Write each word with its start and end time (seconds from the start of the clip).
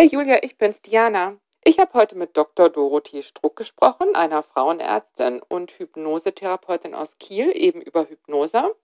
Hey 0.00 0.08
Julia, 0.10 0.38
ich 0.42 0.56
bin's 0.56 0.80
Diana. 0.80 1.36
Ich 1.62 1.78
habe 1.78 1.92
heute 1.92 2.16
mit 2.16 2.34
Dr. 2.34 2.70
Dorothee 2.70 3.22
Struck 3.22 3.56
gesprochen, 3.56 4.14
einer 4.14 4.42
Frauenärztin 4.42 5.42
und 5.46 5.72
Hypnosetherapeutin 5.72 6.94
aus 6.94 7.10
Kiel, 7.18 7.52
eben 7.54 7.82
über 7.82 8.08
Hypnose. 8.08 8.74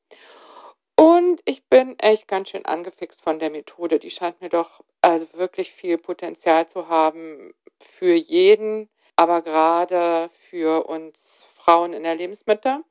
Und 0.95 1.41
ich 1.47 1.65
bin 1.71 1.99
echt 2.01 2.29
ganz 2.29 2.51
schön 2.51 2.67
angefixt 2.67 3.19
von 3.23 3.39
der 3.39 3.49
Methode. 3.49 3.99
Die 3.99 4.11
scheint 4.11 4.43
mir 4.43 4.51
doch 4.51 4.85
also 5.01 5.27
wirklich 5.33 5.73
viel 5.73 5.97
Potenzial 5.97 6.69
zu 6.69 6.89
haben 6.89 7.55
für 7.99 8.13
jeden, 8.13 8.91
aber 9.17 9.41
gerade 9.41 10.29
für 10.51 10.87
uns 10.87 11.17
Frauen 11.55 11.95
in 11.95 12.03
der 12.03 12.17
Lebensmitte. 12.17 12.85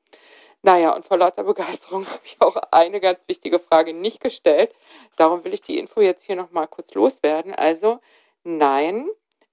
Naja, 0.66 0.96
und 0.96 1.06
vor 1.06 1.18
lauter 1.18 1.44
Begeisterung 1.44 2.06
habe 2.10 2.22
ich 2.24 2.36
auch 2.40 2.56
eine 2.72 2.98
ganz 2.98 3.20
wichtige 3.28 3.60
Frage 3.60 3.94
nicht 3.94 4.20
gestellt. 4.20 4.74
Darum 5.14 5.44
will 5.44 5.54
ich 5.54 5.62
die 5.62 5.78
Info 5.78 6.00
jetzt 6.00 6.24
hier 6.24 6.34
nochmal 6.34 6.66
kurz 6.66 6.92
loswerden. 6.94 7.54
Also, 7.54 8.00
nein, 8.46 9.06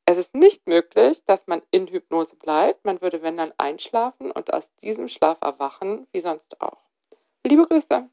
es 0.06 0.18
ist 0.18 0.34
nicht 0.36 0.68
möglich, 0.68 1.22
dass 1.26 1.42
man 1.48 1.62
in 1.72 1.88
Hypnose 1.88 2.36
bleibt. 2.36 2.86
Man 2.86 3.02
würde, 3.02 3.22
wenn 3.22 3.38
dann, 3.38 3.52
einschlafen 3.58 4.32
und 4.32 4.54
aus 4.54 4.64
diesem 4.82 5.10
Schlaf 5.10 5.38
erwachen, 5.42 6.08
wie 6.14 6.20
sonst 6.20 6.62
auch. 6.62 6.78
Liebe 7.46 7.66
Grüße. 7.66 8.08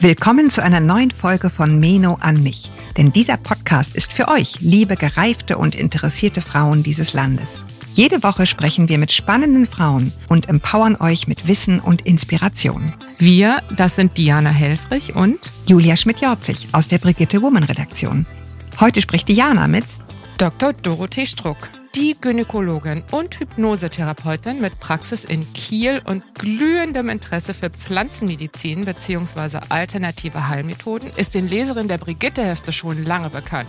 Willkommen 0.00 0.50
zu 0.50 0.62
einer 0.62 0.80
neuen 0.80 1.10
Folge 1.10 1.50
von 1.50 1.78
Meno 1.78 2.18
an 2.20 2.42
mich. 2.42 2.70
Denn 2.96 3.12
dieser 3.12 3.36
Podcast 3.36 3.94
ist 3.94 4.12
für 4.12 4.28
euch, 4.28 4.60
liebe 4.60 4.96
gereifte 4.96 5.58
und 5.58 5.74
interessierte 5.74 6.40
Frauen 6.40 6.82
dieses 6.82 7.12
Landes. 7.14 7.64
Jede 7.94 8.24
Woche 8.24 8.44
sprechen 8.44 8.88
wir 8.88 8.98
mit 8.98 9.12
spannenden 9.12 9.66
Frauen 9.66 10.12
und 10.28 10.48
empowern 10.48 10.96
euch 10.96 11.28
mit 11.28 11.46
Wissen 11.46 11.78
und 11.78 12.04
Inspiration. 12.04 12.92
Wir, 13.18 13.62
das 13.76 13.94
sind 13.94 14.18
Diana 14.18 14.50
Helfrich 14.50 15.14
und 15.14 15.38
Julia 15.66 15.94
Schmidt-Jorzig 15.94 16.66
aus 16.72 16.88
der 16.88 16.98
Brigitte 16.98 17.40
Woman 17.40 17.62
Redaktion. 17.62 18.26
Heute 18.80 19.00
spricht 19.00 19.28
Diana 19.28 19.68
mit 19.68 19.84
Dr. 20.38 20.72
Dorothee 20.72 21.24
Struck 21.24 21.70
die 21.94 22.16
Gynäkologin 22.20 23.04
und 23.12 23.38
Hypnosetherapeutin 23.38 24.60
mit 24.60 24.80
Praxis 24.80 25.24
in 25.24 25.52
Kiel 25.52 26.02
und 26.04 26.24
glühendem 26.34 27.08
Interesse 27.08 27.54
für 27.54 27.70
Pflanzenmedizin 27.70 28.84
bzw. 28.84 29.58
alternative 29.68 30.48
Heilmethoden 30.48 31.12
ist 31.16 31.36
den 31.36 31.48
Leserinnen 31.48 31.86
der 31.86 31.98
Brigitte-Hefte 31.98 32.72
schon 32.72 33.04
lange 33.04 33.30
bekannt. 33.30 33.68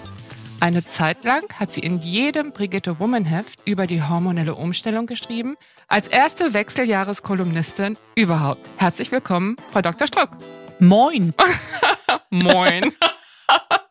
Eine 0.60 0.86
Zeit 0.88 1.24
lang 1.24 1.44
hat 1.60 1.74
sie 1.74 1.82
in 1.82 2.00
jedem 2.00 2.52
Brigitte 2.52 3.00
Woman 3.00 3.26
Heft 3.26 3.60
über 3.66 3.88
die 3.88 4.02
hormonelle 4.02 4.56
Umstellung 4.56 5.06
geschrieben, 5.06 5.56
als 5.88 6.08
erste 6.08 6.54
Wechseljahreskolumnistin 6.54 7.98
überhaupt. 8.16 8.70
Herzlich 8.78 9.12
willkommen, 9.12 9.58
Frau 9.72 9.82
Dr. 9.82 10.08
Struck. 10.08 10.32
Moin. 10.80 11.34
Moin. 12.30 12.92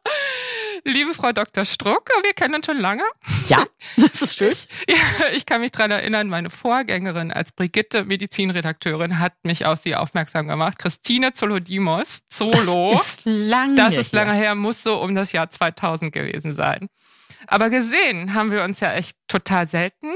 Liebe 0.87 1.15
Frau 1.15 1.33
Dr. 1.33 1.65
Struck, 1.65 2.11
wir 2.23 2.35
kennen 2.35 2.57
uns 2.57 2.67
schon 2.67 2.77
lange. 2.77 3.03
Ja, 3.49 3.65
das 3.97 4.21
ist 4.21 4.37
schön. 4.37 4.55
Ja, 4.87 4.97
ich 5.35 5.47
kann 5.47 5.63
mich 5.63 5.71
daran 5.71 5.91
erinnern, 5.91 6.29
meine 6.29 6.51
Vorgängerin 6.51 7.33
als 7.33 7.53
Brigitte 7.53 8.05
Medizinredakteurin 8.05 9.19
hat 9.19 9.33
mich 9.45 9.65
auf 9.65 9.79
sie 9.79 9.97
aufmerksam 9.97 10.47
gemacht. 10.47 10.79
Christine 10.79 11.33
Zolodimos, 11.33 12.21
Zolo. 12.29 12.93
Das 12.93 13.15
ist 13.15 13.21
lange 13.25 13.77
Das 13.77 13.95
ist 13.95 14.13
lange 14.13 14.33
her. 14.35 14.43
her, 14.49 14.55
muss 14.55 14.83
so 14.83 15.01
um 15.01 15.15
das 15.15 15.33
Jahr 15.33 15.49
2000 15.49 16.13
gewesen 16.13 16.53
sein. 16.53 16.89
Aber 17.47 17.71
gesehen 17.71 18.35
haben 18.35 18.51
wir 18.51 18.63
uns 18.63 18.81
ja 18.81 18.93
echt 18.93 19.17
total 19.29 19.67
selten. 19.67 20.15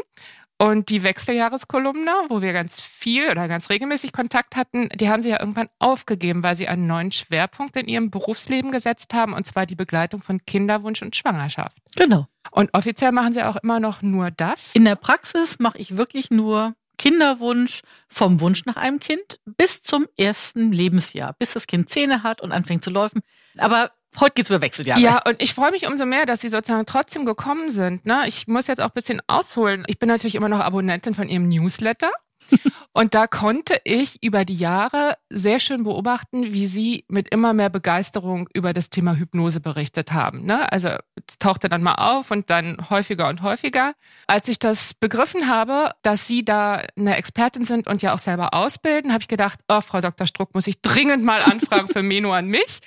Und 0.61 0.91
die 0.91 1.05
Wechseljahreskolumne, 1.05 2.11
wo 2.29 2.43
wir 2.43 2.53
ganz 2.53 2.81
viel 2.81 3.31
oder 3.31 3.47
ganz 3.47 3.71
regelmäßig 3.71 4.13
Kontakt 4.13 4.57
hatten, 4.57 4.89
die 4.89 5.09
haben 5.09 5.23
sie 5.23 5.29
ja 5.29 5.39
irgendwann 5.39 5.69
aufgegeben, 5.79 6.43
weil 6.43 6.57
sie 6.57 6.67
einen 6.67 6.89
neuen 6.89 7.13
Schwerpunkt 7.13 7.77
in 7.77 7.87
ihrem 7.87 8.11
Berufsleben 8.11 8.73
gesetzt 8.73 9.15
haben, 9.15 9.35
und 9.35 9.47
zwar 9.47 9.67
die 9.67 9.77
Begleitung 9.77 10.21
von 10.21 10.45
Kinderwunsch 10.45 11.01
und 11.03 11.15
Schwangerschaft. 11.15 11.79
Genau. 11.95 12.27
Und 12.51 12.71
offiziell 12.75 13.13
machen 13.13 13.33
sie 13.33 13.45
auch 13.45 13.57
immer 13.57 13.79
noch 13.79 14.03
nur 14.03 14.33
das. 14.33 14.75
In 14.75 14.85
der 14.85 14.97
Praxis 14.97 15.61
mache 15.61 15.79
ich 15.79 15.97
wirklich 15.97 16.33
nur 16.33 16.75
Kinderwunsch 16.99 17.83
vom 18.09 18.41
Wunsch 18.41 18.65
nach 18.67 18.77
einem 18.77 18.99
Kind 18.99 19.39
bis 19.45 19.83
zum 19.83 20.07
ersten 20.17 20.73
Lebensjahr, 20.73 21.37
bis 21.39 21.53
das 21.53 21.69
Kind 21.69 21.89
Zähne 21.89 22.25
hat 22.25 22.41
und 22.41 22.51
anfängt 22.51 22.83
zu 22.83 22.91
laufen. 22.91 23.21
Aber 23.57 23.93
heute 24.19 24.35
geht's 24.35 24.51
über 24.51 24.61
Wechseljahre. 24.61 25.01
Ja, 25.01 25.23
und 25.27 25.43
ich 25.43 25.55
freue 25.55 25.71
mich 25.71 25.87
umso 25.87 26.07
mehr, 26.07 26.27
dass 26.27 26.41
sie 26.41 26.49
sozusagen 26.49 26.87
trotzdem 26.87 27.25
gekommen 27.25 27.71
sind. 27.71 28.07
Ne? 28.07 28.25
Ich 28.27 28.49
muss 28.49 28.67
jetzt 28.67 28.81
auch 28.81 28.87
ein 28.87 28.95
bisschen 28.95 29.21
ausholen. 29.27 29.85
Ich 29.87 29.99
bin 29.99 30.09
natürlich 30.09 30.35
immer 30.35 30.49
noch 30.49 30.61
Abonnentin 30.61 31.15
von 31.15 31.29
ihrem 31.29 31.49
Newsletter. 31.49 32.11
Und 32.93 33.15
da 33.15 33.27
konnte 33.27 33.81
ich 33.85 34.23
über 34.23 34.45
die 34.45 34.57
Jahre 34.57 35.15
sehr 35.31 35.59
schön 35.59 35.85
beobachten, 35.85 36.53
wie 36.53 36.67
Sie 36.67 37.05
mit 37.09 37.29
immer 37.29 37.53
mehr 37.53 37.69
Begeisterung 37.69 38.49
über 38.55 38.73
das 38.73 38.91
Thema 38.91 39.17
Hypnose 39.17 39.61
berichtet 39.61 40.13
haben. 40.13 40.45
Ne? 40.45 40.71
Also 40.73 40.91
es 41.29 41.39
tauchte 41.39 41.69
dann 41.69 41.83
mal 41.83 41.95
auf 41.95 42.31
und 42.31 42.51
dann 42.51 42.91
häufiger 42.91 43.29
und 43.29 43.43
häufiger. 43.43 43.95
Als 44.27 44.49
ich 44.49 44.59
das 44.59 44.95
begriffen 44.95 45.49
habe, 45.49 45.93
dass 46.03 46.27
Sie 46.27 46.45
da 46.45 46.83
eine 46.97 47.17
Expertin 47.17 47.65
sind 47.65 47.87
und 47.87 48.03
ja 48.03 48.15
auch 48.15 48.19
selber 48.19 48.55
ausbilden, 48.55 49.13
habe 49.13 49.23
ich 49.23 49.29
gedacht, 49.29 49.61
oh, 49.69 49.81
Frau 49.81 50.01
Dr. 50.01 50.27
Struck, 50.27 50.55
muss 50.55 50.67
ich 50.67 50.81
dringend 50.81 51.25
mal 51.25 51.43
anfragen 51.43 51.89
für 51.89 52.03
Meno 52.03 52.33
an 52.33 52.47
mich. 52.47 52.81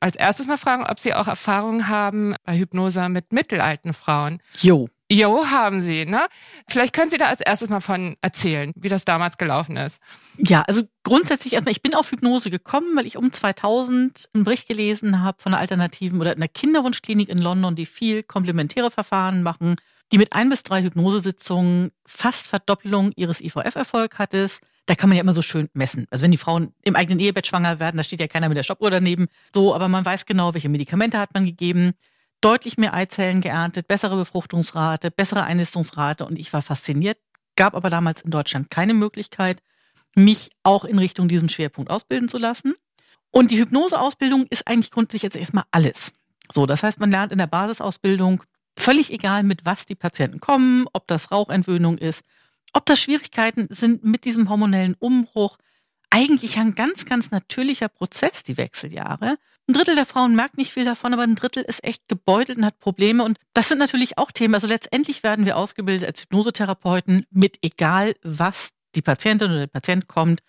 Als 0.00 0.16
erstes 0.16 0.46
mal 0.46 0.58
fragen, 0.58 0.84
ob 0.84 1.00
Sie 1.00 1.14
auch 1.14 1.28
Erfahrungen 1.28 1.88
haben 1.88 2.34
bei 2.44 2.58
Hypnose 2.58 3.08
mit 3.08 3.32
mittelalten 3.32 3.94
Frauen. 3.94 4.40
Jo. 4.60 4.88
Jo, 5.12 5.46
haben 5.46 5.82
Sie, 5.82 6.06
ne? 6.06 6.26
Vielleicht 6.66 6.94
können 6.94 7.10
Sie 7.10 7.18
da 7.18 7.26
als 7.26 7.40
erstes 7.40 7.68
mal 7.68 7.80
von 7.80 8.16
erzählen, 8.22 8.72
wie 8.74 8.88
das 8.88 9.04
damals 9.04 9.36
gelaufen 9.36 9.76
ist. 9.76 10.00
Ja, 10.38 10.62
also 10.62 10.82
grundsätzlich 11.02 11.52
erstmal, 11.52 11.72
ich 11.72 11.82
bin 11.82 11.94
auf 11.94 12.10
Hypnose 12.10 12.50
gekommen, 12.50 12.96
weil 12.96 13.06
ich 13.06 13.18
um 13.18 13.30
2000 13.30 14.30
einen 14.32 14.44
Bericht 14.44 14.66
gelesen 14.66 15.22
habe 15.22 15.42
von 15.42 15.52
einer 15.52 15.60
alternativen 15.60 16.20
oder 16.20 16.32
einer 16.32 16.48
Kinderwunschklinik 16.48 17.28
in 17.28 17.38
London, 17.38 17.76
die 17.76 17.86
viel 17.86 18.22
komplementäre 18.22 18.90
Verfahren 18.90 19.42
machen, 19.42 19.76
die 20.10 20.18
mit 20.18 20.32
ein 20.32 20.48
bis 20.48 20.62
drei 20.62 20.82
Hypnosesitzungen 20.82 21.90
fast 22.06 22.46
Verdoppelung 22.46 23.12
ihres 23.14 23.42
IVF-Erfolg 23.42 24.18
hatte. 24.18 24.48
Da 24.86 24.94
kann 24.94 25.08
man 25.08 25.16
ja 25.16 25.22
immer 25.22 25.32
so 25.32 25.42
schön 25.42 25.68
messen. 25.72 26.06
Also 26.10 26.24
wenn 26.24 26.30
die 26.30 26.36
Frauen 26.36 26.74
im 26.82 26.94
eigenen 26.94 27.18
Ehebett 27.18 27.46
schwanger 27.46 27.80
werden, 27.80 27.96
da 27.96 28.02
steht 28.02 28.20
ja 28.20 28.26
keiner 28.26 28.48
mit 28.48 28.58
der 28.58 28.62
Stoppuhr 28.62 28.90
daneben. 28.90 29.28
So, 29.54 29.74
aber 29.74 29.88
man 29.88 30.04
weiß 30.04 30.26
genau, 30.26 30.52
welche 30.52 30.68
Medikamente 30.68 31.18
hat 31.18 31.32
man 31.32 31.46
gegeben. 31.46 31.92
Deutlich 32.40 32.76
mehr 32.76 32.92
Eizellen 32.92 33.40
geerntet, 33.40 33.88
bessere 33.88 34.16
Befruchtungsrate, 34.16 35.10
bessere 35.10 35.44
Einnistungsrate 35.44 36.26
und 36.26 36.38
ich 36.38 36.52
war 36.52 36.60
fasziniert. 36.60 37.16
Gab 37.56 37.74
aber 37.74 37.88
damals 37.88 38.22
in 38.22 38.30
Deutschland 38.30 38.70
keine 38.70 38.92
Möglichkeit, 38.92 39.62
mich 40.14 40.50
auch 40.62 40.84
in 40.84 40.98
Richtung 40.98 41.28
diesem 41.28 41.48
Schwerpunkt 41.48 41.90
ausbilden 41.90 42.28
zu 42.28 42.38
lassen. 42.38 42.74
Und 43.30 43.50
die 43.50 43.58
Hypnoseausbildung 43.58 44.46
ist 44.50 44.68
eigentlich 44.68 44.90
grundsätzlich 44.90 45.22
jetzt 45.22 45.36
erstmal 45.36 45.64
alles. 45.70 46.12
So, 46.52 46.66
das 46.66 46.82
heißt, 46.82 47.00
man 47.00 47.10
lernt 47.10 47.32
in 47.32 47.38
der 47.38 47.46
Basisausbildung 47.46 48.44
völlig 48.76 49.12
egal, 49.12 49.42
mit 49.42 49.64
was 49.64 49.86
die 49.86 49.94
Patienten 49.94 50.40
kommen, 50.40 50.86
ob 50.92 51.06
das 51.06 51.32
Rauchentwöhnung 51.32 51.98
ist, 51.98 52.24
ob 52.74 52.86
das 52.86 53.00
Schwierigkeiten 53.00 53.66
sind 53.70 54.04
mit 54.04 54.24
diesem 54.24 54.48
hormonellen 54.48 54.94
Umbruch. 54.98 55.56
Eigentlich 56.10 56.58
ein 56.58 56.74
ganz, 56.74 57.06
ganz 57.06 57.30
natürlicher 57.30 57.88
Prozess, 57.88 58.42
die 58.42 58.56
Wechseljahre. 58.56 59.36
Ein 59.66 59.72
Drittel 59.72 59.94
der 59.94 60.04
Frauen 60.04 60.36
merkt 60.36 60.58
nicht 60.58 60.72
viel 60.72 60.84
davon, 60.84 61.14
aber 61.14 61.22
ein 61.22 61.36
Drittel 61.36 61.62
ist 61.62 61.82
echt 61.82 62.06
gebeutelt 62.08 62.58
und 62.58 62.66
hat 62.66 62.78
Probleme. 62.78 63.24
Und 63.24 63.38
das 63.54 63.68
sind 63.68 63.78
natürlich 63.78 64.18
auch 64.18 64.30
Themen. 64.30 64.54
Also 64.54 64.66
letztendlich 64.66 65.22
werden 65.22 65.46
wir 65.46 65.56
ausgebildet 65.56 66.06
als 66.06 66.22
Hypnosetherapeuten 66.22 67.26
mit 67.30 67.58
egal, 67.62 68.14
was 68.22 68.70
die 68.94 69.02
Patientin 69.02 69.50
oder 69.50 69.60
der 69.60 69.66
Patient 69.66 70.06
kommt, 70.06 70.42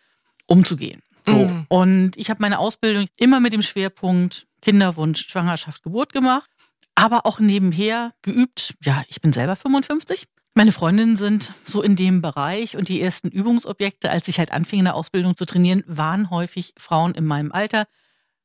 umzugehen. 0.46 1.02
So. 1.26 1.36
Mhm. 1.36 1.66
Und 1.70 2.18
ich 2.18 2.30
habe 2.30 2.42
meine 2.42 2.60
Ausbildung 2.60 3.08
immer 3.18 3.40
mit 3.40 3.54
dem 3.54 3.62
Schwerpunkt 3.62 4.48
Kinderwunsch, 4.62 5.28
Schwangerschaft, 5.28 5.84
Geburt 5.84 6.14
gemacht, 6.14 6.50
aber 6.96 7.26
auch 7.26 7.40
nebenher 7.40 8.14
geübt. 8.22 8.76
Ja, 8.84 9.04
ich 9.08 9.22
bin 9.22 9.34
selber 9.34 9.56
55. 9.56 10.28
Meine 10.58 10.72
Freundinnen 10.72 11.18
sind 11.18 11.52
so 11.66 11.82
in 11.82 11.98
dem 11.98 12.22
Bereich 12.22 12.78
und 12.78 12.88
die 12.88 13.02
ersten 13.02 13.28
Übungsobjekte, 13.28 14.10
als 14.10 14.30
ich 14.30 14.40
halt 14.40 14.52
anfing 14.54 14.80
in 14.80 14.86
der 14.86 14.96
Ausbildung 14.96 15.36
zu 15.36 15.46
trainieren, 15.46 15.84
waren 15.86 16.30
häufig 16.30 16.74
Frauen 16.78 17.14
in 17.14 17.26
meinem 17.26 17.52
Alter 17.52 17.88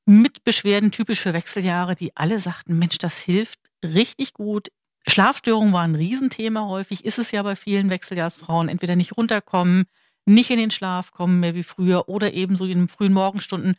mit 0.07 0.43
Beschwerden 0.43 0.91
typisch 0.91 1.21
für 1.21 1.35
Wechseljahre, 1.35 1.95
die 1.95 2.17
alle 2.17 2.41
sagten, 2.41 2.77
Mensch, 2.77 2.99
das 2.99 3.21
hilft 3.21 3.61
richtig 3.85 4.35
gut. 4.35 4.73
Schlafstörungen 5.07 5.73
waren 5.73 5.93
ein 5.93 5.95
Riesenthema 5.95 6.67
häufig, 6.67 7.05
ist 7.05 7.21
es 7.21 7.31
ja 7.31 7.45
bei 7.45 7.55
vielen 7.55 7.91
Wechseljahrsfrauen, 7.91 8.69
entweder 8.69 8.97
nicht 8.97 9.17
runterkommen, 9.17 9.85
nicht 10.27 10.51
in 10.51 10.59
den 10.59 10.73
Schlaf 10.73 11.13
kommen 11.13 11.39
mehr 11.39 11.55
wie 11.55 11.63
früher 11.63 12.09
oder 12.09 12.33
eben 12.33 12.57
so 12.57 12.65
in 12.65 12.77
den 12.77 12.89
frühen 12.89 13.13
Morgenstunden 13.13 13.77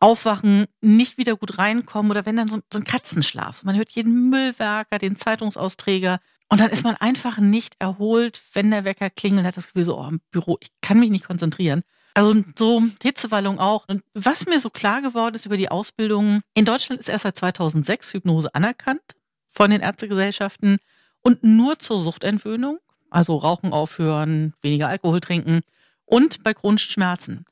aufwachen, 0.00 0.66
nicht 0.80 1.16
wieder 1.16 1.36
gut 1.36 1.58
reinkommen 1.58 2.10
oder 2.10 2.26
wenn 2.26 2.34
dann 2.34 2.48
so, 2.48 2.58
so 2.72 2.80
ein 2.80 2.84
Katzenschlaf. 2.84 3.62
Man 3.62 3.76
hört 3.76 3.92
jeden 3.92 4.30
Müllwerker, 4.30 4.98
den 4.98 5.14
Zeitungsausträger 5.14 6.18
und 6.52 6.60
dann 6.60 6.68
ist 6.68 6.84
man 6.84 6.96
einfach 6.96 7.38
nicht 7.38 7.76
erholt, 7.78 8.38
wenn 8.52 8.70
der 8.70 8.84
Wecker 8.84 9.08
klingelt, 9.08 9.46
hat 9.46 9.56
das 9.56 9.68
Gefühl 9.68 9.86
so, 9.86 9.98
oh, 9.98 10.06
im 10.06 10.20
Büro, 10.32 10.58
ich 10.60 10.68
kann 10.82 11.00
mich 11.00 11.08
nicht 11.08 11.24
konzentrieren. 11.24 11.82
Also 12.12 12.44
so 12.58 12.82
Hitzewallung 13.02 13.58
auch. 13.58 13.88
Und 13.88 14.02
was 14.12 14.44
mir 14.44 14.60
so 14.60 14.68
klar 14.68 15.00
geworden 15.00 15.34
ist 15.34 15.46
über 15.46 15.56
die 15.56 15.70
Ausbildung, 15.70 16.42
in 16.52 16.66
Deutschland 16.66 17.00
ist 17.00 17.08
erst 17.08 17.22
seit 17.22 17.38
2006 17.38 18.12
Hypnose 18.12 18.54
anerkannt 18.54 19.00
von 19.46 19.70
den 19.70 19.80
Ärztegesellschaften 19.80 20.76
und 21.22 21.42
nur 21.42 21.78
zur 21.78 21.98
Suchtentwöhnung, 21.98 22.80
also 23.08 23.34
Rauchen 23.36 23.72
aufhören, 23.72 24.52
weniger 24.60 24.88
Alkohol 24.88 25.20
trinken 25.20 25.62
und 26.04 26.42
bei 26.42 26.52
chronischen 26.52 26.90
Schmerzen. 26.90 27.46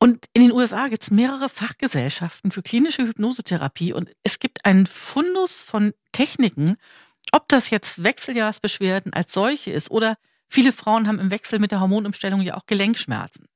Und 0.00 0.26
in 0.32 0.42
den 0.42 0.50
USA 0.50 0.88
gibt 0.88 1.04
es 1.04 1.12
mehrere 1.12 1.48
Fachgesellschaften 1.48 2.50
für 2.50 2.62
klinische 2.62 3.06
Hypnosetherapie 3.06 3.92
und 3.92 4.10
es 4.24 4.40
gibt 4.40 4.64
einen 4.64 4.86
Fundus 4.86 5.62
von 5.62 5.92
Techniken, 6.10 6.78
ob 7.32 7.48
das 7.48 7.70
jetzt 7.70 8.02
Wechseljahrsbeschwerden 8.02 9.12
als 9.12 9.32
solche 9.32 9.70
ist 9.70 9.90
oder 9.90 10.16
viele 10.48 10.72
Frauen 10.72 11.06
haben 11.06 11.18
im 11.18 11.30
Wechsel 11.30 11.58
mit 11.58 11.72
der 11.72 11.80
Hormonumstellung 11.80 12.40
ja 12.42 12.56
auch 12.56 12.66
Gelenkschmerzen. 12.66 13.46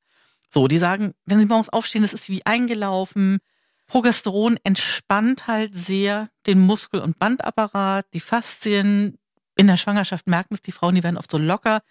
So, 0.51 0.69
die 0.69 0.79
sagen, 0.79 1.15
wenn 1.27 1.41
sie 1.41 1.47
morgens 1.47 1.69
aufstehen, 1.69 2.03
das 2.03 2.13
ist 2.13 2.29
wie 2.29 2.47
eingelaufen. 2.47 3.41
Progesteron 3.87 4.57
entspannt 4.63 5.47
halt 5.49 5.75
sehr 5.75 6.29
den 6.47 6.61
Muskel- 6.61 7.01
und 7.01 7.19
Bandapparat, 7.19 8.07
die 8.15 8.21
Faszien. 8.21 9.19
In 9.57 9.67
der 9.67 9.77
Schwangerschaft 9.77 10.27
merken 10.27 10.55
es 10.55 10.61
die 10.61 10.73
Frauen, 10.73 10.95
die 10.95 11.03
werden 11.03 11.17
oft 11.17 11.31
so 11.31 11.39
locker, 11.39 11.83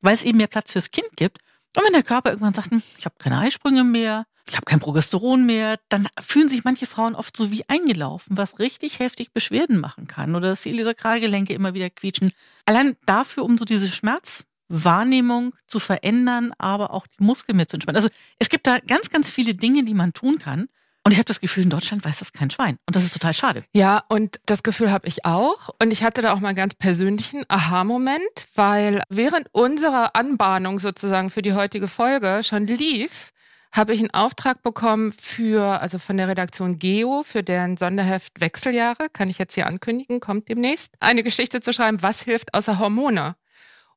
weil 0.00 0.14
es 0.14 0.24
eben 0.24 0.38
mehr 0.38 0.46
Platz 0.46 0.72
fürs 0.72 0.90
Kind 0.90 1.08
gibt. 1.16 1.38
Und 1.76 1.84
wenn 1.84 1.92
der 1.92 2.02
Körper 2.02 2.30
irgendwann 2.30 2.54
sagt, 2.54 2.70
hm, 2.70 2.82
ich 2.98 3.04
habe 3.04 3.16
keine 3.18 3.38
Eisprünge 3.38 3.84
mehr, 3.84 4.26
ich 4.48 4.56
habe 4.56 4.64
kein 4.64 4.80
Progesteron 4.80 5.46
mehr, 5.46 5.78
dann 5.88 6.08
fühlen 6.20 6.48
sich 6.48 6.64
manche 6.64 6.86
Frauen 6.86 7.14
oft 7.14 7.36
so 7.36 7.50
wie 7.50 7.68
eingelaufen, 7.68 8.36
was 8.36 8.58
richtig 8.58 8.98
heftig 8.98 9.32
Beschwerden 9.32 9.78
machen 9.78 10.06
kann 10.06 10.34
oder 10.34 10.48
dass 10.48 10.62
die 10.62 10.70
Iliosakralgelenke 10.70 11.52
immer 11.54 11.74
wieder 11.74 11.90
quietschen. 11.90 12.32
Allein 12.66 12.96
dafür, 13.06 13.44
um 13.44 13.56
so 13.56 13.64
diese 13.64 13.88
Schmerzwahrnehmung 13.88 15.54
zu 15.66 15.78
verändern, 15.78 16.52
aber 16.58 16.92
auch 16.92 17.06
die 17.06 17.22
Muskeln 17.22 17.56
mehr 17.56 17.68
zu 17.68 17.76
entspannen. 17.76 17.96
Also 17.96 18.10
es 18.38 18.48
gibt 18.48 18.66
da 18.66 18.78
ganz, 18.80 19.10
ganz 19.10 19.30
viele 19.30 19.54
Dinge, 19.54 19.84
die 19.84 19.94
man 19.94 20.12
tun 20.12 20.38
kann. 20.38 20.68
Und 21.04 21.10
ich 21.10 21.18
habe 21.18 21.24
das 21.24 21.40
Gefühl, 21.40 21.64
in 21.64 21.70
Deutschland 21.70 22.04
weiß 22.04 22.20
das 22.20 22.32
kein 22.32 22.50
Schwein. 22.50 22.78
Und 22.86 22.94
das 22.94 23.02
ist 23.02 23.12
total 23.12 23.34
schade. 23.34 23.64
Ja, 23.74 24.04
und 24.08 24.38
das 24.46 24.62
Gefühl 24.62 24.92
habe 24.92 25.08
ich 25.08 25.24
auch. 25.24 25.70
Und 25.82 25.90
ich 25.90 26.04
hatte 26.04 26.22
da 26.22 26.32
auch 26.32 26.38
mal 26.38 26.48
einen 26.48 26.56
ganz 26.56 26.76
persönlichen 26.76 27.42
Aha-Moment, 27.48 28.22
weil 28.54 29.02
während 29.08 29.48
unserer 29.52 30.14
Anbahnung 30.14 30.78
sozusagen 30.78 31.30
für 31.30 31.42
die 31.42 31.54
heutige 31.54 31.88
Folge 31.88 32.42
schon 32.44 32.68
lief, 32.68 33.31
habe 33.72 33.94
ich 33.94 34.00
einen 34.00 34.10
Auftrag 34.10 34.62
bekommen 34.62 35.10
für, 35.10 35.80
also 35.80 35.98
von 35.98 36.16
der 36.18 36.28
Redaktion 36.28 36.78
Geo, 36.78 37.22
für 37.24 37.42
deren 37.42 37.76
Sonderheft 37.76 38.40
Wechseljahre, 38.40 39.08
kann 39.12 39.30
ich 39.30 39.38
jetzt 39.38 39.54
hier 39.54 39.66
ankündigen, 39.66 40.20
kommt 40.20 40.48
demnächst, 40.48 40.94
eine 41.00 41.22
Geschichte 41.22 41.60
zu 41.60 41.72
schreiben, 41.72 42.02
was 42.02 42.22
hilft 42.22 42.54
außer 42.54 42.78
Hormone. 42.78 43.34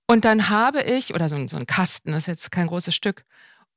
Und 0.07 0.23
dann 0.23 0.49
habe 0.49 0.81
ich, 0.81 1.13
oder 1.13 1.27
so, 1.27 1.47
so 1.47 1.57
ein 1.57 1.67
Kasten, 1.67 2.11
das 2.11 2.19
ist 2.21 2.27
jetzt 2.27 2.51
kein 2.51 2.67
großes 2.67 2.95
Stück, 2.95 3.25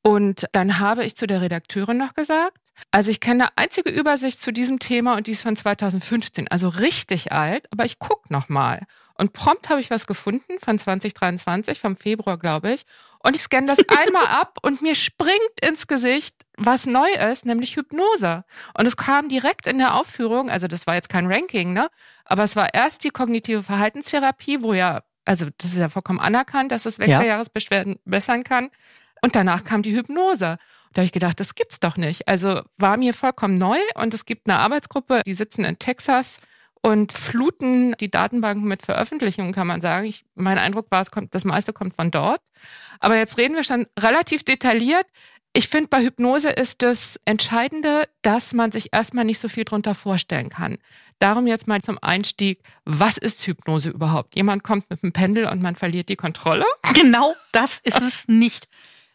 und 0.03 0.47
dann 0.53 0.79
habe 0.79 1.05
ich 1.05 1.17
zu 1.17 1.27
der 1.27 1.41
Redakteurin 1.41 1.99
noch 1.99 2.15
gesagt, 2.15 2.59
also 2.93 3.11
ich 3.11 3.21
kenne 3.21 3.45
eine 3.45 3.53
einzige 3.57 3.91
Übersicht 3.91 4.41
zu 4.41 4.53
diesem 4.53 4.79
Thema 4.79 5.17
und 5.17 5.27
die 5.27 5.33
ist 5.33 5.43
von 5.43 5.57
2015, 5.57 6.49
also 6.49 6.69
richtig 6.69 7.33
alt, 7.33 7.67
aber 7.73 7.85
ich 7.85 7.99
guck 7.99 8.31
noch 8.31 8.49
mal. 8.49 8.87
Und 9.19 9.33
prompt 9.33 9.69
habe 9.69 9.81
ich 9.81 9.91
was 9.91 10.07
gefunden 10.07 10.59
von 10.61 10.79
2023, 10.79 11.79
vom 11.79 11.97
Februar, 11.97 12.39
glaube 12.39 12.73
ich. 12.73 12.83
Und 13.19 13.35
ich 13.35 13.43
scanne 13.43 13.67
das 13.67 13.81
einmal 13.89 14.27
ab 14.41 14.59
und 14.63 14.81
mir 14.81 14.95
springt 14.95 15.61
ins 15.61 15.89
Gesicht, 15.89 16.37
was 16.57 16.87
neu 16.87 17.09
ist, 17.31 17.45
nämlich 17.45 17.75
Hypnose. 17.77 18.45
Und 18.75 18.87
es 18.87 18.97
kam 18.97 19.29
direkt 19.29 19.67
in 19.67 19.79
der 19.79 19.97
Aufführung, 19.97 20.51
also 20.51 20.69
das 20.69 20.87
war 20.87 20.95
jetzt 20.95 21.09
kein 21.09 21.31
Ranking, 21.31 21.73
ne? 21.73 21.89
Aber 22.25 22.45
es 22.45 22.55
war 22.55 22.73
erst 22.73 23.03
die 23.03 23.11
kognitive 23.11 23.65
Verhaltenstherapie, 23.65 24.63
wo 24.63 24.73
ja, 24.73 25.03
also 25.25 25.47
das 25.59 25.73
ist 25.73 25.79
ja 25.79 25.89
vollkommen 25.89 26.21
anerkannt, 26.21 26.71
dass 26.71 26.87
es 26.87 27.01
Wechseljahresbeschwerden 27.01 27.95
ja. 27.95 27.99
bessern 28.05 28.45
kann. 28.45 28.71
Und 29.21 29.35
danach 29.35 29.65
kam 29.65 29.83
die 29.83 29.97
Hypnose. 29.97 30.59
Da 30.93 31.01
habe 31.01 31.07
ich 31.07 31.13
gedacht, 31.13 31.41
das 31.41 31.57
gibt's 31.57 31.81
doch 31.81 31.97
nicht. 31.97 32.29
Also 32.29 32.63
war 32.77 32.97
mir 32.97 33.13
vollkommen 33.15 33.59
neu 33.59 33.79
und 33.97 34.15
es 34.15 34.27
gibt 34.27 34.49
eine 34.49 34.61
Arbeitsgruppe, 34.61 35.23
die 35.27 35.35
sitzen 35.35 35.65
in 35.65 35.79
Texas 35.79 36.39
und 36.83 37.13
fluten 37.13 37.95
die 38.01 38.11
Datenbanken 38.11 38.67
mit 38.67 38.83
Veröffentlichungen, 38.83 39.53
kann 39.53 39.67
man 39.67 39.81
sagen. 39.81 40.07
Ich, 40.07 40.25
mein 40.35 40.59
Eindruck 40.59 40.87
war, 40.91 41.03
es 41.03 41.11
kommt, 41.11 41.35
das 41.35 41.45
meiste 41.45 41.73
kommt 41.73 41.95
von 41.95 42.11
dort. 42.11 42.41
Aber 43.01 43.17
jetzt 43.17 43.39
reden 43.39 43.55
wir 43.55 43.65
schon 43.65 43.87
relativ 43.99 44.43
detailliert. 44.43 45.07
Ich 45.55 45.69
finde, 45.69 45.89
bei 45.89 46.03
Hypnose 46.03 46.51
ist 46.51 46.83
das 46.83 47.19
Entscheidende, 47.25 48.05
dass 48.23 48.53
man 48.53 48.71
sich 48.71 48.93
erstmal 48.93 49.25
nicht 49.25 49.39
so 49.39 49.49
viel 49.49 49.65
drunter 49.65 49.95
vorstellen 49.95 50.51
kann. 50.51 50.79
Darum 51.19 51.47
jetzt 51.47 51.67
mal 51.67 51.83
zum 51.83 51.99
Einstieg, 52.01 52.63
was 52.85 53.19
ist 53.19 53.45
Hypnose 53.47 53.91
überhaupt? 53.91 54.37
Jemand 54.37 54.63
kommt 54.63 54.89
mit 54.91 55.03
einem 55.03 55.13
Pendel 55.13 55.47
und 55.47 55.63
man 55.63 55.75
verliert 55.75 56.09
die 56.09 56.17
Kontrolle? 56.17 56.65
Genau 56.95 57.35
das 57.53 57.81
ist 57.83 58.01
es 58.01 58.29
nicht 58.29 58.69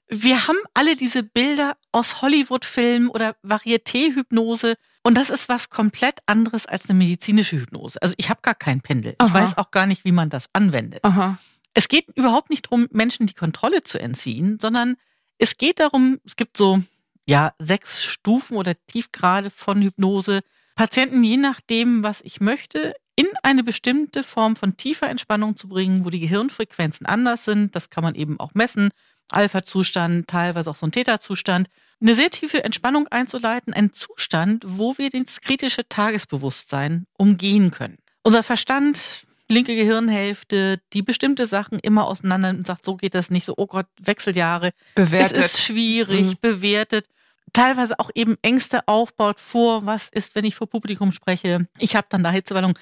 wir 0.09 0.47
haben 0.47 0.57
alle 0.73 0.95
diese 0.95 1.23
Bilder 1.23 1.75
aus 1.91 2.21
Hollywood-Filmen 2.21 3.09
oder 3.09 3.35
Varieté-Hypnose. 3.43 4.75
Und 5.03 5.17
das 5.17 5.29
ist 5.29 5.49
was 5.49 5.69
komplett 5.69 6.19
anderes 6.25 6.65
als 6.65 6.89
eine 6.89 6.97
medizinische 6.97 7.57
Hypnose. 7.57 8.01
Also 8.01 8.13
ich 8.17 8.29
habe 8.29 8.41
gar 8.41 8.55
kein 8.55 8.81
Pendel. 8.81 9.15
Aha. 9.17 9.27
Ich 9.27 9.33
weiß 9.33 9.57
auch 9.57 9.71
gar 9.71 9.85
nicht, 9.85 10.05
wie 10.05 10.11
man 10.11 10.29
das 10.29 10.47
anwendet. 10.53 11.03
Aha. 11.03 11.37
Es 11.73 11.87
geht 11.87 12.07
überhaupt 12.15 12.49
nicht 12.49 12.67
darum, 12.67 12.87
Menschen 12.91 13.27
die 13.27 13.33
Kontrolle 13.33 13.83
zu 13.83 13.99
entziehen, 13.99 14.59
sondern 14.61 14.95
es 15.39 15.57
geht 15.57 15.79
darum, 15.79 16.19
es 16.25 16.35
gibt 16.35 16.55
so 16.57 16.83
ja 17.27 17.53
sechs 17.59 18.03
Stufen 18.03 18.57
oder 18.57 18.75
Tiefgrade 18.87 19.49
von 19.49 19.81
Hypnose. 19.81 20.41
Patienten, 20.75 21.23
je 21.23 21.37
nachdem, 21.37 22.03
was 22.03 22.21
ich 22.21 22.41
möchte, 22.41 22.93
in 23.15 23.27
eine 23.43 23.63
bestimmte 23.63 24.23
Form 24.23 24.55
von 24.55 24.77
tiefer 24.77 25.09
Entspannung 25.09 25.55
zu 25.55 25.67
bringen, 25.67 26.05
wo 26.05 26.09
die 26.09 26.19
Gehirnfrequenzen 26.19 27.05
anders 27.05 27.45
sind. 27.45 27.75
Das 27.75 27.89
kann 27.89 28.03
man 28.03 28.15
eben 28.15 28.39
auch 28.39 28.53
messen. 28.53 28.89
Alpha-Zustand, 29.33 30.27
teilweise 30.27 30.69
auch 30.69 30.75
so 30.75 30.85
ein 30.85 30.91
Theta-Zustand, 30.91 31.69
eine 32.01 32.15
sehr 32.15 32.29
tiefe 32.29 32.63
Entspannung 32.63 33.07
einzuleiten, 33.07 33.73
ein 33.73 33.91
Zustand, 33.91 34.63
wo 34.67 34.97
wir 34.97 35.09
das 35.09 35.41
kritische 35.41 35.87
Tagesbewusstsein 35.87 37.05
umgehen 37.17 37.71
können. 37.71 37.97
Unser 38.23 38.43
Verstand, 38.43 39.23
linke 39.49 39.75
Gehirnhälfte, 39.75 40.81
die 40.91 41.01
bestimmte 41.01 41.47
Sachen 41.47 41.79
immer 41.79 42.07
auseinander 42.07 42.49
und 42.49 42.67
sagt, 42.67 42.85
so 42.85 42.95
geht 42.95 43.15
das 43.15 43.31
nicht, 43.31 43.45
so, 43.45 43.53
oh 43.57 43.67
Gott, 43.67 43.87
Wechseljahre. 44.01 44.71
Bewertet. 44.95 45.37
Es 45.37 45.45
ist 45.45 45.61
schwierig, 45.61 46.27
mhm. 46.27 46.35
bewertet. 46.41 47.05
Teilweise 47.53 47.99
auch 47.99 48.09
eben 48.15 48.35
Ängste 48.41 48.87
aufbaut 48.87 49.39
vor, 49.39 49.85
was 49.85 50.09
ist, 50.09 50.35
wenn 50.35 50.45
ich 50.45 50.55
vor 50.55 50.67
Publikum 50.67 51.11
spreche. 51.11 51.67
Ich 51.77 51.95
habe 51.95 52.07
dann 52.09 52.23
da 52.23 52.31
Hitzewallung. 52.31 52.77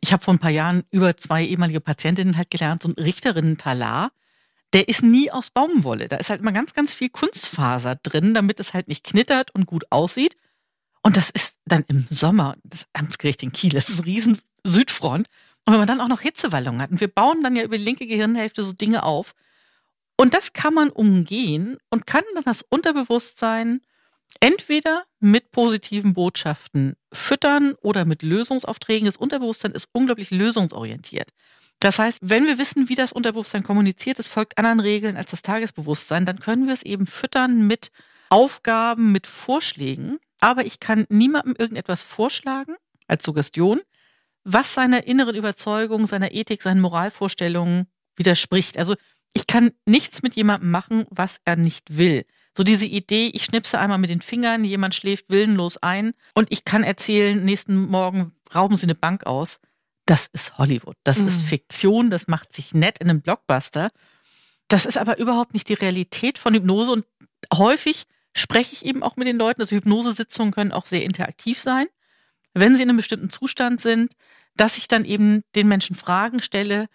Ich 0.00 0.12
habe 0.12 0.22
vor 0.22 0.34
ein 0.34 0.38
paar 0.38 0.50
Jahren 0.50 0.82
über 0.90 1.16
zwei 1.16 1.44
ehemalige 1.44 1.80
Patientinnen 1.80 2.36
halt 2.36 2.50
gelernt, 2.50 2.82
so 2.82 2.88
ein 2.88 2.94
Richterinnen-Talar 2.94 4.10
der 4.74 4.88
ist 4.88 5.02
nie 5.02 5.30
aus 5.30 5.50
Baumwolle. 5.50 6.08
Da 6.08 6.16
ist 6.16 6.30
halt 6.30 6.40
immer 6.40 6.52
ganz, 6.52 6.74
ganz 6.74 6.94
viel 6.94 7.08
Kunstfaser 7.08 7.94
drin, 7.94 8.34
damit 8.34 8.58
es 8.58 8.74
halt 8.74 8.88
nicht 8.88 9.04
knittert 9.04 9.54
und 9.54 9.66
gut 9.66 9.84
aussieht. 9.90 10.36
Und 11.02 11.16
das 11.16 11.30
ist 11.30 11.58
dann 11.64 11.84
im 11.86 12.06
Sommer, 12.10 12.56
das 12.64 12.86
Amtsgericht 12.92 13.42
in 13.44 13.52
Kiel, 13.52 13.70
das 13.70 13.88
ist 13.88 14.04
riesen 14.04 14.38
Südfront. 14.64 15.28
Und 15.64 15.72
wenn 15.72 15.78
man 15.78 15.86
dann 15.86 16.00
auch 16.00 16.08
noch 16.08 16.20
Hitzewallungen 16.20 16.82
hat, 16.82 16.90
und 16.90 17.00
wir 17.00 17.08
bauen 17.08 17.42
dann 17.42 17.54
ja 17.54 17.62
über 17.62 17.78
die 17.78 17.84
linke 17.84 18.06
Gehirnhälfte 18.06 18.64
so 18.64 18.72
Dinge 18.72 19.04
auf. 19.04 19.34
Und 20.16 20.34
das 20.34 20.52
kann 20.52 20.74
man 20.74 20.90
umgehen 20.90 21.78
und 21.90 22.06
kann 22.06 22.24
dann 22.34 22.44
das 22.44 22.62
Unterbewusstsein 22.68 23.80
entweder 24.40 25.04
mit 25.20 25.52
positiven 25.52 26.14
Botschaften 26.14 26.96
füttern 27.12 27.74
oder 27.80 28.04
mit 28.04 28.22
Lösungsaufträgen. 28.22 29.06
Das 29.06 29.16
Unterbewusstsein 29.16 29.72
ist 29.72 29.88
unglaublich 29.92 30.30
lösungsorientiert. 30.30 31.30
Das 31.84 31.98
heißt, 31.98 32.20
wenn 32.22 32.46
wir 32.46 32.56
wissen, 32.56 32.88
wie 32.88 32.94
das 32.94 33.12
Unterbewusstsein 33.12 33.62
kommuniziert, 33.62 34.18
es 34.18 34.26
folgt 34.26 34.56
anderen 34.56 34.80
Regeln 34.80 35.18
als 35.18 35.32
das 35.32 35.42
Tagesbewusstsein, 35.42 36.24
dann 36.24 36.40
können 36.40 36.66
wir 36.66 36.72
es 36.72 36.82
eben 36.82 37.06
füttern 37.06 37.66
mit 37.66 37.90
Aufgaben, 38.30 39.12
mit 39.12 39.26
Vorschlägen. 39.26 40.18
Aber 40.40 40.64
ich 40.64 40.80
kann 40.80 41.04
niemandem 41.10 41.54
irgendetwas 41.58 42.02
vorschlagen 42.02 42.74
als 43.06 43.22
Suggestion, 43.22 43.82
was 44.44 44.72
seiner 44.72 45.06
inneren 45.06 45.36
Überzeugung, 45.36 46.06
seiner 46.06 46.32
Ethik, 46.32 46.62
seinen 46.62 46.80
Moralvorstellungen 46.80 47.86
widerspricht. 48.16 48.78
Also 48.78 48.94
ich 49.34 49.46
kann 49.46 49.70
nichts 49.84 50.22
mit 50.22 50.32
jemandem 50.36 50.70
machen, 50.70 51.04
was 51.10 51.38
er 51.44 51.56
nicht 51.56 51.98
will. 51.98 52.24
So 52.56 52.62
diese 52.62 52.86
Idee, 52.86 53.26
ich 53.26 53.44
schnipse 53.44 53.78
einmal 53.78 53.98
mit 53.98 54.08
den 54.08 54.22
Fingern, 54.22 54.64
jemand 54.64 54.94
schläft 54.94 55.28
willenlos 55.28 55.76
ein 55.76 56.14
und 56.34 56.50
ich 56.50 56.64
kann 56.64 56.82
erzählen, 56.82 57.44
nächsten 57.44 57.76
Morgen 57.76 58.32
rauben 58.54 58.76
sie 58.76 58.84
eine 58.84 58.94
Bank 58.94 59.26
aus 59.26 59.60
das 60.06 60.28
ist 60.32 60.58
Hollywood. 60.58 60.96
Das 61.04 61.20
mhm. 61.20 61.28
ist 61.28 61.42
Fiktion, 61.42 62.10
das 62.10 62.28
macht 62.28 62.52
sich 62.52 62.74
nett 62.74 62.98
in 62.98 63.08
einem 63.08 63.22
Blockbuster. 63.22 63.90
Das 64.68 64.86
ist 64.86 64.98
aber 64.98 65.18
überhaupt 65.18 65.54
nicht 65.54 65.68
die 65.68 65.74
Realität 65.74 66.38
von 66.38 66.54
Hypnose 66.54 66.92
und 66.92 67.06
häufig 67.52 68.04
spreche 68.34 68.72
ich 68.72 68.84
eben 68.84 69.02
auch 69.02 69.16
mit 69.16 69.26
den 69.26 69.38
Leuten. 69.38 69.60
Also 69.60 69.76
Hypnosesitzungen 69.76 70.52
können 70.52 70.72
auch 70.72 70.86
sehr 70.86 71.04
interaktiv 71.04 71.58
sein, 71.58 71.86
wenn 72.52 72.76
sie 72.76 72.82
in 72.82 72.88
einem 72.88 72.96
bestimmten 72.96 73.30
Zustand 73.30 73.80
sind, 73.80 74.12
dass 74.56 74.78
ich 74.78 74.88
dann 74.88 75.04
eben 75.04 75.42
den 75.54 75.68
Menschen 75.68 75.96
Fragen 75.96 76.40
stelle 76.40 76.88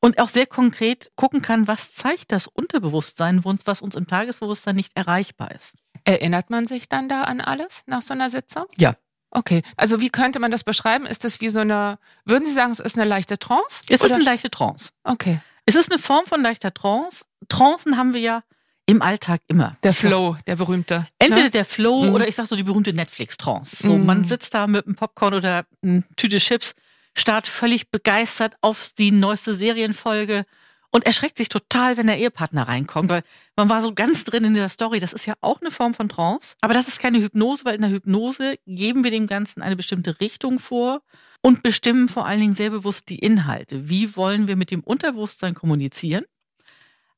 und 0.00 0.18
auch 0.18 0.28
sehr 0.28 0.46
konkret 0.46 1.10
gucken 1.16 1.42
kann, 1.42 1.68
was 1.68 1.92
zeigt 1.92 2.32
das 2.32 2.46
Unterbewusstsein, 2.46 3.42
was 3.44 3.82
uns 3.82 3.96
im 3.96 4.06
Tagesbewusstsein 4.06 4.76
nicht 4.76 4.96
erreichbar 4.96 5.52
ist. 5.52 5.76
Erinnert 6.04 6.50
man 6.50 6.66
sich 6.66 6.88
dann 6.88 7.08
da 7.08 7.22
an 7.22 7.40
alles 7.40 7.82
nach 7.86 8.02
so 8.02 8.12
einer 8.14 8.30
Sitzung? 8.30 8.66
Ja, 8.76 8.94
Okay, 9.30 9.62
also 9.76 10.00
wie 10.00 10.10
könnte 10.10 10.38
man 10.38 10.50
das 10.50 10.64
beschreiben? 10.64 11.06
Ist 11.06 11.24
das 11.24 11.40
wie 11.40 11.48
so 11.48 11.60
eine, 11.60 11.98
würden 12.24 12.46
Sie 12.46 12.54
sagen, 12.54 12.72
es 12.72 12.80
ist 12.80 12.96
eine 12.96 13.08
leichte 13.08 13.38
Trance? 13.38 13.82
Es 13.88 14.00
oder? 14.00 14.06
ist 14.06 14.12
eine 14.12 14.24
leichte 14.24 14.50
Trance. 14.50 14.90
Okay. 15.04 15.40
Es 15.66 15.74
ist 15.74 15.90
eine 15.90 15.98
Form 15.98 16.24
von 16.26 16.42
leichter 16.42 16.72
Trance. 16.72 17.24
Trancen 17.48 17.96
haben 17.96 18.14
wir 18.14 18.20
ja 18.20 18.42
im 18.86 19.02
Alltag 19.02 19.40
immer. 19.48 19.76
Der 19.82 19.92
Flow, 19.92 20.36
der 20.46 20.56
berühmte. 20.56 21.08
Entweder 21.18 21.44
ne? 21.44 21.50
der 21.50 21.64
Flow 21.64 22.04
mhm. 22.04 22.14
oder 22.14 22.28
ich 22.28 22.36
sag 22.36 22.46
so 22.46 22.54
die 22.54 22.62
berühmte 22.62 22.92
Netflix-Trance. 22.92 23.82
So, 23.82 23.96
mhm. 23.96 24.06
man 24.06 24.24
sitzt 24.24 24.54
da 24.54 24.68
mit 24.68 24.86
einem 24.86 24.94
Popcorn 24.94 25.34
oder 25.34 25.66
einer 25.82 26.04
Tüte 26.16 26.38
Chips, 26.38 26.72
starrt 27.14 27.48
völlig 27.48 27.90
begeistert 27.90 28.56
auf 28.60 28.90
die 28.96 29.10
neueste 29.10 29.54
Serienfolge 29.54 30.44
und 30.90 31.06
erschreckt 31.06 31.36
sich 31.36 31.48
total, 31.48 31.96
wenn 31.96 32.06
der 32.06 32.18
Ehepartner 32.18 32.68
reinkommt, 32.68 33.10
weil 33.10 33.22
man 33.56 33.68
war 33.68 33.82
so 33.82 33.94
ganz 33.94 34.24
drin 34.24 34.44
in 34.44 34.54
dieser 34.54 34.68
Story. 34.68 35.00
Das 35.00 35.12
ist 35.12 35.26
ja 35.26 35.34
auch 35.40 35.60
eine 35.60 35.70
Form 35.70 35.94
von 35.94 36.08
Trance, 36.08 36.56
aber 36.60 36.74
das 36.74 36.88
ist 36.88 37.00
keine 37.00 37.18
Hypnose, 37.18 37.64
weil 37.64 37.74
in 37.74 37.82
der 37.82 37.90
Hypnose 37.90 38.56
geben 38.66 39.04
wir 39.04 39.10
dem 39.10 39.26
Ganzen 39.26 39.62
eine 39.62 39.76
bestimmte 39.76 40.20
Richtung 40.20 40.58
vor 40.58 41.02
und 41.42 41.62
bestimmen 41.62 42.08
vor 42.08 42.26
allen 42.26 42.40
Dingen 42.40 42.52
sehr 42.52 42.70
bewusst 42.70 43.08
die 43.08 43.18
Inhalte. 43.18 43.88
Wie 43.88 44.16
wollen 44.16 44.48
wir 44.48 44.56
mit 44.56 44.70
dem 44.70 44.80
Unterbewusstsein 44.80 45.54
kommunizieren? 45.54 46.24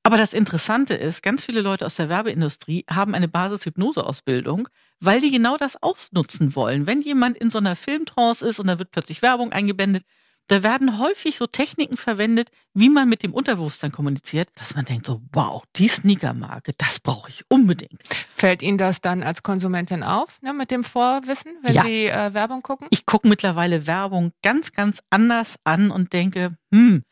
Aber 0.09 0.17
das 0.17 0.33
Interessante 0.33 0.95
ist, 0.95 1.23
ganz 1.23 1.45
viele 1.45 1.61
Leute 1.61 1.85
aus 1.85 1.97
der 1.97 2.09
Werbeindustrie 2.09 2.85
haben 2.91 3.15
eine 3.15 3.29
Basis-Hypnose-Ausbildung, 3.29 4.69
weil 5.01 5.21
die 5.21 5.31
genau 5.31 5.59
das 5.59 5.83
ausnutzen 5.83 6.55
wollen. 6.55 6.87
Wenn 6.87 7.03
jemand 7.03 7.37
in 7.37 7.51
so 7.51 7.59
einer 7.59 7.77
Filmtrance 7.77 8.47
ist 8.47 8.59
und 8.59 8.69
da 8.69 8.79
wird 8.79 8.91
plötzlich 8.91 9.21
Werbung 9.21 9.53
eingeblendet, 9.53 10.05
da 10.49 10.63
werden 10.63 10.99
häufig 10.99 11.37
so 11.37 11.47
Techniken 11.47 11.97
verwendet, 11.97 12.51
wie 12.75 12.89
man 12.89 13.09
mit 13.09 13.23
dem 13.23 13.33
Unterbewusstsein 13.35 13.93
kommuniziert, 13.93 14.49
dass 14.55 14.75
man 14.75 14.85
denkt 14.85 15.07
so, 15.07 15.21
wow, 15.33 15.63
die 15.77 15.89
Sneakermarke, 15.89 16.73
das 16.77 17.01
brauche 17.01 17.29
ich 17.31 17.45
unbedingt. 17.49 18.03
Fällt 18.35 18.63
Ihnen 18.63 18.79
das 18.79 19.01
dann 19.01 19.23
als 19.23 19.43
Konsumentin 19.43 20.03
auf, 20.03 20.41
ne, 20.43 20.53
mit 20.55 20.71
dem 20.71 20.85
Vorwissen, 20.85 21.53
wenn 21.63 21.75
Ja. 21.75 21.83
Sie 21.83 22.07
äh, 22.07 22.33
Werbung 22.35 22.63
gucken? 22.63 22.87
Ich 22.91 23.05
gucke 23.07 23.29
mittlerweile 23.29 23.87
Werbung 23.87 24.33
ganz, 24.43 24.73
ganz 24.73 25.01
anders 25.11 25.59
an 25.65 25.91
und 25.91 26.13
denke, 26.13 26.49
hm, 26.73 27.05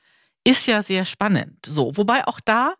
ist 0.44 0.66
ja 0.66 0.82
sehr 0.82 1.04
spannend. 1.04 1.66
So, 1.66 1.96
wobei 1.96 2.26
auch 2.26 2.40
da, 2.44 2.74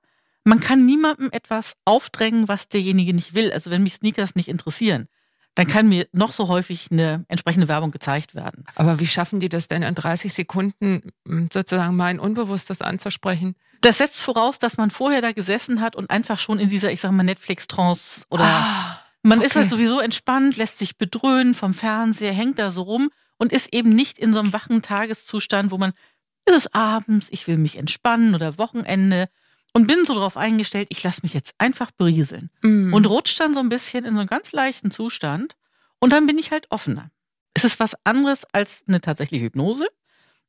man 0.44 0.60
kann 0.60 0.86
niemandem 0.86 1.28
etwas 1.32 1.74
aufdrängen, 1.84 2.48
was 2.48 2.68
derjenige 2.68 3.12
nicht 3.12 3.34
will. 3.34 3.52
Also 3.52 3.70
wenn 3.70 3.82
mich 3.82 3.94
Sneakers 3.94 4.36
nicht 4.36 4.48
interessieren, 4.48 5.08
dann 5.56 5.66
kann 5.66 5.88
mir 5.88 6.06
noch 6.12 6.32
so 6.32 6.48
häufig 6.48 6.88
eine 6.90 7.24
entsprechende 7.28 7.66
Werbung 7.66 7.90
gezeigt 7.90 8.34
werden. 8.34 8.64
Aber 8.76 9.00
wie 9.00 9.06
schaffen 9.06 9.40
die 9.40 9.48
das 9.48 9.66
denn 9.68 9.82
in 9.82 9.94
30 9.94 10.32
Sekunden 10.32 11.02
m, 11.26 11.48
sozusagen 11.52 11.96
mein 11.96 12.20
Unbewusstes 12.20 12.82
anzusprechen? 12.82 13.56
Das 13.80 13.98
setzt 13.98 14.22
voraus, 14.22 14.58
dass 14.58 14.76
man 14.76 14.90
vorher 14.90 15.20
da 15.22 15.32
gesessen 15.32 15.80
hat 15.80 15.96
und 15.96 16.10
einfach 16.10 16.38
schon 16.38 16.58
in 16.60 16.68
dieser, 16.68 16.92
ich 16.92 17.00
sag 17.00 17.10
mal, 17.12 17.22
Netflix-Trance 17.24 18.26
oder 18.30 18.44
Ah, 18.44 19.00
man 19.22 19.40
ist 19.40 19.52
okay. 19.52 19.60
halt 19.60 19.70
sowieso 19.70 20.00
entspannt, 20.00 20.56
lässt 20.56 20.78
sich 20.78 20.96
bedröhnen 20.98 21.54
vom 21.54 21.74
Fernseher, 21.74 22.32
hängt 22.32 22.58
da 22.58 22.70
so 22.70 22.82
rum 22.82 23.10
und 23.38 23.52
ist 23.52 23.72
eben 23.74 23.90
nicht 23.90 24.18
in 24.18 24.32
so 24.32 24.40
einem 24.40 24.52
wachen 24.52 24.82
Tageszustand, 24.82 25.70
wo 25.70 25.78
man, 25.78 25.92
ist 26.46 26.54
es 26.54 26.74
abends, 26.74 27.28
ich 27.30 27.46
will 27.48 27.56
mich 27.56 27.76
entspannen 27.76 28.34
oder 28.34 28.58
Wochenende 28.58 29.28
und 29.76 29.86
bin 29.86 30.06
so 30.06 30.14
darauf 30.14 30.38
eingestellt, 30.38 30.88
ich 30.90 31.02
lasse 31.02 31.20
mich 31.22 31.34
jetzt 31.34 31.54
einfach 31.58 31.90
berieseln 31.90 32.48
mm. 32.62 32.94
und 32.94 33.06
rutscht 33.06 33.38
dann 33.38 33.52
so 33.52 33.60
ein 33.60 33.68
bisschen 33.68 34.06
in 34.06 34.14
so 34.14 34.20
einen 34.20 34.28
ganz 34.28 34.52
leichten 34.52 34.90
Zustand 34.90 35.54
und 35.98 36.14
dann 36.14 36.26
bin 36.26 36.38
ich 36.38 36.50
halt 36.50 36.66
offener. 36.70 37.10
Es 37.52 37.62
ist 37.62 37.78
was 37.78 37.94
anderes 38.02 38.46
als 38.52 38.84
eine 38.88 39.02
tatsächliche 39.02 39.44
Hypnose, 39.44 39.86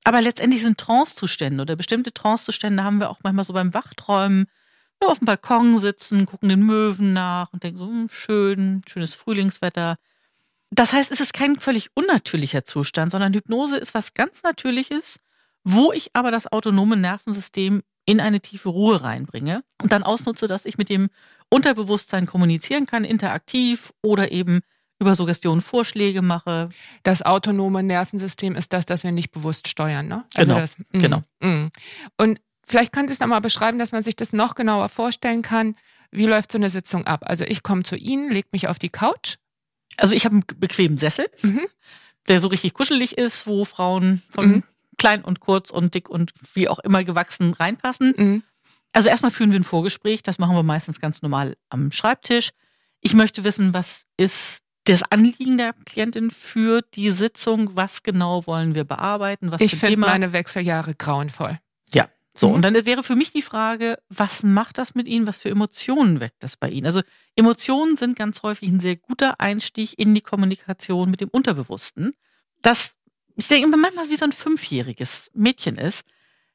aber 0.06 0.22
letztendlich 0.22 0.62
sind 0.62 0.78
Trancezustände 0.78 1.62
oder 1.62 1.76
bestimmte 1.76 2.14
Trancezustände 2.14 2.86
haben 2.86 3.02
wir 3.02 3.10
auch 3.10 3.20
manchmal 3.22 3.44
so 3.44 3.52
beim 3.52 3.74
Wachträumen, 3.74 4.46
wir 5.02 5.10
auf 5.10 5.20
dem 5.20 5.26
Balkon 5.26 5.78
sitzen, 5.78 6.26
gucken 6.26 6.48
den 6.48 6.64
Möwen 6.64 7.12
nach 7.12 7.52
und 7.52 7.64
denken 7.64 7.80
so, 7.80 7.86
hm, 7.86 8.08
schön, 8.10 8.82
schönes 8.88 9.14
Frühlingswetter. 9.14 9.98
Das 10.72 10.94
heißt, 10.94 11.12
es 11.12 11.20
ist 11.20 11.34
kein 11.34 11.60
völlig 11.60 11.90
unnatürlicher 11.96 12.64
Zustand, 12.64 13.12
sondern 13.12 13.34
Hypnose 13.34 13.76
ist 13.76 13.94
was 13.94 14.14
ganz 14.14 14.44
Natürliches, 14.44 15.18
wo 15.66 15.92
ich 15.92 16.12
aber 16.14 16.32
das 16.32 16.50
autonome 16.50 16.96
Nervensystem 16.96 17.84
in 18.08 18.20
eine 18.20 18.40
tiefe 18.40 18.70
Ruhe 18.70 19.04
reinbringe 19.04 19.64
und 19.84 19.92
dann 19.92 20.02
ausnutze, 20.02 20.48
dass 20.48 20.66
ich 20.66 20.80
mit 20.80 20.90
dem 20.90 21.10
Unterbewusstsein 21.50 22.26
kommunizieren 22.26 22.86
kann, 22.88 23.04
interaktiv 23.04 23.92
oder 24.02 24.32
eben 24.32 24.62
über 25.00 25.14
Suggestionen 25.14 25.62
Vorschläge 25.62 26.22
mache. 26.24 26.70
Das 27.04 27.22
autonome 27.22 27.84
Nervensystem 27.84 28.56
ist 28.56 28.74
das, 28.74 28.86
das 28.88 29.04
wir 29.04 29.12
nicht 29.12 29.32
bewusst 29.32 29.68
steuern, 29.68 30.08
ne? 30.08 30.24
Also 30.36 30.54
Genau, 30.54 30.60
das, 30.62 30.78
mm, 30.80 30.98
genau. 31.00 31.22
mm. 31.42 31.68
Und 32.18 32.42
vielleicht 32.66 32.92
können 32.94 33.08
Sie 33.08 33.14
es 33.14 33.20
nochmal 33.20 33.42
beschreiben, 33.42 33.78
dass 33.78 33.92
man 33.92 34.04
sich 34.04 34.16
das 34.16 34.34
noch 34.34 34.56
genauer 34.56 34.90
vorstellen 34.90 35.44
kann. 35.44 35.76
Wie 36.10 36.26
läuft 36.26 36.52
so 36.52 36.58
eine 36.58 36.70
Sitzung 36.70 37.06
ab? 37.06 37.22
Also 37.26 37.44
ich 37.44 37.62
komme 37.62 37.84
zu 37.84 37.96
Ihnen, 37.96 38.32
leg 38.32 38.52
mich 38.54 38.68
auf 38.70 38.80
die 38.80 38.90
Couch. 38.90 39.36
Also 39.98 40.16
ich 40.16 40.26
habe 40.26 40.34
einen 40.36 40.44
bequemen 40.58 40.98
Sessel, 40.98 41.28
Mhm. 41.44 41.68
der 42.28 42.40
so 42.40 42.48
richtig 42.48 42.74
kuschelig 42.74 43.18
ist, 43.18 43.46
wo 43.48 43.66
Frauen 43.66 44.24
von 44.30 44.48
Mhm. 44.48 44.64
Klein 44.98 45.24
und 45.24 45.40
kurz 45.40 45.70
und 45.70 45.94
dick 45.94 46.10
und 46.10 46.32
wie 46.54 46.70
auch 46.70 46.80
immer 46.80 47.04
gewachsen 47.04 47.54
reinpassen. 47.54 48.14
Mhm. 48.18 48.44
Also 48.94 49.10
erstmal 49.10 49.32
führen 49.32 49.52
wir 49.52 49.60
ein 49.60 49.64
Vorgespräch, 49.64 50.24
das 50.24 50.40
machen 50.40 50.56
wir 50.56 50.64
meistens 50.64 51.00
ganz 51.00 51.22
normal 51.22 51.56
am 51.70 51.92
Schreibtisch. 51.92 52.52
Ich 53.02 53.14
möchte 53.14 53.44
wissen, 53.44 53.74
was 53.74 54.04
ist 54.18 54.64
das 54.86 55.04
Anliegen 55.04 55.58
der 55.58 55.74
Klientin 55.86 56.32
für 56.32 56.82
die 56.82 57.12
Sitzung, 57.12 57.76
was 57.76 58.04
genau 58.04 58.48
wollen 58.48 58.74
wir 58.74 58.86
bearbeiten, 58.86 59.52
was 59.52 59.62
Ich 59.62 59.72
für 59.72 59.88
finde 59.88 59.98
meine 59.98 60.34
Wechseljahre 60.34 60.96
grauenvoll. 60.96 61.60
Ja, 61.94 62.08
so. 62.34 62.50
Mhm. 62.50 62.56
Und 62.56 62.62
dann 62.64 62.86
wäre 62.86 63.04
für 63.04 63.16
mich 63.16 63.34
die 63.34 63.42
Frage, 63.42 63.98
was 64.10 64.44
macht 64.44 64.78
das 64.78 64.96
mit 64.96 65.08
Ihnen? 65.08 65.28
Was 65.28 65.40
für 65.40 65.50
Emotionen 65.50 66.20
weckt 66.20 66.42
das 66.44 66.56
bei 66.56 66.70
Ihnen? 66.70 66.86
Also 66.86 67.02
Emotionen 67.36 67.98
sind 67.98 68.16
ganz 68.16 68.44
häufig 68.44 68.70
ein 68.70 68.80
sehr 68.80 68.96
guter 68.96 69.40
Einstieg 69.40 69.98
in 69.98 70.16
die 70.16 70.22
Kommunikation 70.22 71.10
mit 71.10 71.22
dem 71.22 71.30
Unterbewussten. 71.30 72.14
Das, 72.62 72.94
ich 73.38 73.48
denke 73.48 73.68
immer 73.68 73.78
manchmal 73.78 74.10
wie 74.10 74.16
so 74.16 74.26
ein 74.26 74.32
fünfjähriges 74.32 75.30
Mädchen 75.34 75.78
ist. 75.78 76.04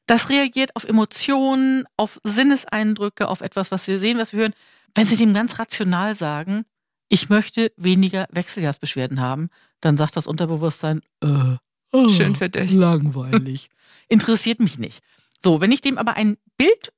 Das 0.05 0.29
reagiert 0.29 0.75
auf 0.75 0.83
Emotionen, 0.83 1.85
auf 1.95 2.19
Sinneseindrücke, 2.23 3.29
auf 3.29 3.39
etwas, 3.39 3.71
was 3.71 3.87
wir 3.87 3.99
sehen, 3.99 4.17
was 4.17 4.33
wir 4.33 4.41
hören. 4.41 4.53
Wenn 4.93 5.07
Sie 5.07 5.15
dem 5.15 5.33
ganz 5.33 5.57
rational 5.59 6.13
sagen, 6.13 6.65
ich 7.07 7.29
möchte 7.29 7.71
weniger 7.77 8.27
Wechseljahrsbeschwerden 8.31 9.21
haben, 9.21 9.49
dann 9.79 9.95
sagt 9.95 10.17
das 10.17 10.27
Unterbewusstsein, 10.27 11.01
äh, 11.21 11.55
oh, 11.93 12.09
Schön 12.09 12.35
für 12.35 12.49
dich. 12.49 12.71
Langweilig. 12.71 13.69
Interessiert 14.09 14.59
mich 14.59 14.77
nicht. 14.77 15.01
So, 15.39 15.61
wenn 15.61 15.71
ich 15.71 15.81
dem 15.81 15.97
aber 15.97 16.17
ein 16.17 16.37
Bild 16.57 16.91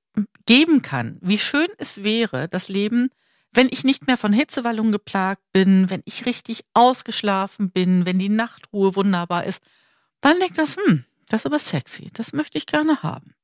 geben 0.48 0.82
kann, 0.82 1.18
wie 1.22 1.38
schön 1.38 1.68
es 1.78 2.04
wäre, 2.04 2.48
das 2.48 2.70
Leben, 2.70 3.10
wenn 3.56 3.70
ich 3.72 3.84
nicht 3.84 4.08
mehr 4.08 4.18
von 4.18 4.34
Hitzewallungen 4.34 4.92
geplagt 4.92 5.42
bin, 5.52 5.90
wenn 5.90 6.02
ich 6.06 6.26
richtig 6.26 6.64
ausgeschlafen 6.74 7.72
bin, 7.72 8.06
wenn 8.06 8.20
die 8.20 8.30
Nachtruhe 8.30 8.96
wunderbar 8.96 9.46
ist, 9.46 9.64
dann 10.22 10.40
denkt 10.40 10.58
das, 10.58 10.78
hm, 10.78 11.06
das 11.30 11.42
ist 11.42 11.46
aber 11.46 11.60
sexy, 11.60 12.10
das 12.14 12.34
möchte 12.34 12.58
ich 12.58 12.66
gerne 12.66 13.02
haben. 13.02 13.36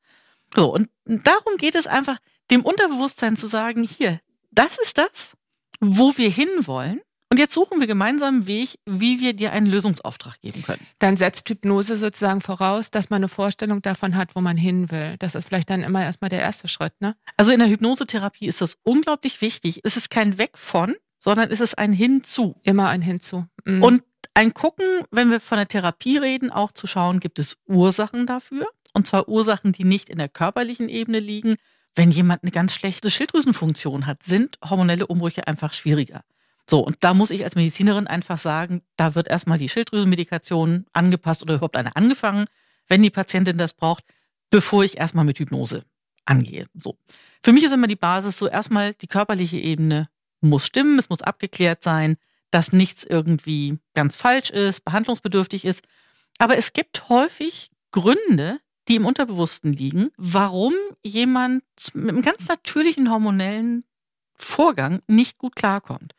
So, 0.56 0.74
und 0.74 0.89
darum 1.06 1.58
geht 1.58 1.75
es 1.75 1.88
einfach, 1.88 2.18
dem 2.50 2.65
Unterbewusstsein 2.65 3.38
zu 3.38 3.48
sagen, 3.48 3.84
hier, 3.84 4.20
das 4.51 4.77
ist 4.77 4.98
das, 4.98 5.38
wo 5.80 6.18
wir 6.18 6.30
hinwollen. 6.30 7.01
Und 7.32 7.38
jetzt 7.38 7.54
suchen 7.54 7.80
wir 7.80 7.88
gemeinsam 7.88 8.36
einen 8.36 8.48
Weg, 8.48 8.78
wie 8.86 9.22
wir 9.22 9.34
dir 9.34 9.54
einen 9.54 9.66
Lösungsauftrag 9.66 10.42
geben 10.42 10.64
können. 10.64 10.86
Dann 11.00 11.16
setzt 11.16 11.48
Hypnose 11.48 11.96
sozusagen 11.96 12.42
voraus, 12.42 12.92
dass 12.92 13.10
man 13.10 13.20
eine 13.20 13.30
Vorstellung 13.30 13.82
davon 13.82 14.18
hat, 14.18 14.36
wo 14.36 14.42
man 14.42 14.58
hin 14.58 14.92
will. 14.92 15.16
Das 15.18 15.36
ist 15.36 15.48
vielleicht 15.48 15.70
dann 15.70 15.82
immer 15.82 16.04
erstmal 16.04 16.30
der 16.30 16.42
erste 16.42 16.68
Schritt, 16.68 16.92
ne? 17.00 17.16
Also 17.38 17.54
in 17.54 17.60
der 17.60 17.70
Hypnosetherapie 17.70 18.48
ist 18.48 18.60
das 18.60 18.76
unglaublich 18.84 19.40
wichtig. 19.40 19.80
Es 19.86 19.96
ist 19.96 20.10
kein 20.10 20.38
Weg 20.38 20.58
von, 20.58 20.94
sondern 21.20 21.50
es 21.50 21.62
ist 21.62 21.78
ein 21.78 21.94
Hinzu. 21.94 22.60
Immer 22.64 22.90
ein 22.90 23.02
Hinzu. 23.02 23.46
Mhm. 23.64 23.82
Und 23.82 24.04
ein 24.34 24.54
Gucken, 24.54 24.86
wenn 25.10 25.32
wir 25.32 25.40
von 25.40 25.58
der 25.58 25.70
Therapie 25.70 26.18
reden, 26.18 26.52
auch 26.52 26.74
zu 26.74 26.86
schauen, 26.86 27.22
gibt 27.22 27.40
es 27.40 27.56
Ursachen 27.66 28.26
dafür. 28.26 28.68
Und 28.94 29.08
zwar 29.08 29.30
Ursachen, 29.30 29.72
die 29.72 29.86
nicht 29.86 30.10
in 30.10 30.18
der 30.18 30.28
körperlichen 30.28 30.90
Ebene 30.90 31.20
liegen. 31.20 31.56
Wenn 31.96 32.12
jemand 32.12 32.44
eine 32.44 32.52
ganz 32.52 32.74
schlechte 32.74 33.10
Schilddrüsenfunktion 33.10 34.06
hat, 34.06 34.22
sind 34.24 34.58
hormonelle 34.62 35.08
Umbrüche 35.08 35.48
einfach 35.48 35.72
schwieriger. 35.72 36.24
So, 36.70 36.80
und 36.80 36.98
da 37.01 37.13
muss 37.13 37.32
ich 37.32 37.44
als 37.44 37.56
Medizinerin 37.56 38.08
einfach 38.08 38.38
sagen, 38.38 38.82
da 38.96 39.15
wird 39.15 39.27
erstmal 39.27 39.58
die 39.58 39.70
Schilddrüsenmedikation 39.70 40.86
angepasst 40.94 41.41
oder 41.41 41.56
überhaupt 41.56 41.77
eine 41.77 41.96
angefangen, 41.96 42.46
wenn 42.88 43.01
die 43.01 43.10
Patientin 43.10 43.58
das 43.58 43.74
braucht, 43.74 44.03
bevor 44.50 44.84
ich 44.84 44.98
erstmal 44.98 45.25
mit 45.25 45.39
Hypnose 45.39 45.84
angehe. 46.25 46.65
So. 46.80 46.98
Für 47.44 47.51
mich 47.51 47.63
ist 47.63 47.72
immer 47.72 47.88
die 47.88 47.96
Basis 47.96 48.38
so 48.38 48.48
erstmal 48.48 48.94
die 48.94 49.08
körperliche 49.08 49.58
Ebene 49.58 50.10
muss 50.41 50.65
stimmen, 50.65 51.00
es 51.00 51.10
muss 51.10 51.22
abgeklärt 51.22 51.84
sein, 51.84 52.18
dass 52.50 52.74
nichts 52.74 53.03
irgendwie 53.03 53.80
ganz 53.94 54.15
falsch 54.15 54.50
ist, 54.50 54.84
behandlungsbedürftig 54.84 55.65
ist. 55.65 55.86
Aber 56.38 56.58
es 56.58 56.74
gibt 56.74 57.10
häufig 57.10 57.72
Gründe, 57.91 58.60
die 58.88 58.96
im 58.96 59.06
Unterbewussten 59.06 59.74
liegen, 59.74 60.10
warum 60.18 60.74
jemand 61.03 61.63
mit 61.94 62.10
einem 62.10 62.22
ganz 62.22 62.48
natürlichen 62.48 63.12
hormonellen 63.12 63.86
Vorgang 64.36 65.01
nicht 65.08 65.38
gut 65.38 65.56
klarkommt. 65.56 66.15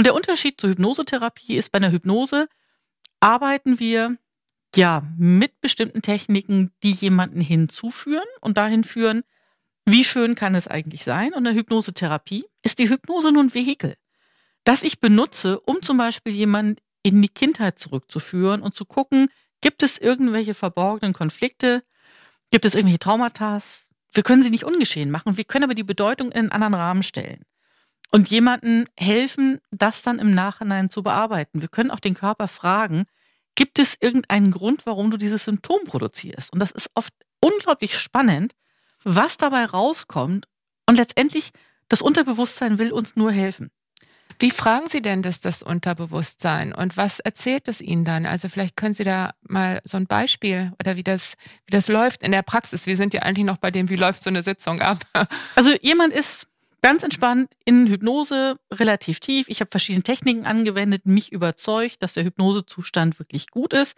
Und 0.00 0.06
der 0.06 0.14
Unterschied 0.14 0.58
zur 0.58 0.70
Hypnosetherapie 0.70 1.56
ist, 1.56 1.72
bei 1.72 1.76
einer 1.76 1.92
Hypnose 1.92 2.48
arbeiten 3.20 3.78
wir 3.78 4.16
ja 4.74 5.02
mit 5.18 5.60
bestimmten 5.60 6.00
Techniken, 6.00 6.72
die 6.82 6.92
jemanden 6.92 7.42
hinzuführen 7.42 8.24
und 8.40 8.56
dahin 8.56 8.82
führen, 8.82 9.24
wie 9.84 10.02
schön 10.02 10.36
kann 10.36 10.54
es 10.54 10.68
eigentlich 10.68 11.04
sein. 11.04 11.34
Und 11.34 11.40
in 11.40 11.44
der 11.44 11.54
Hypnosetherapie 11.54 12.46
ist 12.62 12.78
die 12.78 12.88
Hypnose 12.88 13.30
nur 13.30 13.42
ein 13.42 13.52
Vehikel, 13.52 13.94
das 14.64 14.84
ich 14.84 15.00
benutze, 15.00 15.60
um 15.60 15.82
zum 15.82 15.98
Beispiel 15.98 16.32
jemanden 16.32 16.76
in 17.02 17.20
die 17.20 17.28
Kindheit 17.28 17.78
zurückzuführen 17.78 18.62
und 18.62 18.74
zu 18.74 18.86
gucken, 18.86 19.28
gibt 19.60 19.82
es 19.82 19.98
irgendwelche 19.98 20.54
verborgenen 20.54 21.12
Konflikte, 21.12 21.82
gibt 22.50 22.64
es 22.64 22.74
irgendwelche 22.74 23.00
Traumata. 23.00 23.58
Wir 24.14 24.22
können 24.22 24.42
sie 24.42 24.48
nicht 24.48 24.64
ungeschehen 24.64 25.10
machen, 25.10 25.36
wir 25.36 25.44
können 25.44 25.64
aber 25.64 25.74
die 25.74 25.82
Bedeutung 25.82 26.32
in 26.32 26.38
einen 26.38 26.52
anderen 26.52 26.72
Rahmen 26.72 27.02
stellen 27.02 27.44
und 28.10 28.28
jemanden 28.28 28.86
helfen, 28.98 29.60
das 29.70 30.02
dann 30.02 30.18
im 30.18 30.34
Nachhinein 30.34 30.90
zu 30.90 31.02
bearbeiten. 31.02 31.60
Wir 31.60 31.68
können 31.68 31.90
auch 31.90 32.00
den 32.00 32.14
Körper 32.14 32.48
fragen, 32.48 33.04
gibt 33.54 33.78
es 33.78 33.96
irgendeinen 34.00 34.50
Grund, 34.50 34.86
warum 34.86 35.10
du 35.10 35.16
dieses 35.16 35.44
Symptom 35.44 35.84
produzierst? 35.84 36.52
Und 36.52 36.60
das 36.60 36.70
ist 36.70 36.90
oft 36.94 37.12
unglaublich 37.40 37.96
spannend, 37.98 38.52
was 39.04 39.36
dabei 39.36 39.64
rauskommt. 39.64 40.46
Und 40.86 40.96
letztendlich, 40.96 41.50
das 41.88 42.02
Unterbewusstsein 42.02 42.78
will 42.78 42.92
uns 42.92 43.16
nur 43.16 43.32
helfen. 43.32 43.70
Wie 44.38 44.50
fragen 44.50 44.88
Sie 44.88 45.02
denn 45.02 45.20
das, 45.20 45.40
das 45.40 45.62
Unterbewusstsein 45.62 46.72
und 46.72 46.96
was 46.96 47.20
erzählt 47.20 47.68
es 47.68 47.82
Ihnen 47.82 48.06
dann? 48.06 48.24
Also 48.24 48.48
vielleicht 48.48 48.74
können 48.74 48.94
Sie 48.94 49.04
da 49.04 49.32
mal 49.42 49.80
so 49.84 49.98
ein 49.98 50.06
Beispiel 50.06 50.72
oder 50.80 50.96
wie 50.96 51.02
das, 51.02 51.34
wie 51.66 51.72
das 51.72 51.88
läuft 51.88 52.22
in 52.22 52.32
der 52.32 52.40
Praxis. 52.40 52.86
Wir 52.86 52.96
sind 52.96 53.12
ja 53.12 53.20
eigentlich 53.20 53.44
noch 53.44 53.58
bei 53.58 53.70
dem, 53.70 53.90
wie 53.90 53.96
läuft 53.96 54.22
so 54.22 54.30
eine 54.30 54.42
Sitzung 54.42 54.80
ab? 54.80 54.98
Also 55.56 55.72
jemand 55.82 56.14
ist 56.14 56.46
ganz 56.82 57.02
entspannt 57.02 57.54
in 57.64 57.86
Hypnose, 57.86 58.54
relativ 58.72 59.20
tief. 59.20 59.48
Ich 59.48 59.60
habe 59.60 59.70
verschiedene 59.70 60.02
Techniken 60.02 60.46
angewendet, 60.46 61.06
mich 61.06 61.32
überzeugt, 61.32 62.02
dass 62.02 62.14
der 62.14 62.24
Hypnosezustand 62.24 63.18
wirklich 63.18 63.50
gut 63.50 63.72
ist. 63.72 63.96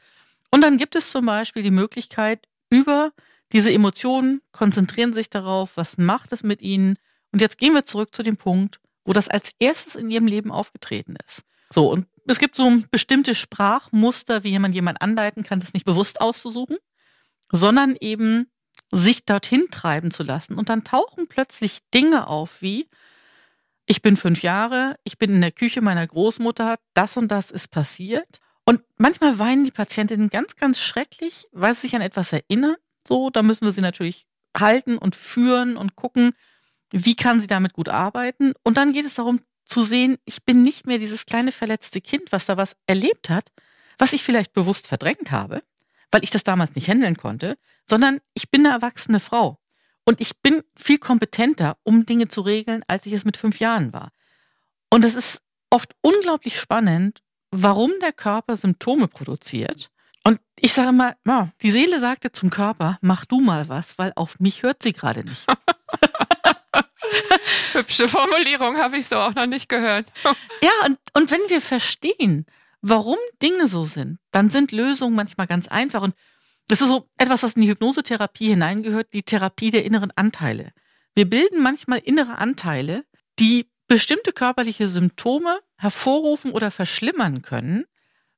Und 0.50 0.62
dann 0.62 0.78
gibt 0.78 0.96
es 0.96 1.10
zum 1.10 1.26
Beispiel 1.26 1.62
die 1.62 1.70
Möglichkeit, 1.70 2.46
über 2.70 3.12
diese 3.52 3.72
Emotionen 3.72 4.40
konzentrieren 4.50 5.12
sich 5.12 5.28
darauf, 5.28 5.76
was 5.76 5.98
macht 5.98 6.32
es 6.32 6.42
mit 6.42 6.62
ihnen. 6.62 6.96
Und 7.32 7.40
jetzt 7.40 7.58
gehen 7.58 7.74
wir 7.74 7.84
zurück 7.84 8.14
zu 8.14 8.22
dem 8.22 8.36
Punkt, 8.36 8.80
wo 9.04 9.12
das 9.12 9.28
als 9.28 9.52
erstes 9.58 9.94
in 9.94 10.10
ihrem 10.10 10.26
Leben 10.26 10.50
aufgetreten 10.50 11.16
ist. 11.26 11.42
So, 11.70 11.90
und 11.90 12.06
es 12.26 12.38
gibt 12.38 12.56
so 12.56 12.70
bestimmte 12.90 13.34
Sprachmuster, 13.34 14.44
wie 14.44 14.58
man 14.58 14.72
jemand 14.72 15.02
anleiten 15.02 15.42
kann, 15.42 15.60
das 15.60 15.74
nicht 15.74 15.84
bewusst 15.84 16.20
auszusuchen, 16.20 16.78
sondern 17.50 17.96
eben 18.00 18.50
sich 18.92 19.25
dorthin 19.25 19.66
treiben 19.70 20.11
zu 20.11 20.22
lassen. 20.22 20.56
Und 20.58 20.68
dann 20.68 20.84
tauchen 20.84 21.26
plötzlich 21.26 21.78
Dinge 21.92 22.28
auf 22.28 22.61
wie, 22.62 22.88
ich 23.87 24.02
bin 24.02 24.16
fünf 24.16 24.42
Jahre, 24.42 24.96
ich 25.02 25.18
bin 25.18 25.34
in 25.34 25.40
der 25.40 25.50
Küche 25.50 25.80
meiner 25.80 26.06
Großmutter, 26.06 26.76
das 26.94 27.16
und 27.16 27.28
das 27.28 27.50
ist 27.50 27.68
passiert. 27.68 28.38
Und 28.64 28.82
manchmal 28.96 29.38
weinen 29.38 29.64
die 29.64 29.70
Patientinnen 29.72 30.30
ganz, 30.30 30.56
ganz 30.56 30.78
schrecklich, 30.80 31.49
weil 31.52 31.75
sie 31.75 31.82
sich 31.82 31.96
an 31.96 32.02
etwas 32.02 32.32
erinnern. 32.32 32.76
So, 33.06 33.30
da 33.30 33.42
müssen 33.42 33.64
wir 33.64 33.72
sie 33.72 33.80
natürlich 33.80 34.26
halten 34.56 34.99
und 34.99 35.16
führen 35.16 35.76
und 35.76 35.96
gucken, 35.96 36.32
wie 36.90 37.16
kann 37.16 37.40
sie 37.40 37.46
damit 37.46 37.72
gut 37.72 37.88
arbeiten. 37.88 38.52
Und 38.62 38.76
dann 38.76 38.92
geht 38.92 39.06
es 39.06 39.14
darum 39.14 39.40
zu 39.64 39.82
sehen, 39.82 40.18
ich 40.26 40.44
bin 40.44 40.62
nicht 40.62 40.87
mehr 40.87 40.99
dieses 40.99 41.26
kleine 41.26 41.50
verletzte 41.50 42.00
Kind, 42.00 42.30
was 42.30 42.46
da 42.46 42.56
was 42.56 42.76
erlebt 42.87 43.30
hat, 43.30 43.50
was 43.99 44.12
ich 44.12 44.22
vielleicht 44.22 44.52
bewusst 44.52 44.87
verdrängt 44.87 45.30
habe, 45.30 45.62
weil 46.12 46.23
ich 46.23 46.31
das 46.31 46.45
damals 46.45 46.76
nicht 46.76 46.88
handeln 46.88 47.16
konnte, 47.16 47.59
sondern 47.88 48.21
ich 48.35 48.50
bin 48.50 48.64
eine 48.64 48.76
erwachsene 48.76 49.19
Frau. 49.19 49.59
Und 50.04 50.21
ich 50.21 50.40
bin 50.40 50.62
viel 50.76 50.99
kompetenter, 50.99 51.76
um 51.85 52.07
Dinge 52.07 52.28
zu 52.28 52.42
regeln, 52.42 52.85
als 52.88 53.07
ich 53.07 53.12
es 53.12 53.25
mit 53.25 53.37
fünf 53.37 53.59
Jahren 53.59 53.92
war. 53.92 54.11
Und 54.90 55.04
es 55.04 55.14
ist 55.14 55.42
oft 55.71 55.95
unglaublich 56.02 56.61
spannend, 56.61 57.23
warum 57.50 57.92
der 58.00 58.12
Körper 58.12 58.57
Symptome 58.57 59.09
produziert. 59.09 59.90
Und 60.25 60.40
ich 60.59 60.73
sage 60.73 60.92
mal, 60.92 61.14
ja, 61.26 61.50
die 61.62 61.71
Seele 61.71 61.99
sagte 61.99 62.33
zum 62.33 62.50
Körper, 62.50 62.99
mach 63.00 63.25
du 63.25 63.40
mal 63.40 63.69
was, 63.69 63.99
weil 63.99 64.12
auf 64.16 64.38
mich 64.38 64.62
hört 64.62 64.83
sie 64.83 64.92
gerade 64.92 65.25
nicht. 65.25 65.47
Hübsche 67.73 68.09
Formulierung 68.09 68.76
habe 68.76 68.99
ich 68.99 69.07
so 69.07 69.16
auch 69.16 69.35
noch 69.35 69.47
nicht 69.47 69.69
gehört. 69.69 70.07
ja, 70.25 70.87
und, 70.87 70.99
und 71.14 71.31
wenn 71.31 71.40
wir 71.49 71.61
verstehen, 71.61 72.47
warum 72.82 73.16
Dinge 73.42 73.66
so 73.66 73.84
sind, 73.84 74.18
dann 74.32 74.50
sind 74.50 74.72
Lösungen 74.72 75.14
manchmal 75.14 75.46
ganz 75.46 75.68
einfach. 75.68 76.02
Und 76.02 76.14
das 76.68 76.80
ist 76.80 76.88
so 76.88 77.08
etwas, 77.16 77.42
was 77.42 77.54
in 77.54 77.62
die 77.62 77.68
Hypnosetherapie 77.68 78.48
hineingehört, 78.48 79.14
die 79.14 79.22
Therapie 79.22 79.70
der 79.70 79.84
inneren 79.84 80.12
Anteile. 80.14 80.72
Wir 81.14 81.28
bilden 81.28 81.62
manchmal 81.62 81.98
innere 81.98 82.38
Anteile, 82.38 83.04
die 83.38 83.70
bestimmte 83.88 84.32
körperliche 84.32 84.88
Symptome 84.88 85.60
hervorrufen 85.76 86.52
oder 86.52 86.70
verschlimmern 86.70 87.42
können, 87.42 87.84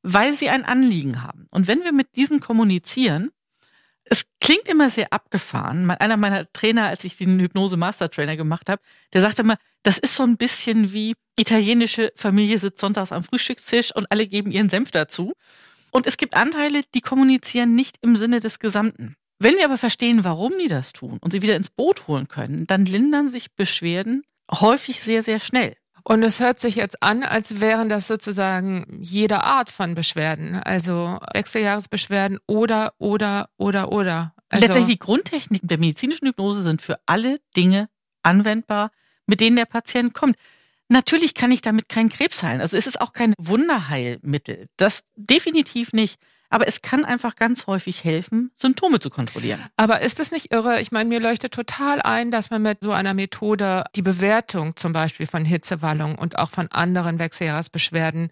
weil 0.03 0.35
sie 0.35 0.49
ein 0.49 0.65
Anliegen 0.65 1.23
haben. 1.23 1.47
Und 1.51 1.67
wenn 1.67 1.85
wir 1.85 1.93
mit 1.93 2.17
diesen 2.17 2.41
kommunizieren, 2.41 3.31
es 4.05 4.27
klingt 4.41 4.69
immer 4.69 4.91
sehr 4.91 5.13
abgefahren. 5.13 5.91
Einer 5.91 6.17
meiner 6.17 6.51
Trainer, 6.53 6.87
als 6.87 7.05
ich 7.05 7.17
den 7.17 7.41
Hypnose-Master-Trainer 7.41 8.37
gemacht 8.37 8.69
habe, 8.69 8.83
der 9.13 9.23
sagte 9.23 9.43
immer, 9.43 9.57
das 9.83 9.99
ist 9.99 10.15
so 10.15 10.23
ein 10.23 10.37
bisschen 10.37 10.93
wie 10.93 11.15
italienische 11.39 12.13
Familie 12.15 12.59
sitzt 12.59 12.81
sonntags 12.81 13.13
am 13.13 13.25
Frühstückstisch 13.25 13.95
und 13.95 14.11
alle 14.11 14.27
geben 14.27 14.53
ihren 14.53 14.69
Senf 14.69 14.91
dazu. 14.91 15.33
Und 15.91 16.07
es 16.07 16.17
gibt 16.17 16.35
Anteile, 16.35 16.83
die 16.95 17.01
kommunizieren 17.01 17.75
nicht 17.75 17.97
im 18.03 18.17
Sinne 18.17 18.41
des 18.41 18.59
Gesamten. 18.59 19.17
Wenn 19.39 19.57
wir 19.57 19.65
aber 19.65 19.79
verstehen, 19.79 20.25
warum 20.25 20.53
die 20.59 20.69
das 20.69 20.93
tun 20.93 21.19
und 21.21 21.33
sie 21.33 21.43
wieder 21.43 21.57
ins 21.57 21.71
Boot 21.71 22.07
holen 22.07 22.29
können, 22.29 22.67
dann 22.67 22.87
lindern 22.87 23.29
sich 23.29 23.55
Beschwerden 23.55 24.23
häufig 24.51 25.03
sehr, 25.03 25.23
sehr 25.23 25.41
schnell. 25.41 25.77
Und 26.07 26.23
es 26.23 26.39
hört 26.39 26.61
sich 26.61 26.75
jetzt 26.75 27.03
an, 27.03 27.23
als 27.23 27.61
wären 27.63 27.89
das 27.89 28.07
sozusagen 28.07 29.01
jede 29.01 29.43
Art 29.43 29.71
von 29.71 29.95
Beschwerden, 29.95 30.55
also 30.57 31.19
Wechseljahresbeschwerden 31.33 32.39
oder, 32.47 32.93
oder, 32.99 33.49
oder, 33.57 33.91
oder. 33.91 34.35
Also 34.51 34.67
Letztendlich 34.67 34.99
die 34.99 34.99
Grundtechniken 34.99 35.67
der 35.67 35.79
medizinischen 35.79 36.27
Hypnose 36.29 36.63
sind 36.63 36.83
für 36.83 36.99
alle 37.07 37.39
Dinge 37.57 37.89
anwendbar, 38.23 38.91
mit 39.27 39.41
denen 39.41 39.57
der 39.57 39.65
Patient 39.65 40.13
kommt. 40.13 40.37
Natürlich 40.89 41.33
kann 41.33 41.51
ich 41.51 41.63
damit 41.63 41.89
keinen 41.89 42.11
Krebs 42.11 42.43
heilen. 42.43 42.61
Also 42.61 42.77
es 42.77 42.87
ist 42.87 43.01
auch 43.01 43.15
kein 43.15 43.33
Wunderheilmittel. 43.39 44.69
Das 44.77 45.05
definitiv 45.17 45.95
nicht. 45.95 46.21
Aber 46.51 46.69
es 46.69 46.83
kann 46.83 47.05
einfach 47.05 47.37
ganz 47.37 47.67
häufig 47.67 48.05
helfen, 48.05 48.51
Symptome 48.55 49.01
zu 49.01 49.11
kontrollieren. 49.11 49.61
Aber 49.77 50.03
ist 50.03 50.21
das 50.21 50.31
nicht 50.31 50.53
irre? 50.53 50.81
Ich 50.81 50.93
meine, 50.93 51.09
mir 51.09 51.21
leuchtet 51.21 51.53
total 51.53 52.01
ein, 52.03 52.31
dass 52.31 52.51
man 52.51 52.63
mit 52.63 52.79
so 52.83 52.93
einer 52.93 53.15
Methode 53.15 53.85
die 53.97 54.03
Bewertung 54.03 54.77
zum 54.77 54.93
Beispiel 54.93 55.27
von 55.27 55.45
Hitzewallung 55.45 56.17
und 56.17 56.39
auch 56.39 56.51
von 56.51 56.69
anderen 56.69 57.19
Wechseljahresbeschwerden 57.19 58.31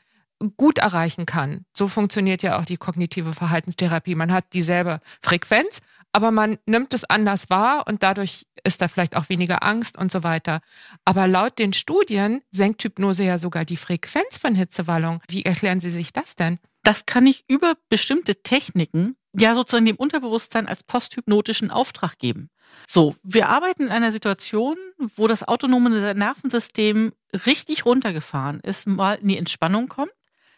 gut 0.57 0.79
erreichen 0.79 1.27
kann. 1.27 1.64
So 1.72 1.88
funktioniert 1.88 2.42
ja 2.42 2.59
auch 2.59 2.64
die 2.64 2.77
kognitive 2.77 3.33
Verhaltenstherapie. 3.33 4.14
Man 4.14 4.33
hat 4.33 4.46
dieselbe 4.53 5.01
Frequenz, 5.20 5.81
aber 6.12 6.31
man 6.31 6.59
nimmt 6.66 6.92
es 6.94 7.05
anders 7.05 7.51
wahr 7.51 7.85
und 7.87 8.03
dadurch 8.03 8.46
ist 8.64 8.81
da 8.81 8.88
vielleicht 8.88 9.16
auch 9.16 9.29
weniger 9.29 9.62
Angst 9.62 9.96
und 9.96 10.12
so 10.12 10.22
weiter. 10.22 10.61
Aber 11.05 11.27
laut 11.27 11.59
den 11.59 11.72
Studien 11.72 12.42
senkt 12.51 12.83
Hypnose 12.85 13.25
ja 13.25 13.38
sogar 13.38 13.64
die 13.64 13.77
Frequenz 13.77 14.38
von 14.38 14.55
Hitzewallung. 14.55 15.20
Wie 15.29 15.44
erklären 15.44 15.81
Sie 15.81 15.90
sich 15.90 16.12
das 16.12 16.37
denn? 16.37 16.59
Das 16.83 17.07
kann 17.07 17.27
ich 17.27 17.45
über 17.49 17.75
bestimmte 17.88 18.42
Techniken 18.42 19.16
ja 19.35 19.55
sozusagen 19.55 19.87
dem 19.87 19.97
Unterbewusstsein 19.97 20.68
als 20.68 20.83
posthypnotischen 20.83 21.71
Auftrag 21.71 22.18
geben. 22.18 22.51
So, 22.87 23.14
wir 23.23 23.49
arbeiten 23.49 23.85
in 23.85 23.90
einer 23.90 24.11
Situation, 24.11 24.77
wo 24.99 25.27
das 25.27 25.47
autonome 25.47 26.14
Nervensystem 26.14 27.12
richtig 27.47 27.85
runtergefahren 27.85 28.61
ist, 28.61 28.87
mal 28.87 29.14
in 29.14 29.29
die 29.29 29.38
Entspannung 29.38 29.88
kommt, 29.88 30.12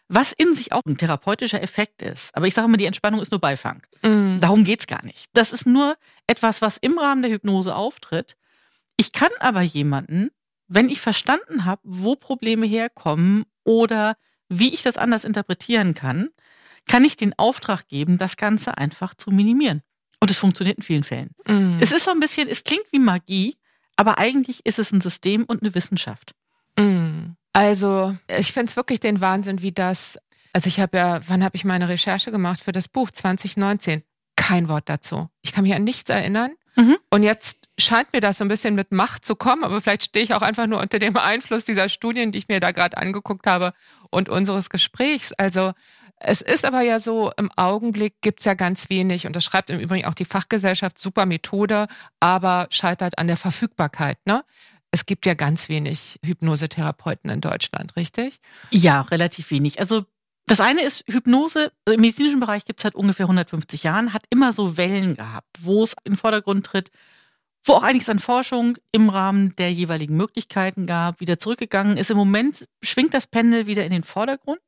was 0.09 0.33
in 0.33 0.55
sich 0.55 0.73
auch 0.73 0.83
ein 0.87 0.99
therapeutischer 0.99 1.63
Effekt 1.63 2.03
ist. 2.03 2.37
Aber 2.37 2.47
ich 2.47 2.55
sage 2.55 2.69
mal, 2.69 2.77
die 2.77 2.87
Entspannung 2.87 3.21
ist 3.21 3.31
nur 3.31 3.41
Beifang. 3.41 3.83
Mm. 4.03 4.39
Darum 4.41 4.65
geht's 4.65 4.87
gar 4.87 5.05
nicht. 5.05 5.27
Das 5.33 5.53
ist 5.53 5.67
nur 5.67 5.97
etwas, 6.27 6.63
was 6.63 6.77
im 6.77 6.99
Rahmen 6.99 7.23
der 7.23 7.31
Hypnose 7.31 7.75
auftritt. 7.75 8.37
Ich 8.97 9.13
kann 9.13 9.31
aber 9.41 9.63
jemanden, 9.63 10.31
wenn 10.69 10.89
ich 10.89 11.01
verstanden 11.01 11.65
habe, 11.65 11.81
wo 11.85 12.17
Probleme 12.17 12.67
herkommen 12.67 13.45
oder 13.65 14.17
wie 14.49 14.73
ich 14.73 14.83
das 14.83 14.97
anders 14.97 15.25
interpretieren 15.25 15.95
kann, 15.95 16.29
kann 16.87 17.05
ich 17.05 17.17
den 17.17 17.33
Auftrag 17.39 17.89
geben, 17.89 18.19
das 18.19 18.37
Ganze 18.37 18.77
einfach 18.79 19.15
zu 19.15 19.31
minimieren. 19.31 19.83
Und 20.21 20.31
es 20.31 20.39
funktioniert 20.39 20.79
in 20.79 20.83
vielen 20.83 21.05
Fällen. 21.05 21.31
Mm. 21.47 21.79
Es 21.81 21.93
ist 21.93 22.05
so 22.05 22.11
ein 22.11 22.21
bisschen, 22.21 22.49
es 22.49 22.65
klingt 22.65 22.85
wie 22.93 22.99
Magie, 22.99 23.57
aber 23.97 24.19
eigentlich 24.19 24.65
ist 24.65 24.79
es 24.79 24.93
ein 24.93 25.01
System 25.01 25.45
und 25.45 25.63
eine 25.63 25.75
Wissenschaft. 25.75 26.33
Mm. 26.79 27.33
Also, 27.53 28.17
ich 28.37 28.53
finde 28.53 28.71
es 28.71 28.77
wirklich 28.77 29.01
den 29.01 29.21
Wahnsinn, 29.21 29.63
wie 29.63 29.73
das. 29.73 30.19
Also, 30.53 30.69
ich 30.69 30.81
habe 30.81 30.97
ja, 30.97 31.21
wann 31.29 31.45
habe 31.45 31.57
ich 31.57 31.65
meine 31.65 31.89
Recherche 31.89 32.31
gemacht 32.31 32.61
für 32.61 32.73
das 32.73 32.89
Buch 32.89 33.11
2019? 33.11 34.03
Kein 34.37 34.69
Wort 34.69 34.89
dazu. 34.89 35.29
Ich 35.43 35.53
kann 35.53 35.63
mich 35.63 35.75
an 35.75 35.85
nichts 35.85 36.11
erinnern. 36.11 36.53
Mhm. 36.77 36.97
Und 37.11 37.23
jetzt 37.23 37.64
scheint 37.79 38.13
mir 38.13 38.21
das 38.21 38.39
so 38.39 38.45
ein 38.45 38.49
bisschen 38.49 38.75
mit 38.75 38.93
Macht 38.93 39.25
zu 39.25 39.35
kommen, 39.35 39.65
aber 39.65 39.81
vielleicht 39.81 40.05
stehe 40.05 40.25
ich 40.25 40.35
auch 40.35 40.43
einfach 40.43 40.67
nur 40.67 40.81
unter 40.81 40.99
dem 40.99 41.17
Einfluss 41.17 41.65
dieser 41.65 41.89
Studien, 41.89 42.33
die 42.33 42.39
ich 42.39 42.49
mir 42.49 42.61
da 42.61 42.71
gerade 42.71 42.97
angeguckt 42.97 43.47
habe 43.47 43.73
und 44.11 44.29
unseres 44.29 44.71
Gesprächs. 44.71 45.33
Also 45.33 45.73
es 46.17 46.41
ist 46.41 46.65
aber 46.65 46.81
ja 46.83 47.01
so, 47.01 47.33
im 47.37 47.51
Augenblick 47.57 48.21
gibt's 48.21 48.45
ja 48.45 48.55
ganz 48.55 48.89
wenig, 48.89 49.27
und 49.27 49.35
das 49.35 49.45
schreibt 49.45 49.71
im 49.71 49.81
Übrigen 49.81 50.07
auch 50.07 50.15
die 50.15 50.25
Fachgesellschaft, 50.25 50.99
super 50.99 51.27
Methode, 51.27 51.89
aber 52.21 52.69
scheitert 52.71 53.19
an 53.19 53.27
der 53.27 53.37
Verfügbarkeit. 53.37 54.19
Ne? 54.25 54.45
Es 54.91 55.07
gibt 55.07 55.27
ja 55.27 55.35
ganz 55.35 55.69
wenig 55.69 56.21
Hypnosetherapeuten 56.25 57.29
in 57.31 57.41
Deutschland, 57.41 57.97
richtig? 57.97 58.39
Ja, 58.71 59.03
relativ 59.03 59.51
wenig. 59.51 59.81
Also 59.81 60.05
das 60.47 60.61
eine 60.61 60.83
ist 60.83 61.05
Hypnose. 61.09 61.73
Im 61.87 62.01
medizinischen 62.01 62.41
Bereich 62.41 62.65
gibt 62.65 62.79
es 62.79 62.83
seit 62.83 62.95
ungefähr 62.95 63.25
150 63.25 63.83
Jahren, 63.83 64.13
hat 64.13 64.25
immer 64.31 64.53
so 64.53 64.77
Wellen 64.77 65.17
gehabt, 65.17 65.49
wo 65.61 65.83
es 65.83 65.95
in 66.05 66.13
den 66.13 66.17
Vordergrund 66.17 66.65
tritt, 66.65 66.91
wo 67.65 67.73
auch 67.73 67.83
einiges 67.83 68.11
an 68.11 68.19
Forschung 68.19 68.77
im 68.93 69.09
Rahmen 69.09 69.57
der 69.57 69.73
jeweiligen 69.73 70.17
Möglichkeiten 70.17 70.87
gab, 70.87 71.21
wieder 71.21 71.39
zurückgegangen 71.39 71.97
ist. 71.97 72.11
Im 72.11 72.19
Moment 72.19 72.69
schwingt 72.83 73.15
das 73.15 73.27
Pendel 73.27 73.67
wieder 73.67 73.85
in 73.85 73.91
den 73.91 74.03
Vordergrund. 74.03 74.61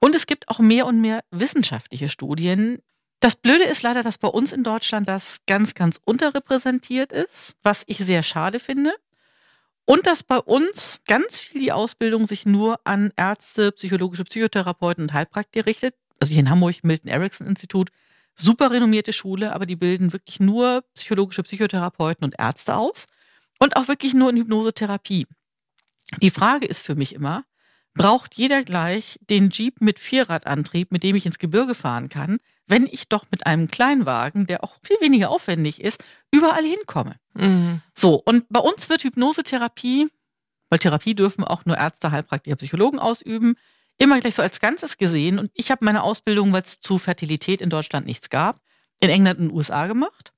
Und 0.00 0.14
es 0.14 0.26
gibt 0.26 0.48
auch 0.48 0.58
mehr 0.58 0.86
und 0.86 1.00
mehr 1.00 1.22
wissenschaftliche 1.30 2.08
Studien. 2.08 2.78
Das 3.20 3.36
Blöde 3.36 3.64
ist 3.64 3.82
leider, 3.82 4.02
dass 4.02 4.18
bei 4.18 4.28
uns 4.28 4.52
in 4.52 4.64
Deutschland 4.64 5.06
das 5.06 5.40
ganz, 5.46 5.74
ganz 5.74 6.00
unterrepräsentiert 6.04 7.12
ist, 7.12 7.54
was 7.62 7.84
ich 7.86 7.98
sehr 7.98 8.22
schade 8.22 8.58
finde. 8.58 8.92
Und 9.84 10.06
dass 10.06 10.22
bei 10.22 10.38
uns 10.38 11.00
ganz 11.06 11.38
viel 11.38 11.60
die 11.60 11.72
Ausbildung 11.72 12.26
sich 12.26 12.46
nur 12.46 12.80
an 12.84 13.12
Ärzte, 13.16 13.72
psychologische 13.72 14.24
Psychotherapeuten 14.24 15.04
und 15.04 15.12
Heilpraktiker 15.12 15.66
richtet. 15.66 15.94
Also 16.18 16.32
hier 16.32 16.40
in 16.40 16.50
Hamburg, 16.50 16.82
Milton 16.82 17.10
Erickson 17.10 17.46
Institut, 17.46 17.90
super 18.36 18.70
renommierte 18.70 19.12
Schule, 19.12 19.52
aber 19.52 19.66
die 19.66 19.76
bilden 19.76 20.12
wirklich 20.12 20.40
nur 20.40 20.84
psychologische 20.94 21.42
Psychotherapeuten 21.42 22.24
und 22.24 22.34
Ärzte 22.38 22.76
aus 22.76 23.06
und 23.58 23.76
auch 23.76 23.88
wirklich 23.88 24.14
nur 24.14 24.30
in 24.30 24.36
Hypnosetherapie. 24.36 25.26
Die 26.20 26.30
Frage 26.30 26.66
ist 26.66 26.84
für 26.84 26.94
mich 26.94 27.14
immer, 27.14 27.44
braucht 27.94 28.34
jeder 28.34 28.62
gleich 28.62 29.18
den 29.28 29.50
Jeep 29.50 29.80
mit 29.80 29.98
Vierradantrieb, 29.98 30.92
mit 30.92 31.02
dem 31.02 31.16
ich 31.16 31.26
ins 31.26 31.38
Gebirge 31.38 31.74
fahren 31.74 32.08
kann, 32.08 32.38
wenn 32.66 32.86
ich 32.86 33.08
doch 33.08 33.26
mit 33.30 33.46
einem 33.46 33.68
Kleinwagen, 33.68 34.46
der 34.46 34.64
auch 34.64 34.76
viel 34.82 34.96
weniger 35.00 35.30
aufwendig 35.30 35.80
ist, 35.80 36.02
überall 36.30 36.64
hinkomme. 36.64 37.16
Mhm. 37.34 37.80
So, 37.94 38.14
und 38.14 38.46
bei 38.48 38.60
uns 38.60 38.88
wird 38.88 39.04
Hypnosetherapie, 39.04 40.08
weil 40.70 40.78
Therapie 40.78 41.14
dürfen 41.14 41.44
auch 41.44 41.64
nur 41.66 41.76
Ärzte, 41.76 42.12
Heilpraktiker, 42.12 42.56
Psychologen 42.56 42.98
ausüben, 42.98 43.56
immer 43.98 44.20
gleich 44.20 44.34
so 44.34 44.42
als 44.42 44.60
Ganzes 44.60 44.98
gesehen. 44.98 45.38
Und 45.38 45.50
ich 45.54 45.70
habe 45.70 45.84
meine 45.84 46.02
Ausbildung, 46.02 46.52
weil 46.52 46.62
es 46.62 46.80
zu 46.80 46.98
Fertilität 46.98 47.60
in 47.60 47.70
Deutschland 47.70 48.06
nichts 48.06 48.30
gab, 48.30 48.60
in 49.00 49.10
England 49.10 49.40
und 49.40 49.52
USA 49.52 49.86
gemacht. 49.86 50.32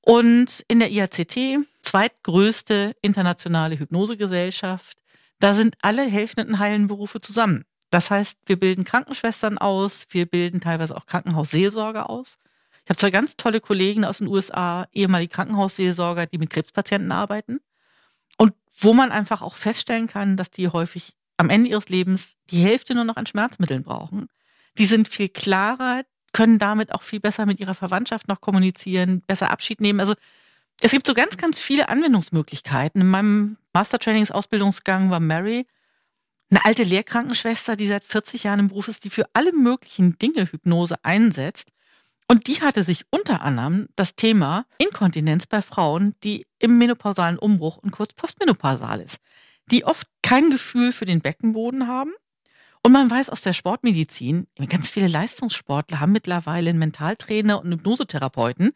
Und 0.00 0.64
in 0.68 0.78
der 0.78 0.92
IACT, 0.92 1.66
zweitgrößte 1.82 2.94
internationale 3.02 3.78
Hypnosegesellschaft, 3.78 4.98
da 5.40 5.52
sind 5.52 5.76
alle 5.82 6.04
helfenden 6.04 6.58
heilen 6.58 6.86
Berufe 6.86 7.20
zusammen. 7.20 7.64
Das 7.90 8.10
heißt, 8.10 8.38
wir 8.46 8.58
bilden 8.58 8.84
Krankenschwestern 8.84 9.58
aus, 9.58 10.06
wir 10.10 10.26
bilden 10.26 10.60
teilweise 10.60 10.96
auch 10.96 11.06
Krankenhausseelsorger 11.06 12.08
aus. 12.08 12.38
Ich 12.84 12.90
habe 12.90 12.98
zwei 12.98 13.10
ganz 13.10 13.36
tolle 13.36 13.60
Kollegen 13.60 14.04
aus 14.04 14.18
den 14.18 14.28
USA, 14.28 14.86
ehemalige 14.92 15.34
Krankenhausseelsorger, 15.34 16.26
die 16.26 16.38
mit 16.38 16.50
Krebspatienten 16.50 17.10
arbeiten. 17.10 17.58
Und 18.38 18.54
wo 18.78 18.92
man 18.92 19.10
einfach 19.10 19.42
auch 19.42 19.56
feststellen 19.56 20.06
kann, 20.06 20.36
dass 20.36 20.52
die 20.52 20.68
häufig 20.68 21.15
am 21.36 21.50
Ende 21.50 21.70
ihres 21.70 21.88
Lebens 21.88 22.36
die 22.50 22.62
Hälfte 22.62 22.94
nur 22.94 23.04
noch 23.04 23.16
an 23.16 23.26
Schmerzmitteln 23.26 23.82
brauchen. 23.82 24.28
Die 24.78 24.86
sind 24.86 25.08
viel 25.08 25.28
klarer, 25.28 26.02
können 26.32 26.58
damit 26.58 26.92
auch 26.92 27.02
viel 27.02 27.20
besser 27.20 27.46
mit 27.46 27.60
ihrer 27.60 27.74
Verwandtschaft 27.74 28.28
noch 28.28 28.40
kommunizieren, 28.40 29.22
besser 29.26 29.50
Abschied 29.50 29.80
nehmen. 29.80 30.00
Also 30.00 30.14
es 30.82 30.90
gibt 30.90 31.06
so 31.06 31.14
ganz, 31.14 31.36
ganz 31.36 31.60
viele 31.60 31.88
Anwendungsmöglichkeiten. 31.88 33.00
In 33.00 33.08
meinem 33.08 33.56
Mastertrainings-Ausbildungsgang 33.72 35.10
war 35.10 35.20
Mary 35.20 35.66
eine 36.50 36.64
alte 36.64 36.82
Lehrkrankenschwester, 36.82 37.76
die 37.76 37.86
seit 37.86 38.04
40 38.04 38.44
Jahren 38.44 38.60
im 38.60 38.68
Beruf 38.68 38.88
ist, 38.88 39.04
die 39.04 39.10
für 39.10 39.26
alle 39.32 39.52
möglichen 39.52 40.18
Dinge 40.18 40.50
Hypnose 40.50 40.96
einsetzt. 41.02 41.72
Und 42.28 42.48
die 42.48 42.60
hatte 42.60 42.82
sich 42.82 43.04
unter 43.10 43.42
anderem 43.42 43.88
das 43.96 44.16
Thema 44.16 44.66
Inkontinenz 44.78 45.46
bei 45.46 45.62
Frauen, 45.62 46.14
die 46.24 46.46
im 46.58 46.76
menopausalen 46.78 47.38
Umbruch 47.38 47.76
und 47.76 47.92
kurz 47.92 48.14
postmenopausal 48.14 49.00
ist, 49.00 49.20
die 49.70 49.84
oft 49.84 50.06
kein 50.22 50.50
Gefühl 50.50 50.92
für 50.92 51.06
den 51.06 51.20
Beckenboden 51.20 51.86
haben. 51.86 52.12
Und 52.82 52.92
man 52.92 53.10
weiß 53.10 53.30
aus 53.30 53.40
der 53.40 53.52
Sportmedizin, 53.52 54.46
ganz 54.68 54.90
viele 54.90 55.08
Leistungssportler 55.08 56.00
haben 56.00 56.12
mittlerweile 56.12 56.70
einen 56.70 56.78
Mentaltrainer 56.78 57.60
und 57.60 57.72
Hypnosetherapeuten. 57.72 58.72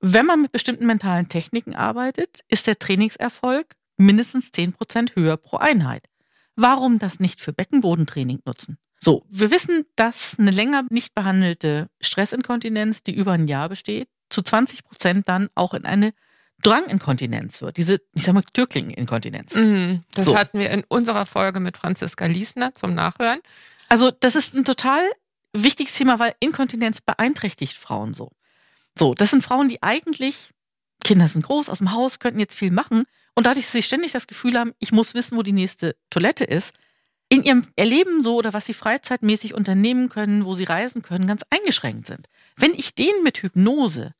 Wenn 0.00 0.26
man 0.26 0.42
mit 0.42 0.52
bestimmten 0.52 0.86
mentalen 0.86 1.28
Techniken 1.28 1.74
arbeitet, 1.74 2.40
ist 2.48 2.66
der 2.66 2.78
Trainingserfolg 2.78 3.76
mindestens 3.96 4.50
10% 4.52 5.14
höher 5.14 5.36
pro 5.38 5.56
Einheit. 5.56 6.08
Warum 6.56 6.98
das 6.98 7.20
nicht 7.20 7.40
für 7.40 7.52
Beckenbodentraining 7.52 8.40
nutzen? 8.44 8.78
So, 9.00 9.24
wir 9.28 9.50
wissen, 9.50 9.84
dass 9.96 10.38
eine 10.38 10.50
länger 10.50 10.84
nicht 10.90 11.14
behandelte 11.14 11.88
Stressinkontinenz, 12.00 13.02
die 13.02 13.14
über 13.14 13.32
ein 13.32 13.48
Jahr 13.48 13.68
besteht, 13.68 14.08
zu 14.30 14.42
20 14.42 14.84
Prozent 14.84 15.28
dann 15.28 15.48
auch 15.54 15.74
in 15.74 15.84
eine 15.84 16.12
Dranginkontinenz 16.64 17.60
wird. 17.60 17.76
Diese, 17.76 18.00
ich 18.14 18.24
sag 18.24 18.34
mal, 18.34 18.42
Türklingeninkontinenz. 18.52 19.54
Mhm, 19.54 20.02
das 20.14 20.26
so. 20.26 20.36
hatten 20.36 20.58
wir 20.58 20.70
in 20.70 20.82
unserer 20.88 21.26
Folge 21.26 21.60
mit 21.60 21.76
Franziska 21.76 22.26
Liesner 22.26 22.74
zum 22.74 22.94
Nachhören. 22.94 23.40
Also, 23.88 24.10
das 24.10 24.34
ist 24.34 24.54
ein 24.54 24.64
total 24.64 25.02
wichtiges 25.52 25.94
Thema, 25.94 26.18
weil 26.18 26.34
Inkontinenz 26.40 27.00
beeinträchtigt 27.00 27.76
Frauen 27.76 28.14
so. 28.14 28.32
So, 28.98 29.14
das 29.14 29.30
sind 29.30 29.42
Frauen, 29.42 29.68
die 29.68 29.82
eigentlich, 29.82 30.50
Kinder 31.04 31.28
sind 31.28 31.42
groß, 31.42 31.68
aus 31.68 31.78
dem 31.78 31.92
Haus, 31.92 32.18
könnten 32.18 32.40
jetzt 32.40 32.56
viel 32.58 32.70
machen. 32.70 33.04
Und 33.34 33.46
dadurch, 33.46 33.66
dass 33.66 33.72
sie 33.72 33.82
ständig 33.82 34.12
das 34.12 34.26
Gefühl 34.26 34.58
haben, 34.58 34.72
ich 34.78 34.92
muss 34.92 35.14
wissen, 35.14 35.36
wo 35.36 35.42
die 35.42 35.52
nächste 35.52 35.96
Toilette 36.10 36.44
ist, 36.44 36.74
in 37.28 37.42
ihrem 37.42 37.62
Erleben 37.76 38.22
so 38.22 38.36
oder 38.36 38.52
was 38.52 38.66
sie 38.66 38.74
freizeitmäßig 38.74 39.54
unternehmen 39.54 40.08
können, 40.08 40.44
wo 40.44 40.54
sie 40.54 40.64
reisen 40.64 41.02
können, 41.02 41.26
ganz 41.26 41.42
eingeschränkt 41.50 42.06
sind. 42.06 42.26
Wenn 42.56 42.74
ich 42.74 42.94
denen 42.94 43.22
mit 43.22 43.38
Hypnose 43.38 44.14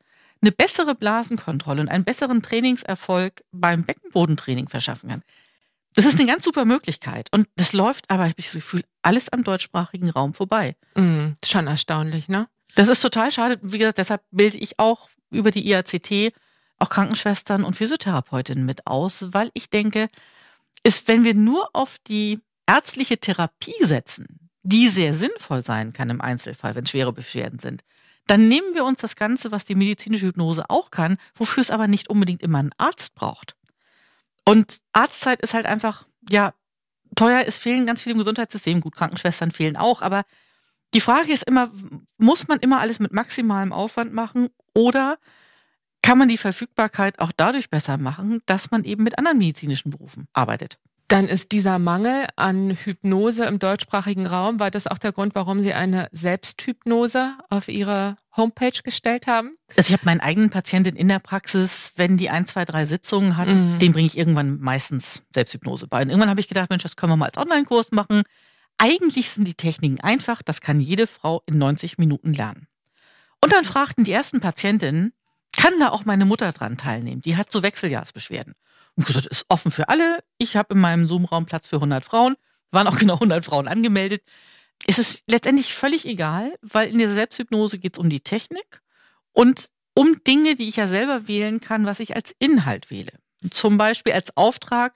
eine 0.44 0.52
bessere 0.52 0.94
Blasenkontrolle 0.94 1.80
und 1.80 1.88
einen 1.88 2.04
besseren 2.04 2.42
Trainingserfolg 2.42 3.42
beim 3.50 3.83
Beckenbodentraining 3.83 4.68
verschaffen 4.68 5.09
kann, 5.09 5.22
das 5.94 6.04
ist 6.04 6.18
eine 6.18 6.28
ganz 6.28 6.44
super 6.44 6.64
Möglichkeit. 6.64 7.28
Und 7.33 7.48
das 7.57 7.72
läuft 7.72 8.11
aber, 8.11 8.24
habe 8.24 8.35
ich 8.37 8.46
das 8.46 8.54
Gefühl, 8.54 8.83
alles 9.02 9.28
am 9.30 9.44
deutschsprachigen 9.44 10.11
Raum 10.11 10.35
vorbei. 10.35 10.76
Mm, 10.96 11.33
schon 11.44 11.66
erstaunlich, 11.66 12.28
ne? 12.28 12.48
Das 12.74 12.88
ist 12.88 13.00
total 13.00 13.30
schade. 13.30 13.59
Wie 13.62 13.78
gesagt, 13.78 13.98
deshalb 13.98 14.22
bilde 14.30 14.59
ich 14.59 14.78
auch 14.78 15.09
über 15.30 15.50
die 15.50 15.66
IACT 15.68 16.35
auch 16.78 16.90
Krankenschwestern 16.90 17.64
und 17.64 17.74
Physiotherapeutinnen 17.76 18.66
mit 18.66 18.87
aus, 18.87 19.26
weil 19.33 19.50
ich 19.54 19.70
denke, 19.70 20.09
ist, 20.83 21.07
wenn 21.07 21.24
wir 21.24 21.35
nur 21.35 21.70
auf 21.72 21.98
die 22.07 22.40
ärztliche 22.66 23.18
Therapie 23.18 23.72
setzen, 23.80 24.50
die 24.64 24.88
sehr 24.88 25.14
sinnvoll 25.14 25.62
sein 25.62 25.92
kann 25.92 26.11
im 26.11 26.20
Einzelfall, 26.20 26.74
wenn 26.74 26.87
schwere 26.87 27.12
Beschwerden 27.12 27.61
sind, 27.61 27.85
dann 28.27 28.49
nehmen 28.49 28.75
wir 28.75 28.85
uns 28.85 29.01
das 29.01 29.17
Ganze, 29.17 29.53
was 29.53 29.65
die 29.65 29.75
medizinische 29.75 30.27
Hypnose 30.27 30.69
auch 30.71 30.91
kann, 30.91 31.19
wofür 31.35 31.61
es 31.61 31.71
aber 31.71 31.87
nicht 31.89 32.09
unbedingt 32.09 32.43
immer 32.43 32.59
einen 32.59 32.75
Arzt 32.79 33.15
braucht. 33.15 33.57
Und 34.45 34.81
Arztzeit 34.93 35.41
ist 35.41 35.55
halt 35.55 35.67
einfach, 35.67 36.07
ja, 36.29 36.55
teuer, 37.15 37.45
es 37.47 37.59
fehlen 37.59 37.87
ganz 37.87 38.03
viele 38.03 38.15
im 38.15 38.19
Gesundheitssystem, 38.19 38.81
gut, 38.81 38.97
Krankenschwestern 38.97 39.51
fehlen 39.51 39.77
auch, 39.77 40.03
aber 40.03 40.25
die 40.95 41.01
Frage 41.01 41.33
ist 41.33 41.45
immer, 41.45 41.71
muss 42.19 42.47
man 42.49 42.61
immer 42.61 42.81
alles 42.81 43.01
mit 43.01 43.13
maximalem 43.13 43.73
Aufwand 43.73 44.15
machen 44.15 44.49
oder 44.75 45.19
kann 46.03 46.19
man 46.19 46.29
die 46.29 46.39
Verfügbarkeit 46.39 47.19
auch 47.19 47.33
dadurch 47.37 47.71
besser 47.71 47.99
machen, 47.99 48.43
dass 48.47 48.71
man 48.71 48.85
eben 48.85 49.03
mit 49.03 49.19
anderen 49.19 49.39
medizinischen 49.39 49.91
Berufen 49.91 50.29
arbeitet? 50.33 50.79
Dann 51.09 51.29
ist 51.29 51.53
dieser 51.53 51.79
Mangel 51.79 52.27
an 52.37 52.71
Hypnose 52.71 53.45
im 53.45 53.59
deutschsprachigen 53.59 54.27
Raum, 54.27 54.59
war 54.59 54.71
das 54.71 54.87
auch 54.87 54.97
der 54.97 55.12
Grund, 55.12 55.35
warum 55.35 55.61
Sie 55.61 55.75
eine 55.75 56.09
Selbsthypnose 56.12 57.37
auf 57.51 57.69
Ihre 57.69 58.17
Homepage 58.37 58.81
gestellt 58.83 59.27
haben? 59.27 59.57
Also 59.77 59.88
ich 59.88 59.93
habe 59.93 60.07
meinen 60.07 60.21
eigenen 60.21 60.49
Patienten 60.49 60.97
in 60.97 61.09
der 61.09 61.19
Praxis, 61.19 61.93
wenn 61.97 62.17
die 62.17 62.31
ein, 62.31 62.47
zwei, 62.47 62.64
drei 62.64 62.87
Sitzungen 62.87 63.37
hatten, 63.37 63.75
mhm. 63.75 63.79
den 63.81 63.93
bringe 63.93 64.07
ich 64.07 64.17
irgendwann 64.17 64.59
meistens 64.61 65.23
Selbsthypnose 65.35 65.88
bei. 65.88 66.01
Und 66.01 66.09
irgendwann 66.09 66.31
habe 66.31 66.40
ich 66.40 66.49
gedacht, 66.49 66.71
Mensch, 66.71 66.85
das 66.85 66.97
können 66.97 67.12
wir 67.12 67.17
mal 67.17 67.27
als 67.27 67.37
Online-Kurs 67.38 67.93
machen. 67.93 68.23
Eigentlich 68.79 69.31
sind 69.31 69.47
die 69.47 69.55
Techniken 69.55 70.01
einfach, 70.01 70.43
das 70.43 70.62
kann 70.62 70.81
jede 70.81 71.07
Frau 71.07 71.43
in 71.47 71.59
90 71.59 71.99
Minuten 71.99 72.33
lernen. 72.33 72.67
Und 73.43 73.53
dann 73.53 73.64
fragten 73.64 74.05
die 74.05 74.12
ersten 74.12 74.40
Patientinnen, 74.40 75.12
kann 75.64 75.81
da 75.81 75.88
auch 75.88 76.05
meine 76.05 76.27
Mutter 76.27 76.53
dran 76.53 76.77
teilnehmen? 76.77 77.22
Die 77.22 77.37
hat 77.37 77.50
so 77.50 77.62
Wechseljahrsbeschwerden. 77.62 78.55
Und 78.96 79.07
gesagt, 79.07 79.27
ist 79.27 79.46
offen 79.48 79.70
für 79.70 79.88
alle. 79.88 80.22
Ich 80.37 80.57
habe 80.57 80.74
in 80.74 80.81
meinem 80.81 81.09
Zoom-Raum 81.09 81.46
Platz 81.46 81.68
für 81.68 81.77
100 81.77 82.05
Frauen. 82.05 82.37
Waren 82.70 82.87
auch 82.87 82.98
genau 82.98 83.14
100 83.14 83.42
Frauen 83.42 83.66
angemeldet. 83.66 84.22
Es 84.87 84.98
ist 84.98 85.24
letztendlich 85.27 85.72
völlig 85.72 86.07
egal, 86.07 86.55
weil 86.61 86.90
in 86.90 86.98
der 86.98 87.12
Selbsthypnose 87.12 87.79
geht 87.79 87.96
es 87.96 87.98
um 87.98 88.11
die 88.11 88.20
Technik 88.20 88.83
und 89.33 89.70
um 89.94 90.22
Dinge, 90.27 90.55
die 90.55 90.68
ich 90.68 90.77
ja 90.77 90.87
selber 90.87 91.29
wählen 91.29 91.61
kann, 91.61 91.87
was 91.87 92.00
ich 92.00 92.14
als 92.14 92.35
Inhalt 92.38 92.90
wähle. 92.90 93.12
Zum 93.48 93.79
Beispiel 93.79 94.12
als 94.12 94.37
Auftrag 94.37 94.94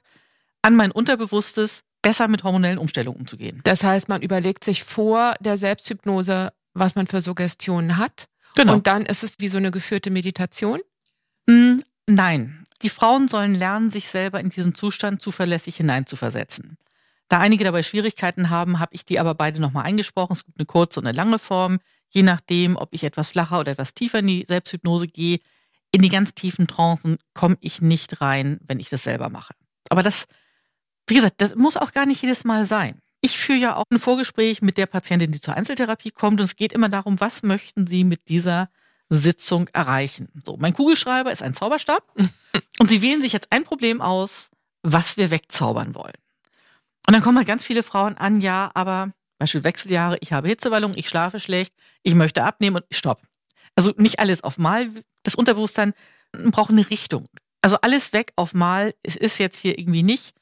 an 0.61 0.76
mein 0.76 0.90
Unterbewusstes, 0.90 1.85
besser 2.02 2.28
mit 2.28 2.44
hormonellen 2.44 2.78
Umstellungen 2.78 3.20
umzugehen. 3.20 3.61
Das 3.64 3.85
heißt, 3.85 4.09
man 4.11 4.20
überlegt 4.20 4.64
sich 4.64 4.85
vor 4.85 5.35
der 5.40 5.57
Selbsthypnose, 5.57 6.52
was 6.74 6.94
man 6.94 7.07
für 7.07 7.22
Suggestionen 7.22 7.96
hat. 7.96 8.28
Genau. 8.59 8.75
Und 8.75 8.88
dann 8.88 9.07
ist 9.07 9.23
es 9.23 9.37
wie 9.38 9.49
so 9.49 9.57
eine 9.57 9.71
geführte 9.71 10.11
Meditation? 10.11 10.81
Mm, 11.47 11.77
nein. 12.07 12.64
Die 12.83 12.90
Frauen 12.90 13.29
sollen 13.29 13.55
lernen, 13.55 13.90
sich 13.90 14.09
selber 14.09 14.40
in 14.40 14.51
diesen 14.51 14.75
Zustand 14.75 15.23
zuverlässig 15.23 15.77
hineinzuversetzen. 15.77 16.77
Da 17.29 17.38
einige 17.38 17.62
dabei 17.62 17.83
Schwierigkeiten 17.83 18.51
haben, 18.51 18.81
habe 18.81 18.94
ich 18.94 19.05
die 19.05 19.21
aber 19.21 19.35
beide 19.35 19.61
nochmal 19.61 19.85
eingesprochen. 19.85 20.33
Es 20.33 20.44
gibt 20.44 20.59
eine 20.59 20.66
kurze 20.66 20.99
und 20.99 21.07
eine 21.07 21.16
lange 21.16 21.38
Form. 21.38 21.79
Je 22.11 22.23
nachdem, 22.23 22.77
ob 22.77 22.88
ich 22.92 23.05
etwas 23.05 23.31
flacher 23.31 23.61
oder 23.61 23.73
etwas 23.73 23.94
tiefer 23.94 24.21
in 24.21 24.27
die 24.27 24.44
Selbsthypnose 24.44 25.07
gehe, 25.07 25.38
in 25.92 26.03
die 26.03 26.09
ganz 26.09 26.35
tiefen 26.35 26.66
Trancen 26.66 27.18
komme 27.35 27.59
ich 27.61 27.81
nicht 27.81 28.21
rein, 28.21 28.59
wenn 28.66 28.81
ich 28.81 28.88
das 28.88 29.05
selber 29.05 29.31
mache. 29.31 29.55
Aber 29.88 30.03
das, 30.03 30.27
wie 31.07 31.14
gesagt, 31.14 31.40
das 31.40 31.55
muss 31.55 31.77
auch 31.77 31.92
gar 31.92 32.07
nicht 32.07 32.23
jedes 32.23 32.44
Mal 32.44 32.64
sein. 32.64 33.01
Ich 33.20 33.38
führe 33.38 33.59
ja 33.59 33.76
auch 33.76 33.85
ein 33.90 33.98
Vorgespräch 33.98 34.62
mit 34.62 34.78
der 34.78 34.87
Patientin, 34.87 35.33
die 35.33 35.40
zur 35.40 35.54
Einzeltherapie 35.54 36.11
kommt 36.11 36.40
und 36.40 36.44
es 36.44 36.57
geht 36.57 36.72
immer 36.72 36.88
darum, 36.88 37.20
was 37.20 37.42
möchten 37.42 37.87
Sie 37.87 38.04
mit 38.04 38.28
dieser 38.28 38.70
Sitzung 39.11 39.68
erreichen. 39.72 40.28
So, 40.44 40.57
mein 40.57 40.74
Kugelschreiber 40.74 41.33
ist 41.33 41.42
ein 41.42 41.54
Zauberstab 41.54 42.02
und 42.78 42.90
Sie 42.90 43.02
wählen 43.02 43.20
sich 43.20 43.33
jetzt 43.33 43.48
ein 43.50 43.64
Problem 43.64 44.00
aus, 44.00 44.50
was 44.83 45.16
wir 45.16 45.31
wegzaubern 45.31 45.94
wollen. 45.94 46.14
Und 47.07 47.14
dann 47.14 47.22
kommen 47.22 47.38
halt 47.38 47.48
ganz 47.48 47.64
viele 47.64 47.83
Frauen 47.83 48.16
an, 48.18 48.40
ja, 48.40 48.70
aber 48.74 49.12
Beispiel 49.38 49.64
Wechseljahre, 49.64 50.18
ich 50.20 50.33
habe 50.33 50.48
Hitzewallung, 50.48 50.94
ich 50.96 51.09
schlafe 51.09 51.40
schlecht, 51.40 51.74
ich 52.02 52.14
möchte 52.14 52.44
abnehmen 52.44 52.76
und 52.76 52.85
stopp. 52.90 53.22
Also 53.76 53.94
nicht 53.96 54.18
alles 54.18 54.42
auf 54.42 54.59
Mal. 54.59 54.90
Das 55.22 55.37
Unterbewusstsein 55.37 55.94
braucht 56.33 56.70
eine 56.70 56.90
Richtung. 56.90 57.26
Also 57.62 57.78
alles 57.81 58.12
weg 58.12 58.33
auf 58.37 58.54
Mal. 58.54 58.94
Es 59.02 59.16
ist 59.16 59.38
jetzt 59.38 59.59
hier 59.59 59.78
irgendwie 59.78 60.02
nicht 60.02 60.35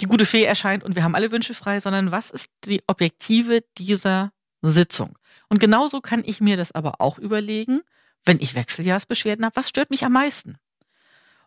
die 0.00 0.06
gute 0.06 0.24
Fee 0.24 0.44
erscheint 0.44 0.82
und 0.82 0.96
wir 0.96 1.04
haben 1.04 1.14
alle 1.14 1.30
Wünsche 1.30 1.54
frei, 1.54 1.80
sondern 1.80 2.10
was 2.10 2.30
ist 2.30 2.50
die 2.64 2.82
Objektive 2.86 3.62
dieser 3.78 4.32
Sitzung. 4.62 5.18
Und 5.48 5.60
genauso 5.60 6.00
kann 6.00 6.22
ich 6.24 6.40
mir 6.40 6.56
das 6.56 6.72
aber 6.72 7.00
auch 7.00 7.18
überlegen, 7.18 7.80
wenn 8.24 8.40
ich 8.40 8.54
Wechseljahrsbeschwerden 8.54 9.44
habe, 9.44 9.56
was 9.56 9.68
stört 9.68 9.90
mich 9.90 10.04
am 10.04 10.12
meisten? 10.12 10.58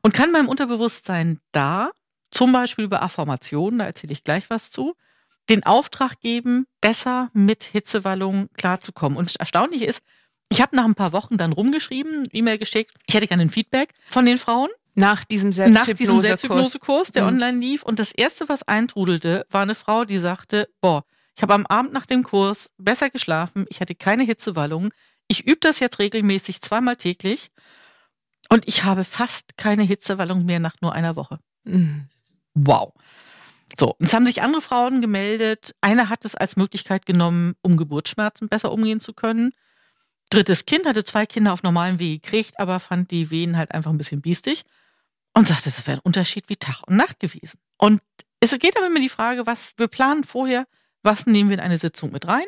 Und 0.01 0.13
kann 0.13 0.31
meinem 0.31 0.49
Unterbewusstsein 0.49 1.39
da, 1.51 1.91
zum 2.29 2.51
Beispiel 2.51 2.85
über 2.85 3.03
Affirmationen, 3.03 3.79
da 3.79 3.85
erzähle 3.85 4.13
ich 4.13 4.23
gleich 4.23 4.49
was 4.49 4.71
zu, 4.71 4.95
den 5.49 5.63
Auftrag 5.63 6.19
geben, 6.19 6.67
besser 6.81 7.29
mit 7.33 7.63
Hitzewallungen 7.63 8.49
klarzukommen. 8.57 9.17
Und 9.17 9.35
erstaunlich 9.35 9.83
ist, 9.83 10.03
ich 10.49 10.61
habe 10.61 10.75
nach 10.75 10.85
ein 10.85 10.95
paar 10.95 11.13
Wochen 11.13 11.37
dann 11.37 11.51
rumgeschrieben, 11.51 12.23
E-Mail 12.31 12.57
geschickt, 12.57 12.93
ich 13.07 13.15
hätte 13.15 13.27
gerne 13.27 13.43
ein 13.43 13.49
Feedback 13.49 13.93
von 14.07 14.25
den 14.25 14.37
Frauen. 14.37 14.69
Nach 14.95 15.23
diesem 15.23 15.51
Selbsthypnosekurs, 15.51 16.23
Selbsthypnosekurs 16.23 17.11
der 17.11 17.23
mhm. 17.23 17.29
online 17.29 17.59
lief. 17.59 17.83
Und 17.83 17.99
das 17.99 18.11
Erste, 18.11 18.47
was 18.49 18.63
eintrudelte, 18.67 19.45
war 19.49 19.61
eine 19.61 19.75
Frau, 19.75 20.05
die 20.05 20.17
sagte, 20.17 20.69
boah, 20.81 21.03
ich 21.35 21.41
habe 21.41 21.53
am 21.53 21.65
Abend 21.65 21.93
nach 21.93 22.05
dem 22.05 22.23
Kurs 22.23 22.71
besser 22.77 23.09
geschlafen, 23.09 23.65
ich 23.69 23.81
hatte 23.81 23.95
keine 23.95 24.23
Hitzewallungen, 24.23 24.91
ich 25.27 25.47
übe 25.47 25.59
das 25.61 25.79
jetzt 25.79 25.97
regelmäßig 25.97 26.61
zweimal 26.61 26.95
täglich 26.95 27.49
und 28.49 28.67
ich 28.67 28.83
habe 28.83 29.03
fast 29.03 29.57
keine 29.57 29.83
Hitzewallung 29.83 30.45
mehr 30.45 30.59
nach 30.59 30.75
nur 30.81 30.93
einer 30.93 31.15
Woche. 31.15 31.39
Mhm. 31.63 32.05
Wow. 32.53 32.93
So, 33.79 33.95
es 33.97 34.13
haben 34.13 34.27
sich 34.27 34.43
andere 34.43 34.61
Frauen 34.61 35.01
gemeldet. 35.01 35.73
Eine 35.81 36.09
hat 36.09 36.25
es 36.25 36.35
als 36.35 36.55
Möglichkeit 36.55 37.07
genommen, 37.07 37.55
um 37.63 37.77
Geburtsschmerzen 37.77 38.47
besser 38.47 38.71
umgehen 38.71 38.99
zu 38.99 39.13
können. 39.13 39.53
Drittes 40.29 40.65
Kind 40.65 40.85
hatte 40.85 41.03
zwei 41.03 41.25
Kinder 41.25 41.53
auf 41.53 41.63
normalem 41.63 41.97
Weg 41.97 42.21
gekriegt, 42.21 42.59
aber 42.59 42.79
fand 42.79 43.09
die 43.09 43.31
Wehen 43.31 43.57
halt 43.57 43.71
einfach 43.71 43.89
ein 43.89 43.97
bisschen 43.97 44.21
biestig 44.21 44.65
und 45.33 45.47
sagte, 45.47 45.69
es 45.69 45.85
wäre 45.87 45.97
ein 45.97 46.03
Unterschied 46.03 46.49
wie 46.49 46.55
Tag 46.55 46.83
und 46.87 46.95
Nacht 46.95 47.19
gewesen. 47.19 47.59
Und 47.77 48.01
es 48.39 48.57
geht 48.59 48.77
aber 48.77 48.87
immer 48.87 48.99
die 48.99 49.09
Frage, 49.09 49.45
was 49.45 49.73
wir 49.77 49.87
planen 49.87 50.23
vorher, 50.23 50.65
was 51.01 51.25
nehmen 51.25 51.49
wir 51.49 51.57
in 51.57 51.63
eine 51.63 51.77
Sitzung 51.77 52.11
mit 52.11 52.27
rein? 52.27 52.45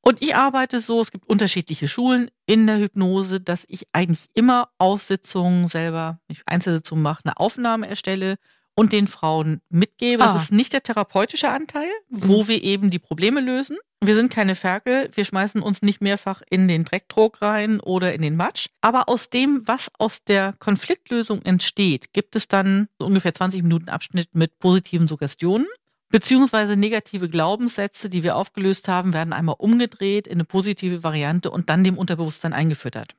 Und 0.00 0.20
ich 0.20 0.36
arbeite 0.36 0.80
so, 0.80 1.00
es 1.00 1.10
gibt 1.10 1.26
unterschiedliche 1.26 1.88
Schulen 1.88 2.30
in 2.44 2.66
der 2.66 2.78
Hypnose, 2.78 3.40
dass 3.40 3.64
ich 3.68 3.86
eigentlich 3.94 4.28
immer 4.34 4.68
Aussitzungen 4.76 5.66
selber, 5.66 6.20
ich 6.28 6.42
Einzelsitzungen 6.46 7.02
mache, 7.02 7.22
eine 7.24 7.38
Aufnahme 7.38 7.88
erstelle 7.88 8.36
und 8.74 8.92
den 8.92 9.06
Frauen 9.06 9.60
mitgebe. 9.68 10.22
Ah. 10.22 10.32
Das 10.32 10.44
ist 10.44 10.52
nicht 10.52 10.72
der 10.72 10.82
therapeutische 10.82 11.48
Anteil, 11.48 11.88
wo 12.08 12.42
mhm. 12.42 12.48
wir 12.48 12.62
eben 12.62 12.90
die 12.90 12.98
Probleme 12.98 13.40
lösen. 13.40 13.76
Wir 14.00 14.14
sind 14.14 14.30
keine 14.30 14.54
Ferkel, 14.54 15.08
wir 15.14 15.24
schmeißen 15.24 15.62
uns 15.62 15.80
nicht 15.80 16.02
mehrfach 16.02 16.42
in 16.50 16.68
den 16.68 16.84
Dreckdruck 16.84 17.40
rein 17.40 17.80
oder 17.80 18.12
in 18.12 18.20
den 18.20 18.36
Matsch. 18.36 18.66
Aber 18.82 19.08
aus 19.08 19.30
dem, 19.30 19.62
was 19.66 19.90
aus 19.98 20.24
der 20.24 20.54
Konfliktlösung 20.58 21.40
entsteht, 21.42 22.12
gibt 22.12 22.36
es 22.36 22.46
dann 22.46 22.88
so 22.98 23.06
ungefähr 23.06 23.32
20 23.32 23.62
Minuten 23.62 23.88
Abschnitt 23.88 24.34
mit 24.34 24.58
positiven 24.58 25.08
Suggestionen. 25.08 25.66
Beziehungsweise 26.10 26.76
negative 26.76 27.28
Glaubenssätze, 27.28 28.08
die 28.08 28.22
wir 28.22 28.36
aufgelöst 28.36 28.88
haben, 28.88 29.14
werden 29.14 29.32
einmal 29.32 29.56
umgedreht 29.58 30.26
in 30.26 30.34
eine 30.34 30.44
positive 30.44 31.02
Variante 31.02 31.50
und 31.50 31.70
dann 31.70 31.82
dem 31.82 31.96
Unterbewusstsein 31.96 32.52
eingefüttert. 32.52 33.16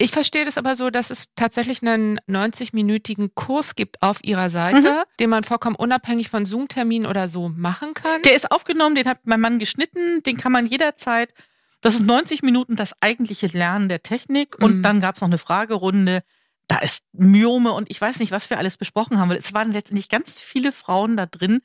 Ich 0.00 0.12
verstehe 0.12 0.44
das 0.44 0.56
aber 0.58 0.76
so, 0.76 0.90
dass 0.90 1.10
es 1.10 1.34
tatsächlich 1.34 1.82
einen 1.82 2.20
90-minütigen 2.28 3.30
Kurs 3.34 3.74
gibt 3.74 4.00
auf 4.00 4.18
Ihrer 4.22 4.48
Seite, 4.48 4.90
mhm. 4.90 5.02
den 5.18 5.30
man 5.30 5.42
vollkommen 5.42 5.74
unabhängig 5.74 6.28
von 6.28 6.46
Zoom-Terminen 6.46 7.06
oder 7.06 7.26
so 7.26 7.48
machen 7.48 7.94
kann. 7.94 8.22
Der 8.22 8.36
ist 8.36 8.52
aufgenommen, 8.52 8.94
den 8.94 9.08
hat 9.08 9.20
mein 9.24 9.40
Mann 9.40 9.58
geschnitten, 9.58 10.22
den 10.22 10.36
kann 10.36 10.52
man 10.52 10.66
jederzeit. 10.66 11.34
Das 11.80 11.94
ist 11.94 12.06
90 12.06 12.42
Minuten 12.42 12.76
das 12.76 12.94
eigentliche 13.00 13.48
Lernen 13.48 13.88
der 13.88 14.02
Technik 14.02 14.56
und 14.62 14.78
mhm. 14.78 14.82
dann 14.82 15.00
gab 15.00 15.16
es 15.16 15.20
noch 15.20 15.28
eine 15.28 15.38
Fragerunde. 15.38 16.22
Da 16.68 16.78
ist 16.78 17.02
Myome 17.12 17.72
und 17.72 17.90
ich 17.90 18.00
weiß 18.00 18.20
nicht, 18.20 18.30
was 18.30 18.50
wir 18.50 18.58
alles 18.58 18.76
besprochen 18.76 19.18
haben, 19.18 19.30
weil 19.30 19.38
es 19.38 19.52
waren 19.52 19.72
letztendlich 19.72 20.08
ganz 20.08 20.38
viele 20.40 20.70
Frauen 20.70 21.16
da 21.16 21.26
drin, 21.26 21.60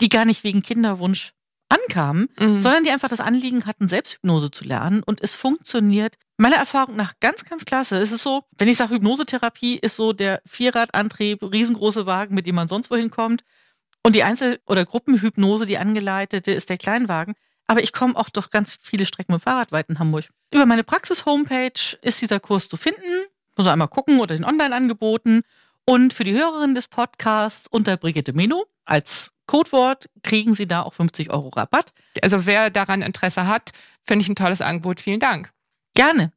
die 0.00 0.08
gar 0.08 0.24
nicht 0.24 0.42
wegen 0.42 0.62
Kinderwunsch 0.62 1.32
ankamen, 1.68 2.28
mhm. 2.38 2.60
sondern 2.60 2.84
die 2.84 2.90
einfach 2.90 3.08
das 3.08 3.20
Anliegen 3.20 3.66
hatten, 3.66 3.88
Selbsthypnose 3.88 4.50
zu 4.50 4.64
lernen. 4.64 5.02
Und 5.02 5.22
es 5.22 5.34
funktioniert 5.34 6.16
meiner 6.36 6.56
Erfahrung 6.56 6.96
nach 6.96 7.14
ganz, 7.20 7.44
ganz 7.44 7.64
klasse. 7.64 7.98
Es 7.98 8.12
ist 8.12 8.22
so, 8.22 8.42
wenn 8.58 8.68
ich 8.68 8.76
sage, 8.76 8.94
Hypnosetherapie 8.94 9.76
ist 9.76 9.96
so 9.96 10.12
der 10.12 10.42
Vierradantrieb, 10.46 11.42
riesengroße 11.42 12.06
Wagen, 12.06 12.34
mit 12.34 12.46
dem 12.46 12.54
man 12.54 12.68
sonst 12.68 12.90
wohin 12.90 13.10
kommt. 13.10 13.44
Und 14.02 14.14
die 14.14 14.22
Einzel- 14.22 14.60
oder 14.66 14.84
Gruppenhypnose, 14.84 15.66
die 15.66 15.78
angeleitete, 15.78 16.52
ist 16.52 16.68
der 16.68 16.78
Kleinwagen. 16.78 17.34
Aber 17.66 17.82
ich 17.82 17.92
komme 17.92 18.16
auch 18.16 18.28
durch 18.28 18.50
ganz 18.50 18.78
viele 18.80 19.06
Strecken 19.06 19.32
mit 19.32 19.42
Fahrrad 19.42 19.72
weit 19.72 19.88
in 19.88 19.98
Hamburg. 19.98 20.28
Über 20.52 20.66
meine 20.66 20.84
Praxis-Homepage 20.84 21.96
ist 22.02 22.20
dieser 22.20 22.40
Kurs 22.40 22.68
zu 22.68 22.76
finden. 22.76 23.00
Muss 23.56 23.66
einmal 23.66 23.88
gucken 23.88 24.20
oder 24.20 24.36
den 24.36 24.44
Online-Angeboten. 24.44 25.42
Und 25.86 26.12
für 26.12 26.24
die 26.24 26.34
Hörerin 26.34 26.74
des 26.74 26.88
Podcasts 26.88 27.66
unter 27.70 27.96
Brigitte 27.96 28.34
Meno 28.34 28.66
als 28.84 29.32
Codewort 29.46 30.08
kriegen 30.22 30.54
Sie 30.54 30.66
da 30.66 30.82
auch 30.82 30.94
50 30.94 31.30
Euro 31.30 31.48
Rabatt. 31.50 31.92
Also 32.22 32.46
wer 32.46 32.70
daran 32.70 33.02
Interesse 33.02 33.46
hat, 33.46 33.72
finde 34.02 34.22
ich 34.22 34.28
ein 34.28 34.36
tolles 34.36 34.60
Angebot. 34.60 35.00
Vielen 35.00 35.20
Dank. 35.20 35.52
Gerne. 35.94 36.32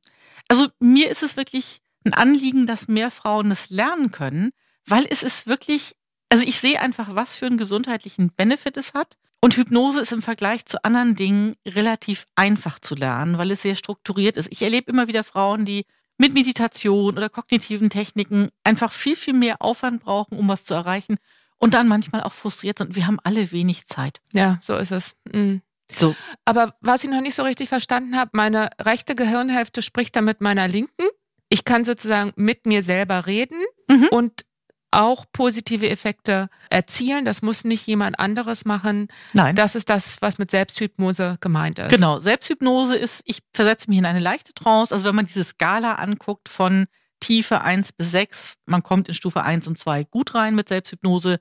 Also 0.48 0.68
mir 0.80 1.10
ist 1.10 1.24
es 1.24 1.38
wirklich 1.38 1.80
ein 2.06 2.14
Anliegen, 2.14 2.66
dass 2.66 2.88
mehr 2.88 3.12
Frauen 3.12 3.52
es 3.52 3.70
lernen 3.70 4.12
können, 4.12 4.52
weil 4.86 5.06
es 5.10 5.24
ist 5.24 5.48
wirklich, 5.48 5.96
also 6.30 6.46
ich 6.46 6.60
sehe 6.60 6.82
einfach, 6.82 7.16
was 7.16 7.38
für 7.38 7.46
einen 7.46 7.58
gesundheitlichen 7.58 8.32
Benefit 8.36 8.78
es 8.78 8.94
hat. 8.94 9.18
Und 9.40 9.56
Hypnose 9.56 10.02
ist 10.02 10.14
im 10.14 10.22
Vergleich 10.22 10.66
zu 10.66 10.84
anderen 10.84 11.16
Dingen 11.16 11.54
relativ 11.66 12.26
einfach 12.36 12.80
zu 12.80 12.96
lernen, 12.96 13.38
weil 13.38 13.52
es 13.52 13.62
sehr 13.62 13.76
strukturiert 13.76 14.36
ist. 14.36 14.52
Ich 14.52 14.62
erlebe 14.62 14.92
immer 14.92 15.08
wieder 15.08 15.24
Frauen, 15.24 15.64
die 15.64 15.86
mit 16.18 16.34
Meditation 16.34 17.16
oder 17.16 17.30
kognitiven 17.30 17.90
Techniken 17.90 18.50
einfach 18.64 18.92
viel, 18.92 19.16
viel 19.16 19.34
mehr 19.34 19.62
Aufwand 19.62 20.04
brauchen, 20.04 20.38
um 20.40 20.50
was 20.50 20.66
zu 20.66 20.74
erreichen 20.74 21.18
und 21.60 21.74
dann 21.74 21.88
manchmal 21.88 22.24
auch 22.24 22.34
frustriert 22.34 22.78
sind. 22.78 22.96
Wir 22.96 23.08
haben 23.08 23.20
alle 23.24 23.52
wenig 23.52 23.88
Zeit. 23.88 24.22
Ja, 24.34 24.60
so 24.62 24.76
ist 24.76 24.92
es. 24.92 25.16
Mhm. 25.32 25.62
So. 25.96 26.16
Aber 26.46 26.76
was 26.82 27.04
ich 27.04 27.10
noch 27.10 27.22
nicht 27.22 27.36
so 27.36 27.44
richtig 27.44 27.70
verstanden 27.70 28.18
habe, 28.18 28.32
meine 28.34 28.70
rechte 28.80 29.16
Gehirnhälfte 29.16 29.82
spricht 29.82 30.16
dann 30.16 30.26
mit 30.26 30.42
meiner 30.42 30.68
linken. 30.68 31.08
Ich 31.50 31.64
kann 31.64 31.86
sozusagen 31.86 32.34
mit 32.36 32.66
mir 32.66 32.84
selber 32.84 33.26
reden 33.26 33.60
mhm. 33.88 34.08
und 34.12 34.46
auch 34.92 35.26
positive 35.32 35.90
Effekte 35.90 36.50
erzielen. 36.70 37.26
Das 37.26 37.42
muss 37.42 37.64
nicht 37.64 37.86
jemand 37.88 38.20
anderes 38.20 38.66
machen. 38.66 39.08
Nein. 39.34 39.56
Das 39.56 39.76
ist 39.76 39.90
das, 39.90 40.22
was 40.22 40.38
mit 40.38 40.52
Selbsthypnose 40.52 41.38
gemeint 41.42 41.80
ist. 41.80 41.90
Genau. 41.90 42.20
Selbsthypnose 42.20 42.96
ist, 42.96 43.22
ich 43.26 43.40
versetze 43.54 43.90
mich 43.90 44.00
in 44.00 44.06
eine 44.06 44.20
leichte 44.20 44.54
Trance. 44.54 44.94
Also 44.94 45.06
wenn 45.06 45.16
man 45.16 45.26
diese 45.26 45.44
Skala 45.44 45.96
anguckt 45.96 46.50
von 46.50 46.88
Tiefe 47.20 47.62
1 47.62 47.94
bis 47.94 48.12
6. 48.12 48.56
Man 48.66 48.84
kommt 48.84 49.08
in 49.08 49.16
Stufe 49.16 49.44
1 49.44 49.68
und 49.68 49.78
2 49.78 50.04
gut 50.06 50.36
rein 50.36 50.56
mit 50.56 50.70
Selbsthypnose. 50.70 51.40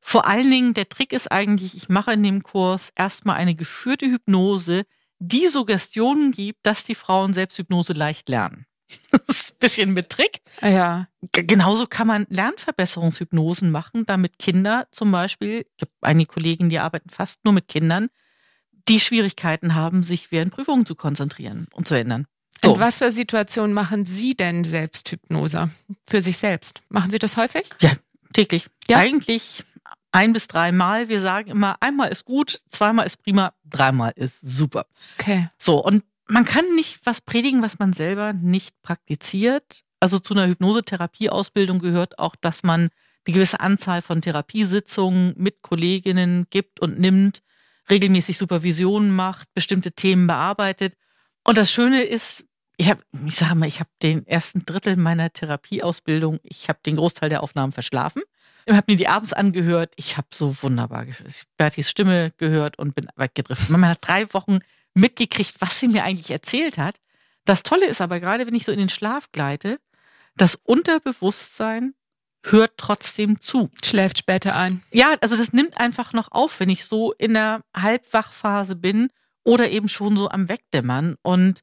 Vor 0.00 0.26
allen 0.26 0.50
Dingen, 0.50 0.74
der 0.74 0.88
Trick 0.88 1.12
ist 1.12 1.30
eigentlich, 1.30 1.76
ich 1.76 1.88
mache 1.88 2.12
in 2.12 2.22
dem 2.22 2.42
Kurs 2.42 2.92
erstmal 2.94 3.36
eine 3.36 3.54
geführte 3.54 4.06
Hypnose, 4.06 4.84
die 5.18 5.48
Suggestionen 5.48 6.32
gibt, 6.32 6.64
dass 6.64 6.84
die 6.84 6.94
Frauen 6.94 7.34
Selbsthypnose 7.34 7.92
leicht 7.92 8.28
lernen. 8.28 8.66
Das 9.26 9.40
ist 9.40 9.52
ein 9.52 9.58
bisschen 9.58 9.92
mit 9.92 10.08
Trick. 10.08 10.40
Ja. 10.62 11.08
Genauso 11.32 11.86
kann 11.86 12.06
man 12.06 12.26
Lernverbesserungshypnosen 12.30 13.70
machen, 13.70 14.06
damit 14.06 14.38
Kinder 14.38 14.86
zum 14.90 15.12
Beispiel, 15.12 15.66
ich 15.76 15.82
habe 15.82 15.92
einige 16.00 16.32
Kollegen, 16.32 16.70
die 16.70 16.78
arbeiten 16.78 17.10
fast 17.10 17.44
nur 17.44 17.52
mit 17.52 17.68
Kindern, 17.68 18.08
die 18.88 19.00
Schwierigkeiten 19.00 19.74
haben, 19.74 20.02
sich 20.02 20.32
während 20.32 20.54
Prüfungen 20.54 20.86
zu 20.86 20.94
konzentrieren 20.94 21.66
und 21.74 21.86
zu 21.86 21.94
ändern. 21.94 22.26
So. 22.62 22.74
In 22.74 22.80
was 22.80 22.98
für 22.98 23.10
Situationen 23.10 23.72
machen 23.72 24.04
Sie 24.04 24.36
denn 24.36 24.64
Selbsthypnose 24.64 25.70
für 26.06 26.20
sich 26.20 26.38
selbst? 26.38 26.82
Machen 26.88 27.10
Sie 27.10 27.18
das 27.18 27.36
häufig? 27.36 27.68
Ja, 27.80 27.92
täglich. 28.32 28.66
Ja? 28.88 28.98
Eigentlich 28.98 29.64
ein 30.12 30.32
bis 30.32 30.46
dreimal. 30.48 31.08
Wir 31.08 31.20
sagen 31.20 31.50
immer, 31.50 31.76
einmal 31.80 32.10
ist 32.10 32.24
gut, 32.24 32.60
zweimal 32.68 33.06
ist 33.06 33.22
prima, 33.22 33.52
dreimal 33.64 34.12
ist 34.16 34.40
super. 34.40 34.86
Okay. 35.18 35.48
So, 35.58 35.84
und 35.84 36.02
man 36.26 36.44
kann 36.44 36.64
nicht 36.74 37.00
was 37.04 37.20
predigen, 37.20 37.62
was 37.62 37.78
man 37.78 37.92
selber 37.92 38.32
nicht 38.32 38.80
praktiziert. 38.82 39.80
Also 40.00 40.18
zu 40.18 40.34
einer 40.34 40.46
Hypnosetherapieausbildung 40.46 41.78
gehört 41.78 42.18
auch, 42.18 42.36
dass 42.36 42.62
man 42.62 42.88
eine 43.26 43.34
gewisse 43.34 43.60
Anzahl 43.60 44.02
von 44.02 44.20
Therapiesitzungen 44.20 45.34
mit 45.36 45.62
Kolleginnen 45.62 46.46
gibt 46.50 46.80
und 46.80 46.98
nimmt, 46.98 47.42
regelmäßig 47.90 48.36
Supervisionen 48.38 49.14
macht, 49.14 49.52
bestimmte 49.54 49.92
Themen 49.92 50.26
bearbeitet. 50.26 50.94
Und 51.48 51.56
das 51.56 51.72
Schöne 51.72 52.02
ist, 52.02 52.44
ich 52.76 52.90
habe, 52.90 53.00
ich 53.26 53.34
sage 53.34 53.54
mal, 53.54 53.64
ich 53.64 53.80
habe 53.80 53.88
den 54.02 54.26
ersten 54.26 54.66
Drittel 54.66 54.96
meiner 54.96 55.32
Therapieausbildung, 55.32 56.40
ich 56.42 56.68
habe 56.68 56.78
den 56.84 56.96
Großteil 56.96 57.30
der 57.30 57.42
Aufnahmen 57.42 57.72
verschlafen. 57.72 58.20
Ich 58.66 58.74
habe 58.74 58.84
mir 58.86 58.98
die 58.98 59.08
abends 59.08 59.32
angehört. 59.32 59.94
Ich 59.96 60.18
habe 60.18 60.26
so 60.30 60.54
wunderbar 60.60 61.06
Bertis 61.56 61.88
Stimme 61.88 62.34
gehört 62.36 62.78
und 62.78 62.94
bin 62.94 63.08
weggedriftet. 63.16 63.70
Man 63.70 63.88
hat 63.88 63.96
drei 64.02 64.30
Wochen 64.34 64.58
mitgekriegt, 64.92 65.54
was 65.60 65.80
sie 65.80 65.88
mir 65.88 66.04
eigentlich 66.04 66.30
erzählt 66.30 66.76
hat. 66.76 66.96
Das 67.46 67.62
Tolle 67.62 67.86
ist 67.86 68.02
aber 68.02 68.20
gerade, 68.20 68.46
wenn 68.46 68.54
ich 68.54 68.66
so 68.66 68.72
in 68.72 68.78
den 68.78 68.90
Schlaf 68.90 69.32
gleite, 69.32 69.80
das 70.36 70.54
Unterbewusstsein 70.54 71.94
hört 72.44 72.72
trotzdem 72.76 73.40
zu. 73.40 73.70
Schläft 73.82 74.18
später 74.18 74.54
ein. 74.54 74.82
Ja, 74.92 75.14
also 75.22 75.34
das 75.34 75.54
nimmt 75.54 75.80
einfach 75.80 76.12
noch 76.12 76.30
auf, 76.30 76.60
wenn 76.60 76.68
ich 76.68 76.84
so 76.84 77.12
in 77.14 77.32
der 77.32 77.62
Halbwachphase 77.74 78.76
bin 78.76 79.08
oder 79.48 79.70
eben 79.70 79.88
schon 79.88 80.14
so 80.14 80.28
am 80.28 80.50
Wegdämmern. 80.50 81.16
Und 81.22 81.62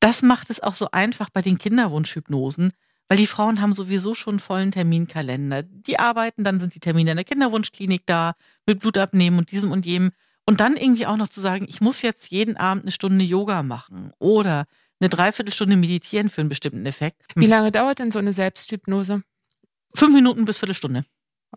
das 0.00 0.22
macht 0.22 0.48
es 0.48 0.60
auch 0.60 0.72
so 0.72 0.88
einfach 0.92 1.28
bei 1.28 1.42
den 1.42 1.58
Kinderwunschhypnosen, 1.58 2.72
weil 3.06 3.18
die 3.18 3.26
Frauen 3.26 3.60
haben 3.60 3.74
sowieso 3.74 4.14
schon 4.14 4.32
einen 4.32 4.40
vollen 4.40 4.70
Terminkalender. 4.70 5.62
Die 5.62 5.98
arbeiten, 5.98 6.42
dann 6.42 6.58
sind 6.58 6.74
die 6.74 6.80
Termine 6.80 7.10
in 7.10 7.18
der 7.18 7.26
Kinderwunschklinik 7.26 8.06
da, 8.06 8.32
mit 8.64 8.80
Blutabnehmen 8.80 9.38
und 9.38 9.50
diesem 9.50 9.72
und 9.72 9.84
jenem. 9.84 10.12
Und 10.46 10.60
dann 10.60 10.74
irgendwie 10.74 11.04
auch 11.04 11.18
noch 11.18 11.28
zu 11.28 11.42
sagen, 11.42 11.66
ich 11.68 11.82
muss 11.82 12.00
jetzt 12.00 12.30
jeden 12.30 12.56
Abend 12.56 12.84
eine 12.84 12.92
Stunde 12.92 13.26
Yoga 13.26 13.62
machen 13.62 14.12
oder 14.18 14.64
eine 14.98 15.10
Dreiviertelstunde 15.10 15.76
meditieren 15.76 16.30
für 16.30 16.40
einen 16.40 16.48
bestimmten 16.48 16.86
Effekt. 16.86 17.20
Wie 17.34 17.46
lange 17.46 17.70
dauert 17.70 17.98
denn 17.98 18.10
so 18.10 18.20
eine 18.20 18.32
Selbsthypnose? 18.32 19.22
Fünf 19.94 20.14
Minuten 20.14 20.46
bis 20.46 20.56
Viertelstunde. 20.56 21.04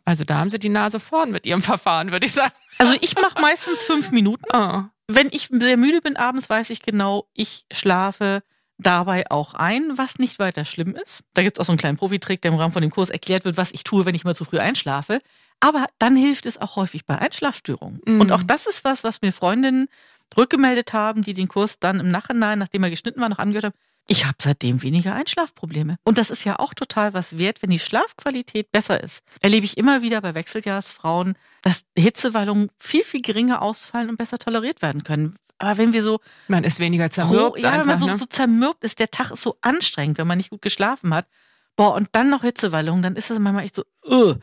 Also 0.03 0.25
da 0.25 0.39
haben 0.39 0.49
Sie 0.49 0.59
die 0.59 0.67
Nase 0.67 0.99
vorn 0.99 1.31
mit 1.31 1.45
Ihrem 1.45 1.61
Verfahren, 1.61 2.11
würde 2.11 2.25
ich 2.25 2.33
sagen. 2.33 2.53
Also 2.77 2.97
ich 2.99 3.15
mache 3.15 3.39
meistens 3.39 3.85
fünf 3.85 4.11
Minuten. 4.11 4.43
Oh. 4.51 4.83
Wenn 5.07 5.29
ich 5.31 5.49
sehr 5.51 5.77
müde 5.77 6.01
bin 6.01 6.15
abends, 6.17 6.49
weiß 6.49 6.69
ich 6.71 6.81
genau, 6.81 7.27
ich 7.33 7.65
schlafe 7.71 8.41
dabei 8.77 9.29
auch 9.29 9.53
ein, 9.53 9.97
was 9.97 10.19
nicht 10.19 10.39
weiter 10.39 10.65
schlimm 10.65 10.95
ist. 10.95 11.23
Da 11.33 11.43
gibt 11.43 11.57
es 11.57 11.61
auch 11.61 11.65
so 11.65 11.71
einen 11.71 11.79
kleinen 11.79 11.97
Profitrick, 11.97 12.41
der 12.41 12.51
im 12.51 12.57
Rahmen 12.57 12.73
von 12.73 12.81
dem 12.81 12.91
Kurs 12.91 13.09
erklärt 13.09 13.45
wird, 13.45 13.57
was 13.57 13.71
ich 13.71 13.83
tue, 13.83 14.05
wenn 14.05 14.15
ich 14.15 14.25
mal 14.25 14.35
zu 14.35 14.45
früh 14.45 14.59
einschlafe. 14.59 15.21
Aber 15.59 15.85
dann 15.99 16.15
hilft 16.15 16.45
es 16.45 16.59
auch 16.59 16.75
häufig 16.75 17.05
bei 17.05 17.17
Einschlafstörungen. 17.17 18.01
Mhm. 18.05 18.21
Und 18.21 18.31
auch 18.31 18.43
das 18.43 18.67
ist 18.67 18.83
was, 18.83 19.03
was 19.03 19.21
mir 19.21 19.31
Freundinnen 19.31 19.87
rückgemeldet 20.35 20.93
haben, 20.93 21.21
die 21.21 21.33
den 21.33 21.47
Kurs 21.47 21.79
dann 21.79 21.99
im 21.99 22.11
Nachhinein, 22.11 22.59
nachdem 22.59 22.83
er 22.83 22.89
geschnitten 22.89 23.21
war, 23.21 23.29
noch 23.29 23.39
angehört 23.39 23.65
haben. 23.65 23.75
Ich 24.07 24.25
habe 24.25 24.37
seitdem 24.39 24.83
weniger 24.83 25.15
Einschlafprobleme. 25.15 25.97
Und 26.03 26.19
das 26.19 26.29
ist 26.29 26.43
ja 26.43 26.59
auch 26.59 26.75
total 26.75 27.13
was 27.15 27.39
wert, 27.39 27.63
wenn 27.63 27.71
die 27.71 27.79
Schlafqualität 27.79 28.71
besser 28.71 29.03
ist. 29.03 29.23
Erlebe 29.41 29.65
ich 29.65 29.77
immer 29.77 30.03
wieder 30.03 30.21
bei 30.21 30.35
Wechseljahrsfrauen, 30.35 31.35
dass 31.63 31.85
Hitzewallungen 31.97 32.69
viel, 32.77 33.03
viel 33.03 33.21
geringer 33.21 33.63
ausfallen 33.63 34.09
und 34.09 34.17
besser 34.17 34.37
toleriert 34.37 34.83
werden 34.83 35.03
können. 35.03 35.35
Aber 35.57 35.77
wenn 35.77 35.93
wir 35.93 36.03
so 36.03 36.19
Man 36.47 36.63
ist 36.63 36.79
weniger 36.79 37.09
zermürbt. 37.09 37.53
Oh, 37.53 37.55
ja, 37.55 37.71
wenn 37.71 37.79
einfach, 37.79 37.85
man 37.85 37.99
so, 37.99 38.05
ne? 38.05 38.17
so 38.17 38.25
zermürbt 38.25 38.83
ist, 38.83 38.99
der 38.99 39.09
Tag 39.09 39.31
ist 39.31 39.41
so 39.41 39.57
anstrengend, 39.61 40.17
wenn 40.17 40.27
man 40.27 40.37
nicht 40.37 40.49
gut 40.49 40.61
geschlafen 40.61 41.13
hat. 41.13 41.27
Boah, 41.75 41.93
und 41.93 42.09
dann 42.13 42.29
noch 42.29 42.43
Hitzewallungen, 42.43 43.01
dann 43.01 43.15
ist 43.15 43.31
es 43.31 43.39
manchmal 43.39 43.65
echt 43.65 43.75
so, 43.75 43.83
uh. 44.07 44.35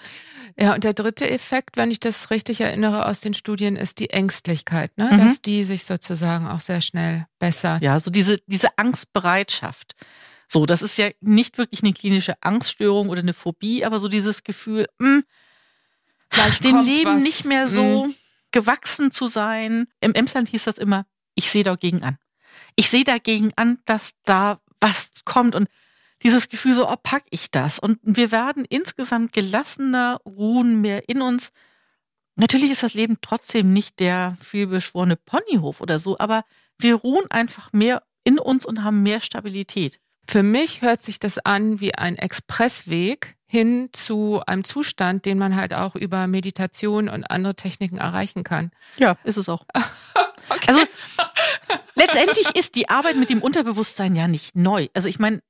Ja, 0.58 0.74
und 0.74 0.84
der 0.84 0.92
dritte 0.92 1.30
Effekt, 1.30 1.78
wenn 1.78 1.90
ich 1.90 1.98
das 1.98 2.30
richtig 2.30 2.60
erinnere 2.60 3.06
aus 3.06 3.20
den 3.20 3.32
Studien, 3.32 3.74
ist 3.76 3.98
die 3.98 4.10
Ängstlichkeit, 4.10 4.96
ne? 4.98 5.08
Mhm. 5.12 5.18
dass 5.18 5.40
die 5.40 5.64
sich 5.64 5.84
sozusagen 5.84 6.46
auch 6.46 6.60
sehr 6.60 6.82
schnell 6.82 7.26
bessert. 7.38 7.82
Ja, 7.82 7.98
so 7.98 8.10
diese, 8.10 8.38
diese 8.46 8.76
Angstbereitschaft. 8.76 9.94
So, 10.46 10.66
das 10.66 10.82
ist 10.82 10.98
ja 10.98 11.08
nicht 11.22 11.56
wirklich 11.56 11.82
eine 11.82 11.94
klinische 11.94 12.34
Angststörung 12.42 13.08
oder 13.08 13.20
eine 13.20 13.32
Phobie, 13.32 13.86
aber 13.86 13.98
so 13.98 14.08
dieses 14.08 14.42
Gefühl, 14.44 14.86
mh, 14.98 15.22
Gleich 16.32 16.60
dem 16.60 16.82
Leben 16.82 17.16
was. 17.16 17.22
nicht 17.22 17.44
mehr 17.44 17.68
so 17.68 18.08
gewachsen 18.52 19.10
zu 19.10 19.26
sein. 19.26 19.86
Im 20.00 20.14
Emsland 20.14 20.48
hieß 20.48 20.64
das 20.64 20.78
immer, 20.78 21.06
ich 21.34 21.50
sehe 21.50 21.62
dagegen 21.62 22.02
an. 22.02 22.18
Ich 22.74 22.88
sehe 22.90 23.04
dagegen 23.04 23.52
an, 23.56 23.78
dass 23.84 24.12
da 24.24 24.60
was 24.80 25.10
kommt 25.24 25.54
und 25.54 25.68
dieses 26.22 26.48
Gefühl 26.48 26.74
so, 26.74 26.88
oh, 26.88 26.96
pack 27.02 27.24
ich 27.30 27.50
das? 27.50 27.78
Und 27.78 27.98
wir 28.02 28.30
werden 28.30 28.64
insgesamt 28.68 29.32
gelassener, 29.32 30.20
ruhen 30.24 30.80
mehr 30.80 31.08
in 31.08 31.22
uns. 31.22 31.50
Natürlich 32.36 32.70
ist 32.70 32.82
das 32.82 32.94
Leben 32.94 33.18
trotzdem 33.20 33.72
nicht 33.72 34.00
der 34.00 34.36
vielbeschworene 34.40 35.16
Ponyhof 35.16 35.80
oder 35.80 35.98
so, 35.98 36.18
aber 36.18 36.44
wir 36.78 36.94
ruhen 36.94 37.30
einfach 37.30 37.72
mehr 37.72 38.02
in 38.24 38.38
uns 38.38 38.64
und 38.64 38.84
haben 38.84 39.02
mehr 39.02 39.20
Stabilität. 39.20 40.00
Für 40.26 40.42
mich 40.42 40.82
hört 40.82 41.02
sich 41.02 41.18
das 41.18 41.38
an 41.38 41.80
wie 41.80 41.94
ein 41.94 42.16
Expressweg 42.16 43.36
hin 43.46 43.90
zu 43.92 44.40
einem 44.46 44.64
Zustand, 44.64 45.26
den 45.26 45.36
man 45.36 45.56
halt 45.56 45.74
auch 45.74 45.94
über 45.94 46.26
Meditation 46.26 47.08
und 47.08 47.24
andere 47.24 47.54
Techniken 47.54 47.98
erreichen 47.98 48.44
kann. 48.44 48.70
Ja, 48.96 49.18
ist 49.24 49.36
es 49.36 49.48
auch. 49.48 49.66
Also 50.66 50.80
letztendlich 51.94 52.56
ist 52.56 52.74
die 52.74 52.88
Arbeit 52.88 53.16
mit 53.16 53.30
dem 53.30 53.42
Unterbewusstsein 53.42 54.14
ja 54.14 54.28
nicht 54.28 54.54
neu. 54.54 54.88
Also 54.92 55.08
ich 55.08 55.18
meine, 55.18 55.40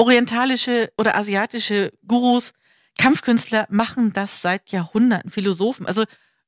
orientalische 0.00 0.90
oder 0.96 1.14
asiatische 1.14 1.92
Gurus, 2.06 2.52
Kampfkünstler 2.98 3.66
machen 3.68 4.12
das 4.14 4.40
seit 4.40 4.70
Jahrhunderten, 4.70 5.30
Philosophen. 5.30 5.86
Also 5.86 6.04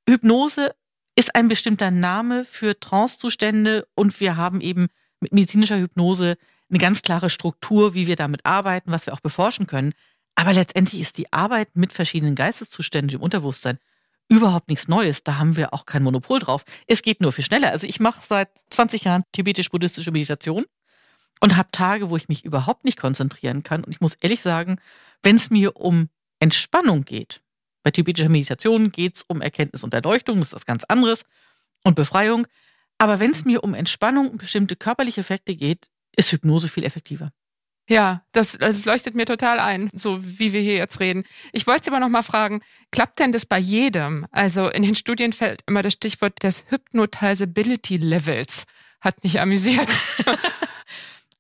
Hypnose 0.09 0.75
ist 1.17 1.37
ein 1.37 1.49
bestimmter 1.49 1.91
Name 1.91 2.47
für 2.47 2.81
Trancezustände 2.81 3.87
und 3.95 4.19
wir 4.21 4.39
haben 4.39 4.63
eben 4.63 4.89
mit 5.21 5.35
medizinischer 5.35 5.79
Hypnose 5.79 6.37
eine 6.71 6.79
ganz 6.79 7.03
klare 7.03 7.29
Struktur, 7.29 7.93
wie 7.93 8.07
wir 8.07 8.17
damit 8.17 8.47
arbeiten, 8.47 8.91
was 8.91 9.05
wir 9.05 9.13
auch 9.13 9.21
beforschen 9.21 9.67
können. 9.67 9.93
Aber 10.35 10.55
letztendlich 10.55 11.03
ist 11.03 11.19
die 11.19 11.31
Arbeit 11.31 11.77
mit 11.77 11.93
verschiedenen 11.93 12.35
Geisteszuständen 12.35 13.17
im 13.17 13.23
Unterbewusstsein 13.23 13.79
überhaupt 14.31 14.71
nichts 14.71 14.89
Neues. 14.89 15.25
Da 15.25 15.37
haben 15.37 15.59
wir 15.59 15.75
auch 15.75 15.85
kein 15.85 16.03
Monopol 16.03 16.39
drauf. 16.39 16.65
Es 16.87 17.03
geht 17.03 17.21
nur 17.21 17.33
viel 17.33 17.45
schneller. 17.45 17.71
Also 17.71 17.87
ich 17.87 18.01
mache 18.01 18.25
seit 18.27 18.49
20 18.71 19.05
Jahren 19.05 19.25
tibetisch-buddhistische 19.33 20.11
Meditation 20.11 20.65
und 21.41 21.57
habe 21.57 21.71
Tage, 21.73 22.11
wo 22.11 22.17
ich 22.17 22.29
mich 22.29 22.45
überhaupt 22.45 22.85
nicht 22.85 22.99
konzentrieren 22.99 23.63
kann. 23.63 23.85
Und 23.85 23.93
ich 23.93 24.01
muss 24.01 24.15
ehrlich 24.15 24.43
sagen, 24.43 24.77
wenn 25.23 25.37
es 25.37 25.51
mir 25.51 25.77
um 25.77 26.09
Entspannung 26.41 27.05
geht, 27.05 27.43
bei 27.83 27.91
tibetischer 27.91 28.29
Meditation 28.29 28.93
geht 28.93 29.17
es 29.17 29.23
um 29.23 29.41
Erkenntnis 29.41 29.83
und 29.83 29.93
Erleuchtung, 29.95 30.39
das 30.39 30.49
ist 30.49 30.55
was 30.55 30.67
ganz 30.67 30.85
anderes, 30.85 31.25
und 31.85 31.97
Befreiung. 31.97 32.47
Aber 32.99 33.19
wenn 33.19 33.33
es 33.33 33.45
mir 33.45 33.65
um 33.65 33.75
Entspannung 33.75 34.31
und 34.31 34.39
bestimmte 34.39 34.77
körperliche 34.77 35.21
Effekte 35.21 35.57
geht, 35.57 35.89
ist 36.17 36.31
Hypnose 36.31 36.69
viel 36.69 36.85
effektiver. 36.85 37.33
Ja, 37.89 38.25
das, 38.31 38.57
das 38.59 38.85
leuchtet 38.85 39.17
mir 39.17 39.27
total 39.27 39.59
ein, 39.59 39.91
so 39.93 40.19
wie 40.23 40.53
wir 40.53 40.61
hier 40.61 40.77
jetzt 40.77 41.01
reden. 41.01 41.25
Ich 41.53 41.67
wollte 41.67 41.85
Sie 41.85 41.91
aber 41.91 41.99
noch 41.99 42.09
mal 42.09 42.23
fragen, 42.23 42.63
klappt 42.93 43.19
denn 43.19 43.33
das 43.33 43.45
bei 43.45 43.59
jedem? 43.59 44.27
Also 44.31 44.69
in 44.69 44.85
den 44.85 44.95
Studien 44.95 45.33
fällt 45.33 45.63
immer 45.67 45.83
das 45.83 45.95
Stichwort 45.95 46.43
des 46.43 46.65
Hypnotizability 46.69 47.97
Levels. 47.97 48.65
Hat 49.01 49.23
mich 49.25 49.41
amüsiert. 49.41 49.89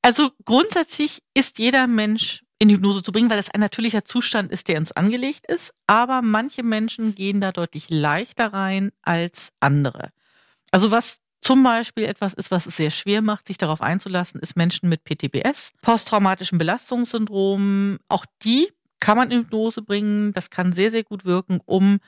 Also 0.02 0.30
grundsätzlich 0.44 1.22
ist 1.32 1.58
jeder 1.58 1.86
Mensch 1.86 2.44
in 2.58 2.68
Hypnose 2.68 3.02
zu 3.02 3.12
bringen, 3.12 3.30
weil 3.30 3.38
es 3.38 3.50
ein 3.50 3.60
natürlicher 3.60 4.04
Zustand 4.04 4.52
ist, 4.52 4.68
der 4.68 4.78
uns 4.78 4.92
angelegt 4.92 5.46
ist. 5.46 5.72
Aber 5.86 6.22
manche 6.22 6.62
Menschen 6.62 7.14
gehen 7.14 7.40
da 7.40 7.52
deutlich 7.52 7.88
leichter 7.88 8.52
rein 8.52 8.92
als 9.02 9.50
andere. 9.60 10.10
Also 10.70 10.90
was 10.90 11.20
zum 11.40 11.64
Beispiel 11.64 12.04
etwas 12.04 12.34
ist, 12.34 12.52
was 12.52 12.66
es 12.66 12.76
sehr 12.76 12.90
schwer 12.90 13.20
macht, 13.20 13.48
sich 13.48 13.58
darauf 13.58 13.80
einzulassen, 13.80 14.40
ist 14.40 14.56
Menschen 14.56 14.88
mit 14.88 15.02
PTBS, 15.02 15.72
posttraumatischem 15.82 16.56
Belastungssyndrom. 16.56 17.98
Auch 18.08 18.26
die 18.44 18.68
kann 19.00 19.16
man 19.16 19.32
in 19.32 19.40
Hypnose 19.40 19.82
bringen. 19.82 20.32
Das 20.32 20.50
kann 20.50 20.72
sehr, 20.72 20.92
sehr 20.92 21.02
gut 21.02 21.24
wirken, 21.24 21.60
um 21.64 21.98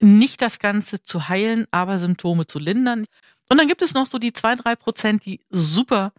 nicht 0.00 0.42
das 0.42 0.58
Ganze 0.58 1.02
zu 1.02 1.28
heilen, 1.28 1.66
aber 1.70 1.96
Symptome 1.96 2.46
zu 2.46 2.58
lindern. 2.58 3.06
Und 3.48 3.56
dann 3.56 3.68
gibt 3.68 3.80
es 3.80 3.94
noch 3.94 4.06
so 4.06 4.18
die 4.18 4.34
zwei, 4.34 4.54
drei 4.54 4.76
Prozent, 4.76 5.24
die 5.24 5.40
super 5.48 6.12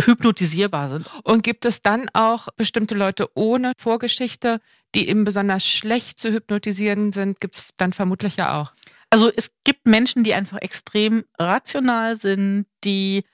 hypnotisierbar 0.00 0.88
sind. 0.88 1.06
Und 1.24 1.42
gibt 1.42 1.64
es 1.64 1.82
dann 1.82 2.08
auch 2.12 2.48
bestimmte 2.56 2.94
Leute 2.94 3.28
ohne 3.34 3.72
Vorgeschichte, 3.76 4.60
die 4.94 5.08
eben 5.08 5.24
besonders 5.24 5.66
schlecht 5.66 6.18
zu 6.18 6.32
hypnotisieren 6.32 7.12
sind? 7.12 7.40
Gibt 7.40 7.56
es 7.56 7.68
dann 7.76 7.92
vermutlich 7.92 8.36
ja 8.36 8.60
auch. 8.60 8.72
Also 9.10 9.30
es 9.34 9.50
gibt 9.64 9.86
Menschen, 9.86 10.24
die 10.24 10.34
einfach 10.34 10.58
extrem 10.58 11.24
rational 11.38 12.16
sind, 12.16 12.66
die 12.84 13.24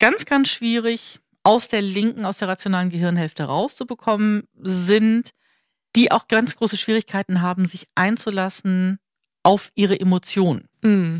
ganz, 0.00 0.24
ganz 0.24 0.48
schwierig 0.48 1.20
aus 1.44 1.68
der 1.68 1.80
linken, 1.80 2.24
aus 2.24 2.38
der 2.38 2.48
rationalen 2.48 2.90
Gehirnhälfte 2.90 3.44
rauszubekommen 3.44 4.48
sind, 4.60 5.30
die 5.94 6.10
auch 6.10 6.28
ganz 6.28 6.56
große 6.56 6.76
Schwierigkeiten 6.76 7.40
haben, 7.40 7.66
sich 7.66 7.86
einzulassen 7.94 8.98
auf 9.42 9.70
ihre 9.74 9.98
Emotionen. 9.98 10.68
Mm. 10.82 11.18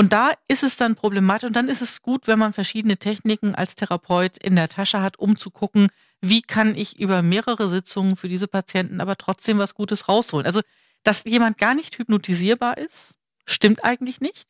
Und 0.00 0.14
da 0.14 0.32
ist 0.48 0.62
es 0.62 0.78
dann 0.78 0.94
problematisch 0.94 1.46
und 1.46 1.54
dann 1.54 1.68
ist 1.68 1.82
es 1.82 2.00
gut, 2.00 2.26
wenn 2.26 2.38
man 2.38 2.54
verschiedene 2.54 2.96
Techniken 2.96 3.54
als 3.54 3.76
Therapeut 3.76 4.38
in 4.38 4.56
der 4.56 4.70
Tasche 4.70 5.02
hat, 5.02 5.18
um 5.18 5.36
zu 5.36 5.50
gucken, 5.50 5.88
wie 6.22 6.40
kann 6.40 6.74
ich 6.74 6.98
über 6.98 7.20
mehrere 7.20 7.68
Sitzungen 7.68 8.16
für 8.16 8.30
diese 8.30 8.48
Patienten 8.48 9.02
aber 9.02 9.16
trotzdem 9.18 9.58
was 9.58 9.74
Gutes 9.74 10.08
rausholen. 10.08 10.46
Also, 10.46 10.62
dass 11.02 11.24
jemand 11.24 11.58
gar 11.58 11.74
nicht 11.74 11.98
hypnotisierbar 11.98 12.78
ist, 12.78 13.16
stimmt 13.44 13.84
eigentlich 13.84 14.22
nicht. 14.22 14.46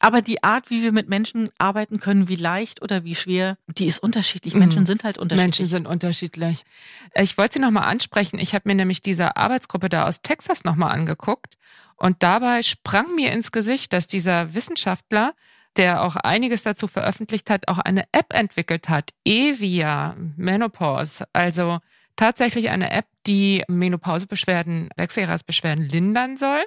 Aber 0.00 0.20
die 0.20 0.42
Art, 0.42 0.68
wie 0.68 0.82
wir 0.82 0.90
mit 0.90 1.08
Menschen 1.08 1.50
arbeiten 1.58 2.00
können, 2.00 2.26
wie 2.26 2.34
leicht 2.34 2.82
oder 2.82 3.04
wie 3.04 3.14
schwer, 3.14 3.58
die 3.68 3.86
ist 3.86 4.02
unterschiedlich. 4.02 4.54
Menschen 4.54 4.82
Mhm. 4.82 4.86
sind 4.86 5.04
halt 5.04 5.16
unterschiedlich. 5.16 5.60
Menschen 5.60 5.68
sind 5.68 5.86
unterschiedlich. 5.86 6.64
Ich 7.14 7.38
wollte 7.38 7.54
Sie 7.54 7.60
noch 7.60 7.70
mal 7.70 7.82
ansprechen. 7.82 8.40
Ich 8.40 8.52
habe 8.52 8.68
mir 8.68 8.74
nämlich 8.74 9.00
diese 9.00 9.36
Arbeitsgruppe 9.36 9.88
da 9.88 10.08
aus 10.08 10.22
Texas 10.22 10.64
noch 10.64 10.74
mal 10.74 10.88
angeguckt 10.88 11.54
und 12.02 12.24
dabei 12.24 12.64
sprang 12.64 13.14
mir 13.14 13.30
ins 13.30 13.52
Gesicht, 13.52 13.92
dass 13.92 14.08
dieser 14.08 14.54
Wissenschaftler, 14.54 15.34
der 15.76 16.02
auch 16.02 16.16
einiges 16.16 16.64
dazu 16.64 16.88
veröffentlicht 16.88 17.48
hat, 17.48 17.68
auch 17.68 17.78
eine 17.78 18.06
App 18.10 18.34
entwickelt 18.34 18.88
hat, 18.88 19.10
Evia 19.24 20.16
Menopause, 20.36 21.24
also 21.32 21.78
tatsächlich 22.16 22.70
eine 22.70 22.90
App, 22.90 23.06
die 23.28 23.62
Menopausebeschwerden, 23.68 24.88
Wechseljahresbeschwerden 24.96 25.88
lindern 25.88 26.36
soll. 26.36 26.64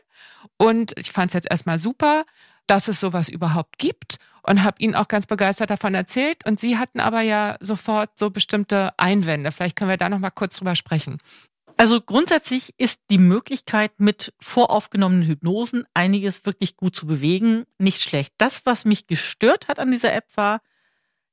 Und 0.55 0.93
ich 0.97 1.11
fand 1.11 1.31
es 1.31 1.33
jetzt 1.33 1.51
erstmal 1.51 1.79
super, 1.79 2.23
dass 2.65 2.87
es 2.87 3.01
sowas 3.01 3.27
überhaupt 3.27 3.77
gibt 3.77 4.19
und 4.41 4.63
habe 4.63 4.77
ihnen 4.79 4.95
auch 4.95 5.09
ganz 5.09 5.27
begeistert 5.27 5.69
davon 5.69 5.95
erzählt. 5.95 6.47
Und 6.47 6.61
sie 6.61 6.77
hatten 6.77 7.01
aber 7.01 7.19
ja 7.19 7.57
sofort 7.59 8.17
so 8.17 8.29
bestimmte 8.29 8.93
Einwände. 8.95 9.51
Vielleicht 9.51 9.75
können 9.75 9.89
wir 9.89 9.97
da 9.97 10.07
noch 10.07 10.19
mal 10.19 10.31
kurz 10.31 10.55
drüber 10.59 10.75
sprechen. 10.75 11.17
Also 11.77 12.01
grundsätzlich 12.01 12.73
ist 12.77 13.01
die 13.09 13.17
Möglichkeit, 13.17 13.99
mit 13.99 14.33
voraufgenommenen 14.39 15.27
Hypnosen 15.27 15.85
einiges 15.93 16.45
wirklich 16.45 16.77
gut 16.77 16.95
zu 16.95 17.05
bewegen, 17.05 17.65
nicht 17.77 18.01
schlecht. 18.01 18.33
Das, 18.37 18.65
was 18.65 18.85
mich 18.85 19.07
gestört 19.07 19.67
hat 19.67 19.79
an 19.79 19.91
dieser 19.91 20.13
App, 20.13 20.25
war, 20.35 20.61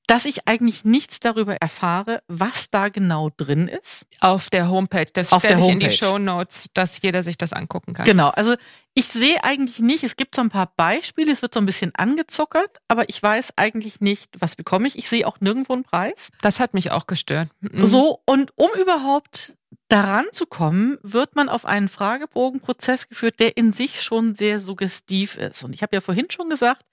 dass 0.07 0.24
ich 0.24 0.49
eigentlich 0.49 0.84
nichts 0.84 1.20
darüber 1.20 1.57
erfahre, 1.57 2.22
was 2.26 2.70
da 2.70 2.88
genau 2.88 3.30
drin 3.36 3.68
ist. 3.68 4.07
Auf 4.20 4.51
der 4.51 4.68
Homepage. 4.68 5.07
Das 5.12 5.32
Auf 5.32 5.43
stelle 5.43 5.61
der 5.61 5.64
ich 5.64 5.72
in 5.72 5.80
die. 5.80 5.90
Show 5.90 6.18
Notes, 6.18 6.66
dass 6.74 7.01
jeder 7.01 7.22
sich 7.22 7.38
das 7.38 7.53
angucken 7.53 7.95
kann. 7.95 8.05
Genau, 8.05 8.28
also 8.30 8.57
ich 8.95 9.07
sehe 9.07 9.43
eigentlich 9.45 9.78
nicht, 9.78 10.03
es 10.03 10.16
gibt 10.16 10.34
so 10.34 10.43
ein 10.43 10.51
paar 10.51 10.72
Beispiele, 10.76 11.32
es 11.32 11.40
wird 11.40 11.55
so 11.55 11.61
ein 11.61 11.66
bisschen 11.66 11.93
angezuckert, 11.95 12.78
aber 12.88 13.09
ich 13.09 13.22
weiß 13.22 13.55
eigentlich 13.57 14.01
nicht, 14.01 14.30
was 14.38 14.57
bekomme 14.57 14.88
ich. 14.88 14.99
Ich 14.99 15.09
sehe 15.09 15.26
auch 15.26 15.40
nirgendwo 15.40 15.72
einen 15.72 15.84
Preis. 15.84 16.30
Das 16.40 16.61
hat 16.61 16.74
mich 16.74 16.90
auch 16.90 17.07
gestört. 17.07 17.49
Mhm. 17.61 17.86
So, 17.86 18.20
und 18.26 18.53
um 18.57 18.70
überhaupt 18.78 19.57
daran 19.93 20.24
zu 20.32 20.47
kommen, 20.47 20.97
wird 21.03 21.36
man 21.36 21.51
auf 21.51 21.66
einen 21.66 21.88
Fragebogenprozess 21.88 23.11
geführt, 23.11 23.40
der 23.40 23.59
in 23.59 23.74
sich 23.74 24.01
schon 24.01 24.34
sehr 24.34 24.59
suggestiv 24.59 25.36
ist. 25.36 25.64
Und 25.64 25.74
ich 25.74 25.82
habe 25.82 25.95
ja 25.95 26.01
vorhin 26.01 26.30
schon 26.30 26.49
gesagt, 26.49 26.86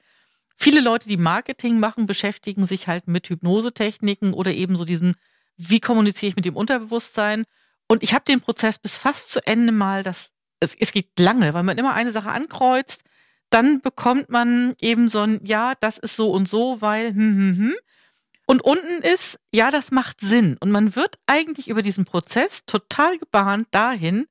viele 0.57 0.81
Leute, 0.81 1.07
die 1.07 1.15
Marketing 1.15 1.79
machen, 1.79 2.07
beschäftigen 2.07 2.65
sich 2.65 2.89
halt 2.89 3.07
mit 3.07 3.29
Hypnosetechniken 3.29 4.33
oder 4.33 4.51
eben 4.51 4.75
so 4.75 4.83
diesem, 4.83 5.15
wie 5.55 5.79
kommuniziere 5.79 6.31
ich 6.31 6.35
mit 6.35 6.43
dem 6.43 6.57
Unterbewusstsein. 6.57 7.45
Und 7.87 8.03
ich 8.03 8.13
habe 8.13 8.25
den 8.25 8.41
Prozess 8.41 8.77
bis 8.77 8.97
fast 8.97 9.31
zu 9.31 9.39
Ende 9.47 9.71
mal, 9.71 10.03
das, 10.03 10.33
es, 10.59 10.75
es 10.75 10.91
geht 10.91 11.17
lange, 11.17 11.53
weil 11.53 11.63
man 11.63 11.77
immer 11.77 11.93
eine 11.93 12.11
Sache 12.11 12.31
ankreuzt, 12.31 13.05
dann 13.49 13.79
bekommt 13.79 14.29
man 14.29 14.75
eben 14.81 15.07
so 15.07 15.21
ein, 15.21 15.39
ja, 15.45 15.73
das 15.79 15.99
ist 15.99 16.17
so 16.17 16.31
und 16.31 16.49
so, 16.49 16.81
weil, 16.81 17.11
hm, 17.11 17.15
hm, 17.15 17.57
hm. 17.57 17.75
Und 18.49 18.63
unten 18.63 19.03
ist, 19.03 19.39
ja, 19.53 19.69
das 19.69 19.91
macht 19.91 20.21
Sinn. 20.21 20.57
Und 20.59 20.71
man 20.71 20.95
wird 20.95 21.19
eigentlich 21.27 21.67
über 21.67 21.83
diesen 21.83 22.05
Prozess 22.05 22.65
total 22.65 23.19
gebahnt 23.19 23.67
dahin, 23.69 24.25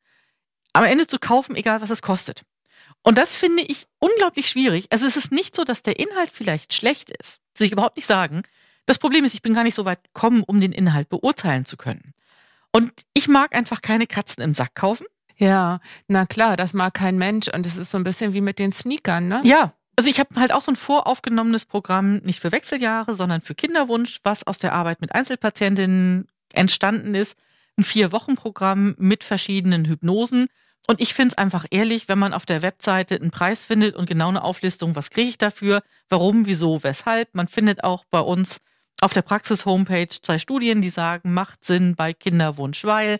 am 0.72 0.82
Ende 0.82 1.06
zu 1.06 1.20
kaufen, 1.20 1.54
egal 1.54 1.82
was 1.82 1.90
es 1.90 2.02
kostet. 2.02 2.42
Und 3.04 3.16
das 3.16 3.36
finde 3.36 3.62
ich 3.62 3.86
unglaublich 4.00 4.48
schwierig. 4.48 4.88
Also 4.90 5.06
es 5.06 5.16
ist 5.16 5.30
nicht 5.30 5.54
so, 5.54 5.62
dass 5.62 5.84
der 5.84 6.00
Inhalt 6.00 6.30
vielleicht 6.32 6.74
schlecht 6.74 7.10
ist. 7.10 7.42
Das 7.52 7.60
will 7.60 7.66
ich 7.68 7.72
überhaupt 7.72 7.96
nicht 7.96 8.08
sagen. 8.08 8.42
Das 8.86 8.98
Problem 8.98 9.24
ist, 9.24 9.34
ich 9.34 9.42
bin 9.42 9.54
gar 9.54 9.62
nicht 9.62 9.76
so 9.76 9.84
weit 9.84 10.02
gekommen, 10.02 10.42
um 10.44 10.58
den 10.58 10.72
Inhalt 10.72 11.08
beurteilen 11.08 11.64
zu 11.64 11.76
können. 11.76 12.12
Und 12.72 12.90
ich 13.14 13.28
mag 13.28 13.54
einfach 13.54 13.82
keine 13.82 14.08
Katzen 14.08 14.42
im 14.42 14.52
Sack 14.52 14.74
kaufen. 14.74 15.06
Ja, 15.36 15.78
na 16.08 16.26
klar, 16.26 16.56
das 16.56 16.74
mag 16.74 16.92
kein 16.94 17.18
Mensch 17.18 17.46
und 17.54 17.64
es 17.64 17.76
ist 17.76 17.92
so 17.92 17.98
ein 17.98 18.04
bisschen 18.04 18.32
wie 18.32 18.40
mit 18.40 18.58
den 18.58 18.72
Sneakern, 18.72 19.28
ne? 19.28 19.42
Ja, 19.44 19.74
also 19.98 20.10
ich 20.10 20.20
habe 20.20 20.36
halt 20.36 20.52
auch 20.52 20.60
so 20.60 20.70
ein 20.70 20.76
voraufgenommenes 20.76 21.64
Programm, 21.64 22.18
nicht 22.18 22.38
für 22.38 22.52
Wechseljahre, 22.52 23.14
sondern 23.14 23.40
für 23.40 23.56
Kinderwunsch, 23.56 24.20
was 24.22 24.46
aus 24.46 24.56
der 24.56 24.72
Arbeit 24.72 25.00
mit 25.00 25.12
Einzelpatientinnen 25.12 26.28
entstanden 26.52 27.16
ist. 27.16 27.36
Ein 27.76 27.82
Vier-Wochen-Programm 27.82 28.94
mit 28.98 29.24
verschiedenen 29.24 29.86
Hypnosen. 29.86 30.46
Und 30.86 31.00
ich 31.00 31.14
finde 31.14 31.32
es 31.32 31.38
einfach 31.38 31.66
ehrlich, 31.72 32.08
wenn 32.08 32.20
man 32.20 32.32
auf 32.32 32.46
der 32.46 32.62
Webseite 32.62 33.16
einen 33.16 33.32
Preis 33.32 33.64
findet 33.64 33.96
und 33.96 34.08
genau 34.08 34.28
eine 34.28 34.44
Auflistung, 34.44 34.94
was 34.94 35.10
kriege 35.10 35.30
ich 35.30 35.36
dafür, 35.36 35.82
warum, 36.08 36.46
wieso, 36.46 36.84
weshalb. 36.84 37.34
Man 37.34 37.48
findet 37.48 37.82
auch 37.82 38.04
bei 38.08 38.20
uns 38.20 38.58
auf 39.00 39.12
der 39.12 39.22
Praxis-Homepage 39.22 40.10
zwei 40.22 40.38
Studien, 40.38 40.80
die 40.80 40.90
sagen, 40.90 41.34
macht 41.34 41.64
Sinn 41.64 41.96
bei 41.96 42.12
Kinderwunsch, 42.12 42.84
weil 42.84 43.18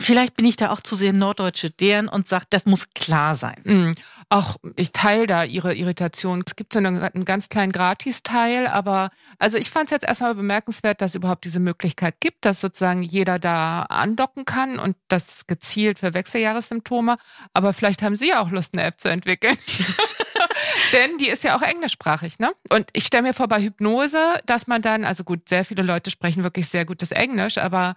vielleicht 0.00 0.36
bin 0.36 0.44
ich 0.44 0.56
da 0.56 0.70
auch 0.70 0.80
zu 0.80 0.96
sehr 0.96 1.12
norddeutsche 1.12 1.70
deren 1.70 2.08
und 2.08 2.28
sage, 2.28 2.46
das 2.50 2.66
muss 2.66 2.90
klar 2.94 3.34
sein. 3.34 3.60
Mhm. 3.64 3.94
Auch 4.30 4.56
ich 4.76 4.92
teile 4.92 5.26
da 5.26 5.44
ihre 5.44 5.74
Irritation. 5.74 6.42
Es 6.46 6.54
gibt 6.54 6.72
so 6.72 6.78
einen, 6.78 7.02
einen 7.02 7.24
ganz 7.24 7.48
kleinen 7.48 7.72
Gratisteil, 7.72 8.66
aber 8.66 9.10
also 9.38 9.58
ich 9.58 9.70
fand 9.70 9.86
es 9.86 9.90
jetzt 9.92 10.06
erstmal 10.06 10.34
bemerkenswert, 10.34 11.00
dass 11.00 11.12
es 11.12 11.14
überhaupt 11.16 11.44
diese 11.44 11.60
Möglichkeit 11.60 12.16
gibt, 12.20 12.44
dass 12.44 12.60
sozusagen 12.60 13.02
jeder 13.02 13.38
da 13.38 13.82
andocken 13.82 14.44
kann 14.44 14.78
und 14.78 14.96
das 15.08 15.46
gezielt 15.46 15.98
für 15.98 16.14
Wechseljahressymptome. 16.14 17.16
Aber 17.52 17.72
vielleicht 17.72 18.02
haben 18.02 18.16
Sie 18.16 18.28
ja 18.28 18.40
auch 18.40 18.50
Lust, 18.50 18.74
eine 18.74 18.82
App 18.82 19.00
zu 19.00 19.08
entwickeln. 19.08 19.56
Denn 20.92 21.18
die 21.18 21.28
ist 21.28 21.44
ja 21.44 21.56
auch 21.56 21.62
englischsprachig, 21.62 22.38
ne? 22.38 22.52
Und 22.70 22.90
ich 22.92 23.04
stelle 23.04 23.24
mir 23.24 23.34
vor, 23.34 23.48
bei 23.48 23.60
Hypnose, 23.60 24.18
dass 24.46 24.66
man 24.66 24.82
dann, 24.82 25.04
also 25.04 25.24
gut, 25.24 25.48
sehr 25.48 25.64
viele 25.64 25.82
Leute 25.82 26.10
sprechen 26.10 26.44
wirklich 26.44 26.68
sehr 26.68 26.84
gutes 26.84 27.10
Englisch, 27.10 27.58
aber 27.58 27.96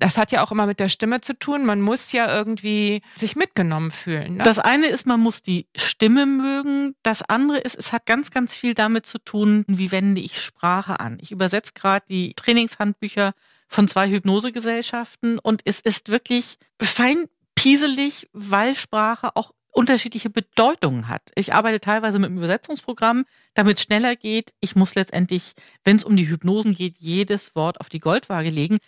das 0.00 0.16
hat 0.16 0.32
ja 0.32 0.42
auch 0.42 0.50
immer 0.50 0.66
mit 0.66 0.80
der 0.80 0.88
Stimme 0.88 1.20
zu 1.20 1.38
tun. 1.38 1.64
Man 1.64 1.82
muss 1.82 2.12
ja 2.12 2.34
irgendwie 2.34 3.02
sich 3.16 3.36
mitgenommen 3.36 3.90
fühlen. 3.90 4.36
Ne? 4.36 4.42
Das 4.42 4.58
eine 4.58 4.86
ist, 4.86 5.06
man 5.06 5.20
muss 5.20 5.42
die 5.42 5.68
Stimme 5.76 6.26
mögen. 6.26 6.94
Das 7.02 7.22
andere 7.22 7.58
ist, 7.58 7.76
es 7.76 7.92
hat 7.92 8.06
ganz, 8.06 8.30
ganz 8.30 8.56
viel 8.56 8.74
damit 8.74 9.06
zu 9.06 9.18
tun, 9.18 9.64
wie 9.68 9.92
wende 9.92 10.20
ich 10.20 10.40
Sprache 10.40 11.00
an. 11.00 11.18
Ich 11.20 11.30
übersetze 11.30 11.72
gerade 11.74 12.04
die 12.08 12.34
Trainingshandbücher 12.34 13.32
von 13.68 13.88
zwei 13.88 14.08
Hypnosegesellschaften 14.08 15.38
und 15.38 15.60
es 15.64 15.80
ist 15.80 16.08
wirklich 16.08 16.56
fein 16.80 17.26
pieselig, 17.54 18.28
weil 18.32 18.74
Sprache 18.74 19.36
auch 19.36 19.52
unterschiedliche 19.72 20.30
Bedeutungen 20.30 21.08
hat. 21.08 21.22
Ich 21.36 21.54
arbeite 21.54 21.78
teilweise 21.78 22.18
mit 22.18 22.30
einem 22.30 22.38
Übersetzungsprogramm, 22.38 23.26
damit 23.54 23.78
es 23.78 23.84
schneller 23.84 24.16
geht. 24.16 24.54
Ich 24.60 24.74
muss 24.74 24.94
letztendlich, 24.94 25.52
wenn 25.84 25.96
es 25.96 26.04
um 26.04 26.16
die 26.16 26.28
Hypnosen 26.28 26.74
geht, 26.74 26.96
jedes 26.98 27.54
Wort 27.54 27.80
auf 27.80 27.88
die 27.88 28.00
Goldwaage 28.00 28.50
legen 28.50 28.78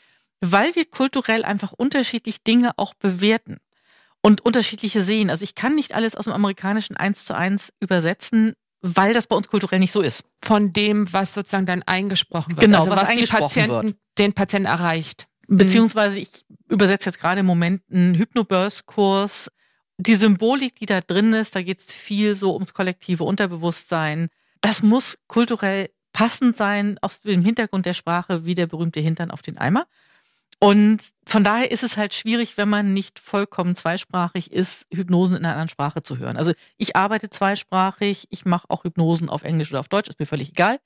weil 0.43 0.75
wir 0.75 0.85
kulturell 0.85 1.45
einfach 1.45 1.73
unterschiedlich 1.73 2.43
Dinge 2.43 2.73
auch 2.77 2.95
bewerten 2.95 3.59
und 4.23 4.41
unterschiedliche 4.45 5.03
sehen. 5.03 5.31
Also 5.31 5.45
ich 5.45 5.55
kann 5.55 5.75
nicht 5.75 5.95
alles 5.95 6.17
aus 6.17 6.25
dem 6.25 6.35
amerikanischen 6.35 6.97
eins 6.97 7.25
zu 7.25 7.35
eins 7.35 7.73
übersetzen, 7.81 8.55
weil 8.81 9.15
das 9.15 9.29
bei 9.29 9.37
uns 9.37 9.47
kulturell 9.47 9.79
nicht 9.79 9.93
so 9.93 10.03
ist. 10.03 10.25
Von 10.43 10.73
dem, 10.73 11.11
was 11.13 11.33
sozusagen 11.33 11.67
dann 11.67 11.85
eingesprochen 11.85 12.57
wird. 12.57 12.61
Genau, 12.61 12.81
also 12.81 12.91
was 12.91 13.03
was, 13.03 13.09
eingesprochen 13.11 13.43
Patienten, 13.43 13.87
wird. 13.87 13.97
den 14.19 14.33
Patienten 14.33 14.67
erreicht. 14.67 15.29
Beziehungsweise 15.47 16.19
ich 16.19 16.45
übersetze 16.69 17.11
jetzt 17.11 17.21
gerade 17.21 17.41
im 17.41 17.47
Moment 17.47 17.83
einen 17.91 18.15
Hypnobirth-Kurs. 18.15 19.49
Die 19.99 20.15
Symbolik, 20.17 20.75
die 20.75 20.87
da 20.87 21.01
drin 21.01 21.33
ist, 21.35 21.55
da 21.55 21.63
geht 21.63 21.79
es 21.79 21.93
viel 21.93 22.35
so 22.35 22.55
ums 22.55 22.75
kollektive 22.75 23.23
Unterbewusstsein. 23.23 24.29
Das 24.61 24.83
muss 24.83 25.19
kulturell 25.29 25.91
passend 26.13 26.57
sein, 26.57 26.99
aus 27.01 27.21
dem 27.21 27.45
Hintergrund 27.45 27.87
der 27.87 27.95
Sprache, 27.95 28.45
wie 28.45 28.55
der 28.55 28.67
berühmte 28.67 29.01
Hintern 29.01 29.31
auf 29.31 29.43
den 29.43 29.59
Eimer. 29.59 29.87
Und 30.63 31.11
von 31.27 31.43
daher 31.43 31.73
ist 31.73 31.83
es 31.83 31.97
halt 31.97 32.15
schwierig, 32.15 32.57
wenn 32.57 32.69
man 32.69 32.95
nicht 32.95 33.19
vollkommen 33.19 33.75
zweisprachig 33.75 34.53
ist, 34.53 34.87
Hypnosen 34.95 35.35
in 35.37 35.45
einer 35.45 35.55
anderen 35.55 35.69
Sprache 35.69 36.03
zu 36.03 36.19
hören. 36.19 36.37
Also 36.37 36.53
ich 36.77 36.95
arbeite 36.95 37.31
zweisprachig, 37.31 38.29
ich 38.31 38.45
mache 38.45 38.71
auch 38.71 38.85
Hypnosen 38.85 39.29
auf 39.29 39.43
Englisch 39.43 39.71
oder 39.73 39.81
auf 39.81 39.89
Deutsch, 39.89 40.09
ist 40.09 40.21
mir 40.21 40.27
völlig 40.27 40.51
egal. 40.51 40.79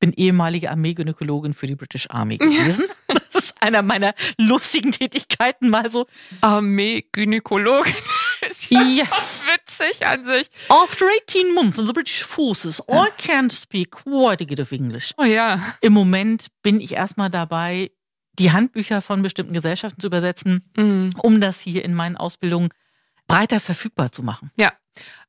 Bin 0.00 0.14
ehemalige 0.14 0.70
Armeegynäkologin 0.70 1.52
für 1.52 1.66
die 1.66 1.74
British 1.74 2.08
Army 2.08 2.38
gewesen. 2.38 2.86
Das 3.06 3.44
ist 3.44 3.62
einer 3.62 3.82
meiner 3.82 4.14
lustigen 4.38 4.92
Tätigkeiten, 4.92 5.68
mal 5.68 5.90
so. 5.90 6.06
Armee-Gynäkologin 6.40 7.92
ist 8.50 8.70
ja 8.70 8.80
Yes. 8.82 9.44
witzig 9.54 10.06
an 10.06 10.24
sich. 10.24 10.48
After 10.70 11.04
18 11.28 11.52
months 11.54 11.76
in 11.78 11.84
the 11.86 11.92
British 11.92 12.24
Forces, 12.24 12.82
I 12.90 13.08
can 13.18 13.50
speak 13.50 13.90
quite 13.90 14.42
a 14.42 14.46
bit 14.46 14.58
of 14.58 14.72
English. 14.72 15.12
Oh 15.18 15.24
ja. 15.24 15.60
Im 15.82 15.92
Moment 15.92 16.46
bin 16.62 16.80
ich 16.80 16.92
erstmal 16.94 17.28
dabei, 17.28 17.90
die 18.38 18.52
Handbücher 18.52 19.02
von 19.02 19.22
bestimmten 19.22 19.52
Gesellschaften 19.52 20.00
zu 20.00 20.06
übersetzen, 20.06 20.64
Mhm. 20.76 21.14
um 21.22 21.40
das 21.40 21.60
hier 21.60 21.84
in 21.84 21.94
meinen 21.94 22.16
Ausbildungen 22.16 22.70
breiter 23.26 23.60
verfügbar 23.60 24.10
zu 24.12 24.22
machen. 24.22 24.50
Ja. 24.56 24.72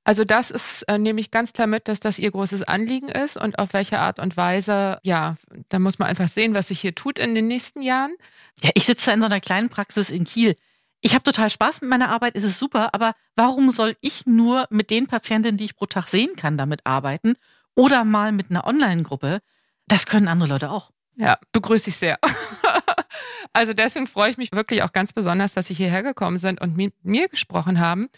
Also 0.04 0.26
das 0.26 0.52
ist, 0.52 0.84
äh, 0.90 0.98
nehme 0.98 1.22
ich 1.22 1.32
ganz 1.32 1.54
klar 1.54 1.68
mit, 1.68 1.88
dass 1.88 2.02
das 2.02 2.20
ihr 2.20 2.32
großes 2.32 2.64
Anliegen 2.64 3.08
ist 3.08 3.38
und 3.38 3.58
auf 3.60 3.72
welche 3.72 4.00
Art 4.00 4.20
und 4.20 4.36
Weise, 4.36 5.00
ja, 5.04 5.38
da 5.70 5.80
muss 5.80 6.00
man 6.00 6.10
einfach 6.10 6.28
sehen, 6.28 6.54
was 6.54 6.68
sich 6.68 6.82
hier 6.82 6.94
tut 6.96 7.18
in 7.20 7.34
den 7.36 7.48
nächsten 7.48 7.82
Jahren. 7.82 8.14
Ja, 8.62 8.72
ich 8.74 8.84
sitze 8.86 9.06
da 9.06 9.14
in 9.14 9.22
so 9.22 9.28
einer 9.28 9.40
kleinen 9.40 9.70
Praxis 9.70 10.10
in 10.10 10.26
Kiel. 10.26 10.56
Ich 11.00 11.14
habe 11.14 11.24
total 11.24 11.50
Spaß 11.50 11.80
mit 11.82 11.90
meiner 11.90 12.10
Arbeit, 12.10 12.36
es 12.36 12.44
ist 12.44 12.60
super, 12.60 12.94
aber 12.94 13.14
warum 13.38 13.72
soll 13.72 13.96
ich 14.02 14.26
nur 14.26 14.66
mit 14.70 14.90
den 14.90 15.08
Patientinnen, 15.08 15.58
die 15.58 15.66
ich 15.66 15.76
pro 15.78 15.86
Tag 15.86 16.10
sehen 16.10 16.36
kann, 16.36 16.58
damit 16.58 16.86
arbeiten 16.86 17.36
oder 17.76 18.04
mal 18.04 18.34
mit 18.34 18.50
einer 18.50 18.66
Online-Gruppe? 18.68 19.40
Das 19.88 20.06
können 20.06 20.28
andere 20.28 20.50
Leute 20.50 20.72
auch. 20.72 20.92
Ja, 21.16 21.38
begrüße 21.54 21.90
ich 21.90 21.96
sehr. 21.96 22.20
also 23.54 23.74
deswegen 23.74 24.08
freue 24.08 24.32
ich 24.32 24.38
mich 24.38 24.52
wirklich 24.52 24.84
auch 24.84 24.92
ganz 24.92 25.14
besonders, 25.14 25.54
dass 25.54 25.68
Sie 25.68 25.74
hierher 25.74 26.04
gekommen 26.04 26.38
sind 26.38 26.60
und 26.60 26.76
mit 26.76 26.94
mir 27.04 27.28
gesprochen 27.28 27.80
haben. 27.80 28.10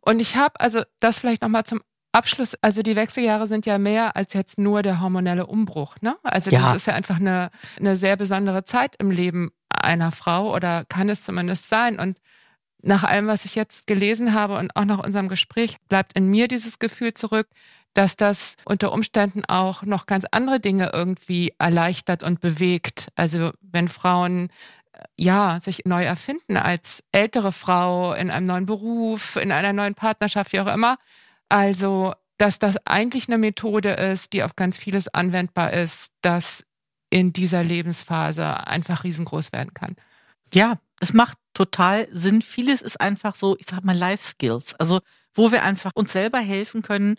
Und 0.00 0.20
ich 0.20 0.36
habe, 0.36 0.60
also 0.60 0.82
das 1.00 1.18
vielleicht 1.18 1.42
nochmal 1.42 1.64
zum 1.64 1.80
Abschluss, 2.12 2.56
also 2.60 2.82
die 2.82 2.94
Wechseljahre 2.96 3.46
sind 3.46 3.64
ja 3.64 3.78
mehr 3.78 4.16
als 4.16 4.34
jetzt 4.34 4.58
nur 4.58 4.82
der 4.82 5.00
hormonelle 5.00 5.46
Umbruch. 5.46 5.96
Ne? 6.02 6.16
Also 6.22 6.50
Ja. 6.50 6.60
das 6.60 6.76
ist 6.76 6.86
ja 6.86 6.94
einfach 6.94 7.16
eine, 7.18 7.50
eine 7.78 7.96
sehr 7.96 8.16
besondere 8.16 8.64
Zeit 8.64 8.96
im 8.98 9.10
Leben 9.10 9.50
einer 9.70 10.12
Frau 10.12 10.54
oder 10.54 10.84
kann 10.84 11.08
es 11.08 11.24
zumindest 11.24 11.68
sein. 11.68 11.98
Und 11.98 12.18
nach 12.82 13.04
allem, 13.04 13.28
was 13.28 13.44
ich 13.46 13.54
jetzt 13.54 13.86
gelesen 13.86 14.34
habe 14.34 14.58
und 14.58 14.76
auch 14.76 14.84
nach 14.84 14.98
unserem 14.98 15.28
Gespräch, 15.28 15.76
bleibt 15.88 16.12
in 16.14 16.28
mir 16.28 16.48
dieses 16.48 16.78
Gefühl 16.78 17.14
zurück, 17.14 17.48
dass 17.94 18.16
das 18.16 18.56
unter 18.64 18.92
Umständen 18.92 19.44
auch 19.46 19.82
noch 19.82 20.06
ganz 20.06 20.26
andere 20.30 20.60
Dinge 20.60 20.90
irgendwie 20.92 21.54
erleichtert 21.58 22.22
und 22.22 22.40
bewegt. 22.40 23.08
Also 23.14 23.52
wenn 23.60 23.88
Frauen 23.88 24.48
ja 25.16 25.58
sich 25.60 25.82
neu 25.84 26.04
erfinden 26.04 26.56
als 26.56 27.02
ältere 27.12 27.52
Frau 27.52 28.14
in 28.14 28.30
einem 28.30 28.46
neuen 28.46 28.66
Beruf, 28.66 29.36
in 29.36 29.52
einer 29.52 29.72
neuen 29.72 29.94
Partnerschaft, 29.94 30.52
wie 30.52 30.60
auch 30.60 30.72
immer. 30.72 30.98
Also, 31.48 32.14
dass 32.38 32.58
das 32.58 32.76
eigentlich 32.86 33.28
eine 33.28 33.38
Methode 33.38 33.90
ist, 33.90 34.32
die 34.32 34.42
auf 34.42 34.56
ganz 34.56 34.78
vieles 34.78 35.08
anwendbar 35.08 35.72
ist, 35.72 36.12
das 36.22 36.64
in 37.10 37.32
dieser 37.32 37.62
Lebensphase 37.62 38.66
einfach 38.66 39.04
riesengroß 39.04 39.52
werden 39.52 39.74
kann. 39.74 39.96
Ja, 40.52 40.78
es 41.00 41.12
macht 41.12 41.38
total 41.54 42.08
Sinn. 42.10 42.42
Vieles 42.42 42.80
ist 42.80 43.00
einfach 43.00 43.34
so, 43.34 43.56
ich 43.58 43.66
sag 43.66 43.84
mal, 43.84 43.96
Life 43.96 44.22
Skills. 44.22 44.74
Also, 44.74 45.00
wo 45.34 45.52
wir 45.52 45.62
einfach 45.62 45.92
uns 45.94 46.12
selber 46.12 46.38
helfen 46.38 46.82
können, 46.82 47.16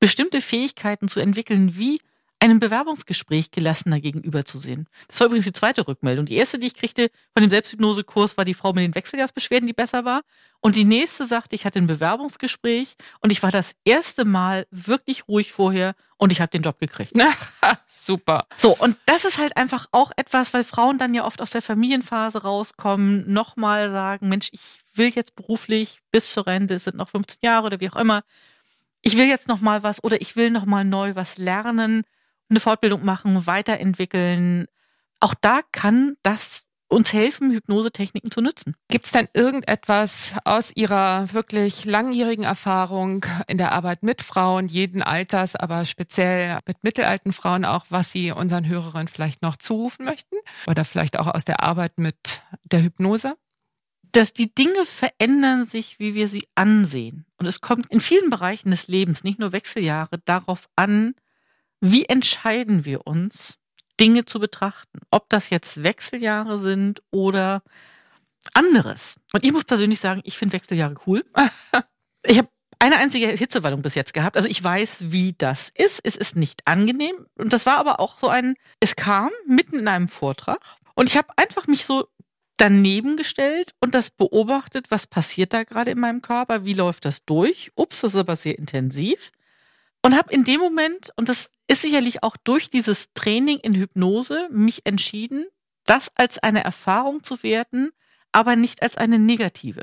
bestimmte 0.00 0.40
Fähigkeiten 0.40 1.08
zu 1.08 1.20
entwickeln, 1.20 1.76
wie 1.76 2.00
einem 2.40 2.60
Bewerbungsgespräch 2.60 3.50
gelassener 3.50 4.00
gegenüberzusehen. 4.00 4.86
Das 5.08 5.20
war 5.20 5.28
übrigens 5.28 5.46
die 5.46 5.52
zweite 5.52 5.86
Rückmeldung. 5.88 6.26
Die 6.26 6.36
erste, 6.36 6.58
die 6.58 6.66
ich 6.66 6.74
kriegte 6.74 7.10
von 7.32 7.40
dem 7.42 7.50
Selbsthypnosekurs, 7.50 8.36
war 8.36 8.44
die 8.44 8.54
Frau 8.54 8.72
mit 8.72 8.84
den 8.84 8.94
Wechseljahrsbeschwerden, 8.94 9.66
die 9.66 9.72
besser 9.72 10.04
war. 10.04 10.22
Und 10.60 10.76
die 10.76 10.84
nächste 10.84 11.26
sagte, 11.26 11.54
ich 11.54 11.64
hatte 11.64 11.78
ein 11.78 11.86
Bewerbungsgespräch 11.86 12.96
und 13.20 13.32
ich 13.32 13.42
war 13.42 13.50
das 13.50 13.72
erste 13.84 14.24
Mal 14.24 14.66
wirklich 14.70 15.28
ruhig 15.28 15.52
vorher 15.52 15.94
und 16.18 16.32
ich 16.32 16.40
habe 16.40 16.50
den 16.50 16.62
Job 16.62 16.78
gekriegt. 16.78 17.12
Super. 17.86 18.46
So, 18.56 18.76
und 18.76 18.98
das 19.06 19.24
ist 19.24 19.38
halt 19.38 19.56
einfach 19.56 19.86
auch 19.92 20.10
etwas, 20.16 20.52
weil 20.52 20.64
Frauen 20.64 20.98
dann 20.98 21.14
ja 21.14 21.24
oft 21.24 21.40
aus 21.40 21.50
der 21.50 21.62
Familienphase 21.62 22.42
rauskommen, 22.42 23.32
nochmal 23.32 23.90
sagen, 23.90 24.28
Mensch, 24.28 24.50
ich 24.52 24.78
will 24.94 25.08
jetzt 25.08 25.36
beruflich 25.36 26.00
bis 26.10 26.32
zur 26.32 26.46
Rente, 26.46 26.74
es 26.74 26.84
sind 26.84 26.96
noch 26.96 27.08
15 27.08 27.38
Jahre 27.42 27.66
oder 27.66 27.80
wie 27.80 27.88
auch 27.88 27.96
immer, 27.96 28.22
ich 29.02 29.16
will 29.16 29.26
jetzt 29.26 29.46
nochmal 29.46 29.82
was 29.82 30.02
oder 30.02 30.20
ich 30.20 30.34
will 30.36 30.50
nochmal 30.50 30.84
neu 30.84 31.14
was 31.14 31.38
lernen, 31.38 32.02
eine 32.48 32.60
Fortbildung 32.60 33.04
machen, 33.04 33.46
weiterentwickeln. 33.46 34.66
Auch 35.20 35.34
da 35.34 35.60
kann 35.72 36.16
das 36.22 36.66
uns 36.88 37.12
helfen, 37.12 37.50
Hypnosetechniken 37.50 38.30
zu 38.30 38.40
nutzen. 38.40 38.76
Gibt 38.88 39.06
es 39.06 39.12
denn 39.12 39.28
irgendetwas 39.34 40.34
aus 40.44 40.70
Ihrer 40.74 41.32
wirklich 41.32 41.84
langjährigen 41.84 42.44
Erfahrung 42.44 43.26
in 43.48 43.58
der 43.58 43.72
Arbeit 43.72 44.02
mit 44.02 44.22
Frauen, 44.22 44.68
jeden 44.68 45.02
Alters, 45.02 45.56
aber 45.56 45.84
speziell 45.84 46.58
mit 46.66 46.84
mittelalten 46.84 47.32
Frauen 47.32 47.64
auch, 47.64 47.86
was 47.88 48.12
Sie 48.12 48.30
unseren 48.30 48.66
Hörerinnen 48.66 49.08
vielleicht 49.08 49.42
noch 49.42 49.56
zurufen 49.56 50.04
möchten? 50.04 50.36
Oder 50.68 50.84
vielleicht 50.84 51.18
auch 51.18 51.26
aus 51.26 51.44
der 51.44 51.62
Arbeit 51.62 51.98
mit 51.98 52.42
der 52.64 52.82
Hypnose? 52.82 53.34
Dass 54.12 54.32
die 54.32 54.54
Dinge 54.54 54.86
verändern 54.86 55.64
sich, 55.64 55.98
wie 55.98 56.14
wir 56.14 56.28
sie 56.28 56.46
ansehen. 56.54 57.26
Und 57.36 57.46
es 57.46 57.60
kommt 57.60 57.86
in 57.90 58.00
vielen 58.00 58.30
Bereichen 58.30 58.70
des 58.70 58.86
Lebens, 58.86 59.24
nicht 59.24 59.38
nur 59.38 59.52
Wechseljahre, 59.52 60.20
darauf 60.24 60.68
an, 60.76 61.14
wie 61.80 62.06
entscheiden 62.06 62.84
wir 62.84 63.06
uns, 63.06 63.58
Dinge 64.00 64.24
zu 64.24 64.40
betrachten? 64.40 65.00
Ob 65.10 65.28
das 65.28 65.50
jetzt 65.50 65.82
Wechseljahre 65.82 66.58
sind 66.58 67.02
oder 67.10 67.62
anderes. 68.54 69.16
Und 69.32 69.44
ich 69.44 69.52
muss 69.52 69.64
persönlich 69.64 70.00
sagen, 70.00 70.20
ich 70.24 70.36
finde 70.38 70.54
Wechseljahre 70.54 70.94
cool. 71.06 71.24
Ich 72.28 72.38
habe 72.38 72.48
eine 72.80 72.96
einzige 72.96 73.28
Hitzewallung 73.28 73.82
bis 73.82 73.94
jetzt 73.94 74.12
gehabt. 74.12 74.36
Also 74.36 74.48
ich 74.48 74.62
weiß, 74.62 75.12
wie 75.12 75.34
das 75.38 75.70
ist. 75.72 76.00
Es 76.02 76.16
ist 76.16 76.34
nicht 76.34 76.62
angenehm. 76.66 77.26
Und 77.36 77.52
das 77.52 77.66
war 77.66 77.78
aber 77.78 78.00
auch 78.00 78.18
so 78.18 78.26
ein, 78.26 78.56
es 78.80 78.96
kam 78.96 79.30
mitten 79.46 79.78
in 79.78 79.86
einem 79.86 80.08
Vortrag. 80.08 80.58
Und 80.96 81.08
ich 81.08 81.16
habe 81.16 81.28
einfach 81.36 81.68
mich 81.68 81.84
so 81.84 82.08
daneben 82.56 83.16
gestellt 83.16 83.74
und 83.80 83.94
das 83.94 84.10
beobachtet, 84.10 84.90
was 84.90 85.06
passiert 85.06 85.52
da 85.52 85.64
gerade 85.64 85.90
in 85.90 86.00
meinem 86.00 86.22
Körper, 86.22 86.64
wie 86.64 86.74
läuft 86.74 87.04
das 87.04 87.24
durch. 87.24 87.70
Ups, 87.76 88.00
das 88.00 88.14
ist 88.14 88.20
aber 88.20 88.34
sehr 88.36 88.58
intensiv. 88.58 89.30
Und 90.06 90.16
habe 90.16 90.32
in 90.32 90.44
dem 90.44 90.60
Moment, 90.60 91.10
und 91.16 91.28
das 91.28 91.50
ist 91.66 91.82
sicherlich 91.82 92.22
auch 92.22 92.36
durch 92.36 92.70
dieses 92.70 93.12
Training 93.14 93.58
in 93.58 93.74
Hypnose, 93.74 94.48
mich 94.52 94.86
entschieden, 94.86 95.46
das 95.84 96.12
als 96.14 96.38
eine 96.38 96.62
Erfahrung 96.62 97.24
zu 97.24 97.42
werten, 97.42 97.90
aber 98.30 98.54
nicht 98.54 98.82
als 98.82 98.96
eine 98.96 99.18
negative. 99.18 99.82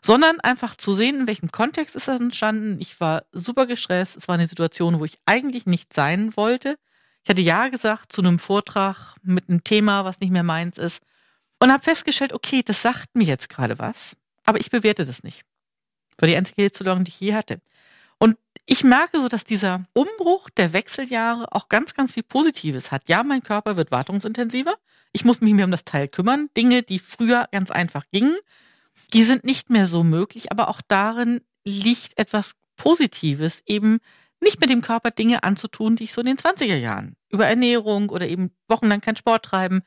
Sondern 0.00 0.38
einfach 0.38 0.76
zu 0.76 0.94
sehen, 0.94 1.22
in 1.22 1.26
welchem 1.26 1.50
Kontext 1.50 1.96
ist 1.96 2.06
das 2.06 2.20
entstanden. 2.20 2.80
Ich 2.80 3.00
war 3.00 3.24
super 3.32 3.66
gestresst. 3.66 4.16
Es 4.16 4.28
war 4.28 4.36
eine 4.36 4.46
Situation, 4.46 5.00
wo 5.00 5.04
ich 5.04 5.18
eigentlich 5.26 5.66
nicht 5.66 5.92
sein 5.92 6.36
wollte. 6.36 6.78
Ich 7.24 7.28
hatte 7.28 7.42
Ja 7.42 7.66
gesagt 7.66 8.12
zu 8.12 8.22
einem 8.22 8.38
Vortrag 8.38 9.16
mit 9.24 9.48
einem 9.48 9.64
Thema, 9.64 10.04
was 10.04 10.20
nicht 10.20 10.30
mehr 10.30 10.44
meins 10.44 10.78
ist. 10.78 11.02
Und 11.58 11.72
habe 11.72 11.82
festgestellt, 11.82 12.32
okay, 12.32 12.62
das 12.64 12.80
sagt 12.80 13.16
mir 13.16 13.24
jetzt 13.24 13.48
gerade 13.48 13.80
was, 13.80 14.16
aber 14.44 14.60
ich 14.60 14.70
bewerte 14.70 15.04
das 15.04 15.24
nicht. 15.24 15.42
War 16.18 16.28
die 16.28 16.36
einzige 16.36 16.62
Hitzewallung, 16.62 17.02
die 17.02 17.10
ich 17.10 17.18
je 17.18 17.34
hatte. 17.34 17.60
Ich 18.68 18.82
merke 18.82 19.20
so, 19.20 19.28
dass 19.28 19.44
dieser 19.44 19.84
Umbruch 19.92 20.50
der 20.50 20.72
Wechseljahre 20.72 21.52
auch 21.52 21.68
ganz, 21.68 21.94
ganz 21.94 22.12
viel 22.12 22.24
Positives 22.24 22.90
hat. 22.90 23.08
Ja, 23.08 23.22
mein 23.22 23.42
Körper 23.42 23.76
wird 23.76 23.92
wartungsintensiver. 23.92 24.74
Ich 25.12 25.24
muss 25.24 25.40
mich 25.40 25.54
mehr 25.54 25.64
um 25.64 25.70
das 25.70 25.84
Teil 25.84 26.08
kümmern. 26.08 26.48
Dinge, 26.56 26.82
die 26.82 26.98
früher 26.98 27.48
ganz 27.52 27.70
einfach 27.70 28.04
gingen, 28.10 28.36
die 29.12 29.22
sind 29.22 29.44
nicht 29.44 29.70
mehr 29.70 29.86
so 29.86 30.02
möglich. 30.02 30.50
Aber 30.50 30.68
auch 30.68 30.80
darin 30.86 31.42
liegt 31.64 32.18
etwas 32.18 32.52
Positives, 32.76 33.62
eben 33.66 34.00
nicht 34.40 34.60
mit 34.60 34.68
dem 34.68 34.82
Körper 34.82 35.12
Dinge 35.12 35.44
anzutun, 35.44 35.94
die 35.94 36.04
ich 36.04 36.12
so 36.12 36.20
in 36.20 36.26
den 36.26 36.36
20er 36.36 36.76
Jahren 36.76 37.16
über 37.30 37.46
Ernährung 37.46 38.10
oder 38.10 38.26
eben 38.26 38.50
wochenlang 38.66 39.00
keinen 39.00 39.16
Sport 39.16 39.44
treiben. 39.44 39.82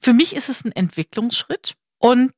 Für 0.00 0.12
mich 0.12 0.36
ist 0.36 0.50
es 0.50 0.64
ein 0.64 0.72
Entwicklungsschritt. 0.72 1.76
Und 1.98 2.32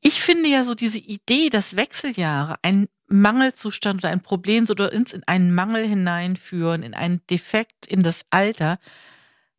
ich 0.00 0.20
finde 0.20 0.48
ja 0.48 0.64
so 0.64 0.74
diese 0.74 0.98
Idee, 0.98 1.48
dass 1.48 1.76
Wechseljahre 1.76 2.56
ein 2.62 2.88
Mangelzustand 3.08 4.00
oder 4.02 4.12
ein 4.12 4.20
Problem 4.20 4.66
oder 4.68 4.92
ins 4.92 5.12
in 5.12 5.22
einen 5.26 5.54
Mangel 5.54 5.86
hineinführen, 5.86 6.82
in 6.82 6.94
einen 6.94 7.20
Defekt 7.28 7.86
in 7.86 8.02
das 8.02 8.24
Alter, 8.30 8.78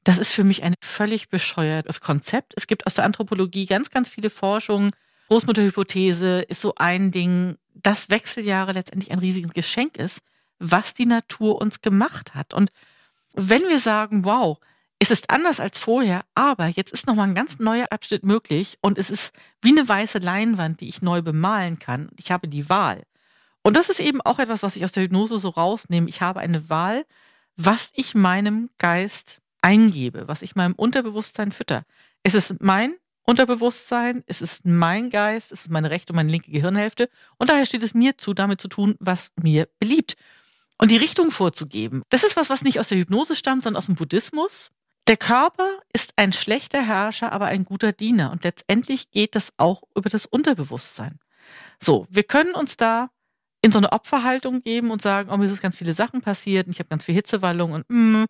das 0.03 0.17
ist 0.17 0.33
für 0.33 0.43
mich 0.43 0.63
ein 0.63 0.75
völlig 0.81 1.29
bescheuertes 1.29 2.01
Konzept. 2.01 2.53
Es 2.55 2.67
gibt 2.67 2.87
aus 2.87 2.93
der 2.93 3.05
Anthropologie 3.05 3.65
ganz, 3.65 3.89
ganz 3.89 4.09
viele 4.09 4.29
Forschungen. 4.29 4.91
Großmutterhypothese 5.27 6.41
ist 6.41 6.61
so 6.61 6.73
ein 6.77 7.11
Ding, 7.11 7.57
dass 7.73 8.09
Wechseljahre 8.09 8.71
letztendlich 8.71 9.11
ein 9.11 9.19
riesiges 9.19 9.53
Geschenk 9.53 9.97
ist, 9.97 10.21
was 10.57 10.93
die 10.93 11.05
Natur 11.05 11.61
uns 11.61 11.81
gemacht 11.81 12.35
hat. 12.35 12.53
Und 12.53 12.71
wenn 13.33 13.61
wir 13.63 13.79
sagen, 13.79 14.25
wow, 14.25 14.57
es 14.99 15.11
ist 15.11 15.29
anders 15.29 15.59
als 15.59 15.79
vorher, 15.79 16.23
aber 16.35 16.67
jetzt 16.67 16.91
ist 16.91 17.07
nochmal 17.07 17.27
ein 17.27 17.35
ganz 17.35 17.59
neuer 17.59 17.87
Abschnitt 17.89 18.25
möglich 18.25 18.77
und 18.81 18.97
es 18.97 19.09
ist 19.09 19.33
wie 19.61 19.69
eine 19.69 19.87
weiße 19.87 20.17
Leinwand, 20.17 20.81
die 20.81 20.89
ich 20.89 21.01
neu 21.01 21.21
bemalen 21.21 21.79
kann. 21.79 22.09
Ich 22.17 22.31
habe 22.31 22.47
die 22.47 22.67
Wahl. 22.67 23.03
Und 23.63 23.75
das 23.75 23.89
ist 23.89 23.99
eben 23.99 24.21
auch 24.21 24.39
etwas, 24.39 24.63
was 24.63 24.75
ich 24.75 24.83
aus 24.85 24.91
der 24.91 25.03
Hypnose 25.03 25.37
so 25.37 25.49
rausnehme. 25.49 26.09
Ich 26.09 26.21
habe 26.21 26.39
eine 26.39 26.69
Wahl, 26.69 27.05
was 27.55 27.91
ich 27.93 28.15
meinem 28.15 28.69
Geist 28.77 29.41
eingebe, 29.61 30.27
was 30.27 30.41
ich 30.41 30.55
meinem 30.55 30.73
Unterbewusstsein 30.73 31.51
fütter. 31.51 31.83
Es 32.23 32.33
ist 32.33 32.61
mein 32.61 32.95
Unterbewusstsein, 33.23 34.23
es 34.25 34.41
ist 34.41 34.65
mein 34.65 35.09
Geist, 35.09 35.51
es 35.51 35.61
ist 35.61 35.69
meine 35.69 35.89
rechte 35.89 36.13
und 36.13 36.17
meine 36.17 36.31
linke 36.31 36.51
Gehirnhälfte. 36.51 37.09
Und 37.37 37.49
daher 37.49 37.65
steht 37.65 37.83
es 37.83 37.93
mir 37.93 38.17
zu, 38.17 38.33
damit 38.33 38.61
zu 38.61 38.69
tun, 38.69 38.95
was 38.99 39.31
mir 39.41 39.67
beliebt. 39.79 40.15
Und 40.77 40.91
die 40.91 40.97
Richtung 40.97 41.29
vorzugeben. 41.29 42.03
Das 42.09 42.23
ist 42.23 42.37
was, 42.37 42.49
was 42.49 42.61
nicht 42.61 42.79
aus 42.79 42.87
der 42.87 42.97
Hypnose 42.97 43.35
stammt, 43.35 43.63
sondern 43.63 43.77
aus 43.77 43.87
dem 43.87 43.95
Buddhismus. 43.95 44.71
Der 45.07 45.17
Körper 45.17 45.67
ist 45.91 46.13
ein 46.15 46.31
schlechter 46.31 46.81
Herrscher, 46.81 47.33
aber 47.33 47.47
ein 47.47 47.65
guter 47.65 47.91
Diener. 47.91 48.31
Und 48.31 48.45
letztendlich 48.45 49.11
geht 49.11 49.35
das 49.35 49.51
auch 49.57 49.83
über 49.95 50.09
das 50.09 50.25
Unterbewusstsein. 50.25 51.19
So, 51.79 52.07
wir 52.09 52.23
können 52.23 52.55
uns 52.55 52.77
da 52.77 53.09
in 53.61 53.71
so 53.71 53.79
eine 53.79 53.91
Opferhaltung 53.91 54.61
geben 54.61 54.91
und 54.91 55.01
sagen, 55.01 55.29
oh, 55.31 55.37
mir 55.37 55.47
sind 55.47 55.61
ganz 55.61 55.75
viele 55.75 55.93
Sachen 55.93 56.21
passiert 56.21 56.67
und 56.67 56.73
ich 56.73 56.79
habe 56.79 56.89
ganz 56.89 57.05
viel 57.05 57.15
Hitzewallung 57.15 57.71
und 57.73 57.85
mm, 57.89 58.25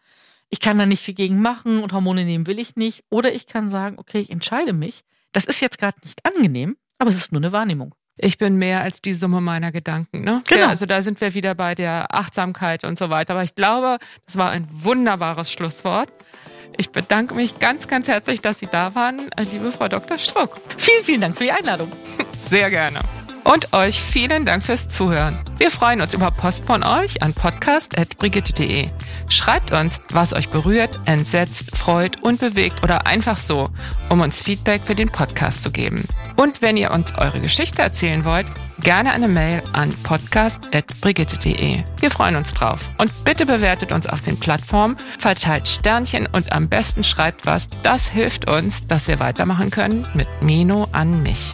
ich 0.49 0.59
kann 0.59 0.77
da 0.77 0.85
nicht 0.85 1.03
viel 1.03 1.13
gegen 1.13 1.41
machen 1.41 1.83
und 1.83 1.93
Hormone 1.93 2.25
nehmen 2.25 2.47
will 2.47 2.59
ich 2.59 2.75
nicht. 2.75 3.03
Oder 3.09 3.33
ich 3.33 3.45
kann 3.45 3.69
sagen, 3.69 3.97
okay, 3.99 4.19
ich 4.19 4.31
entscheide 4.31 4.73
mich. 4.73 5.01
Das 5.31 5.45
ist 5.45 5.61
jetzt 5.61 5.77
gerade 5.77 5.97
nicht 6.03 6.25
angenehm, 6.25 6.75
aber 6.97 7.11
es 7.11 7.15
ist 7.15 7.31
nur 7.31 7.39
eine 7.39 7.51
Wahrnehmung. 7.51 7.93
Ich 8.17 8.37
bin 8.37 8.57
mehr 8.57 8.81
als 8.81 9.01
die 9.01 9.13
Summe 9.13 9.39
meiner 9.39 9.71
Gedanken. 9.71 10.21
Ne? 10.23 10.41
Genau. 10.47 10.61
Ja, 10.61 10.67
also 10.67 10.85
da 10.85 11.01
sind 11.01 11.21
wir 11.21 11.33
wieder 11.33 11.55
bei 11.55 11.73
der 11.75 12.13
Achtsamkeit 12.13 12.83
und 12.83 12.97
so 12.97 13.09
weiter. 13.09 13.33
Aber 13.33 13.43
ich 13.43 13.55
glaube, 13.55 13.97
das 14.25 14.35
war 14.37 14.49
ein 14.49 14.67
wunderbares 14.71 15.51
Schlusswort. 15.51 16.09
Ich 16.77 16.91
bedanke 16.91 17.33
mich 17.33 17.59
ganz, 17.59 17.87
ganz 17.87 18.07
herzlich, 18.07 18.41
dass 18.41 18.59
Sie 18.59 18.67
da 18.67 18.93
waren, 18.95 19.29
liebe 19.51 19.71
Frau 19.71 19.87
Dr. 19.87 20.17
Struck. 20.17 20.59
Vielen, 20.77 21.03
vielen 21.03 21.21
Dank 21.21 21.37
für 21.37 21.45
die 21.45 21.51
Einladung. 21.51 21.91
Sehr 22.37 22.69
gerne. 22.69 22.99
Und 23.43 23.73
euch 23.73 23.99
vielen 23.99 24.45
Dank 24.45 24.63
fürs 24.63 24.87
Zuhören. 24.87 25.39
Wir 25.57 25.71
freuen 25.71 26.01
uns 26.01 26.13
über 26.13 26.31
Post 26.31 26.65
von 26.65 26.83
euch 26.83 27.21
an 27.21 27.33
podcast.brigitte.de. 27.33 28.89
Schreibt 29.27 29.71
uns, 29.71 29.99
was 30.11 30.33
euch 30.33 30.49
berührt, 30.49 30.99
entsetzt, 31.05 31.75
freut 31.75 32.21
und 32.21 32.39
bewegt 32.39 32.83
oder 32.83 33.07
einfach 33.07 33.37
so, 33.37 33.69
um 34.09 34.21
uns 34.21 34.41
Feedback 34.41 34.81
für 34.83 34.95
den 34.95 35.09
Podcast 35.09 35.63
zu 35.63 35.71
geben. 35.71 36.05
Und 36.35 36.61
wenn 36.61 36.77
ihr 36.77 36.91
uns 36.91 37.17
eure 37.17 37.39
Geschichte 37.39 37.81
erzählen 37.81 38.23
wollt, 38.23 38.47
gerne 38.81 39.11
eine 39.11 39.27
Mail 39.27 39.61
an 39.73 39.93
podcast.brigitte.de. 40.03 41.83
Wir 41.99 42.11
freuen 42.11 42.35
uns 42.35 42.53
drauf. 42.53 42.89
Und 42.97 43.11
bitte 43.23 43.45
bewertet 43.45 43.91
uns 43.91 44.07
auf 44.07 44.21
den 44.21 44.39
Plattformen, 44.39 44.97
verteilt 45.17 45.67
Sternchen 45.67 46.27
und 46.27 46.51
am 46.51 46.69
besten 46.69 47.03
schreibt 47.03 47.45
was. 47.45 47.67
Das 47.83 48.09
hilft 48.09 48.49
uns, 48.49 48.87
dass 48.87 49.07
wir 49.07 49.19
weitermachen 49.19 49.71
können 49.71 50.07
mit 50.13 50.27
Meno 50.41 50.87
an 50.91 51.21
mich. 51.23 51.53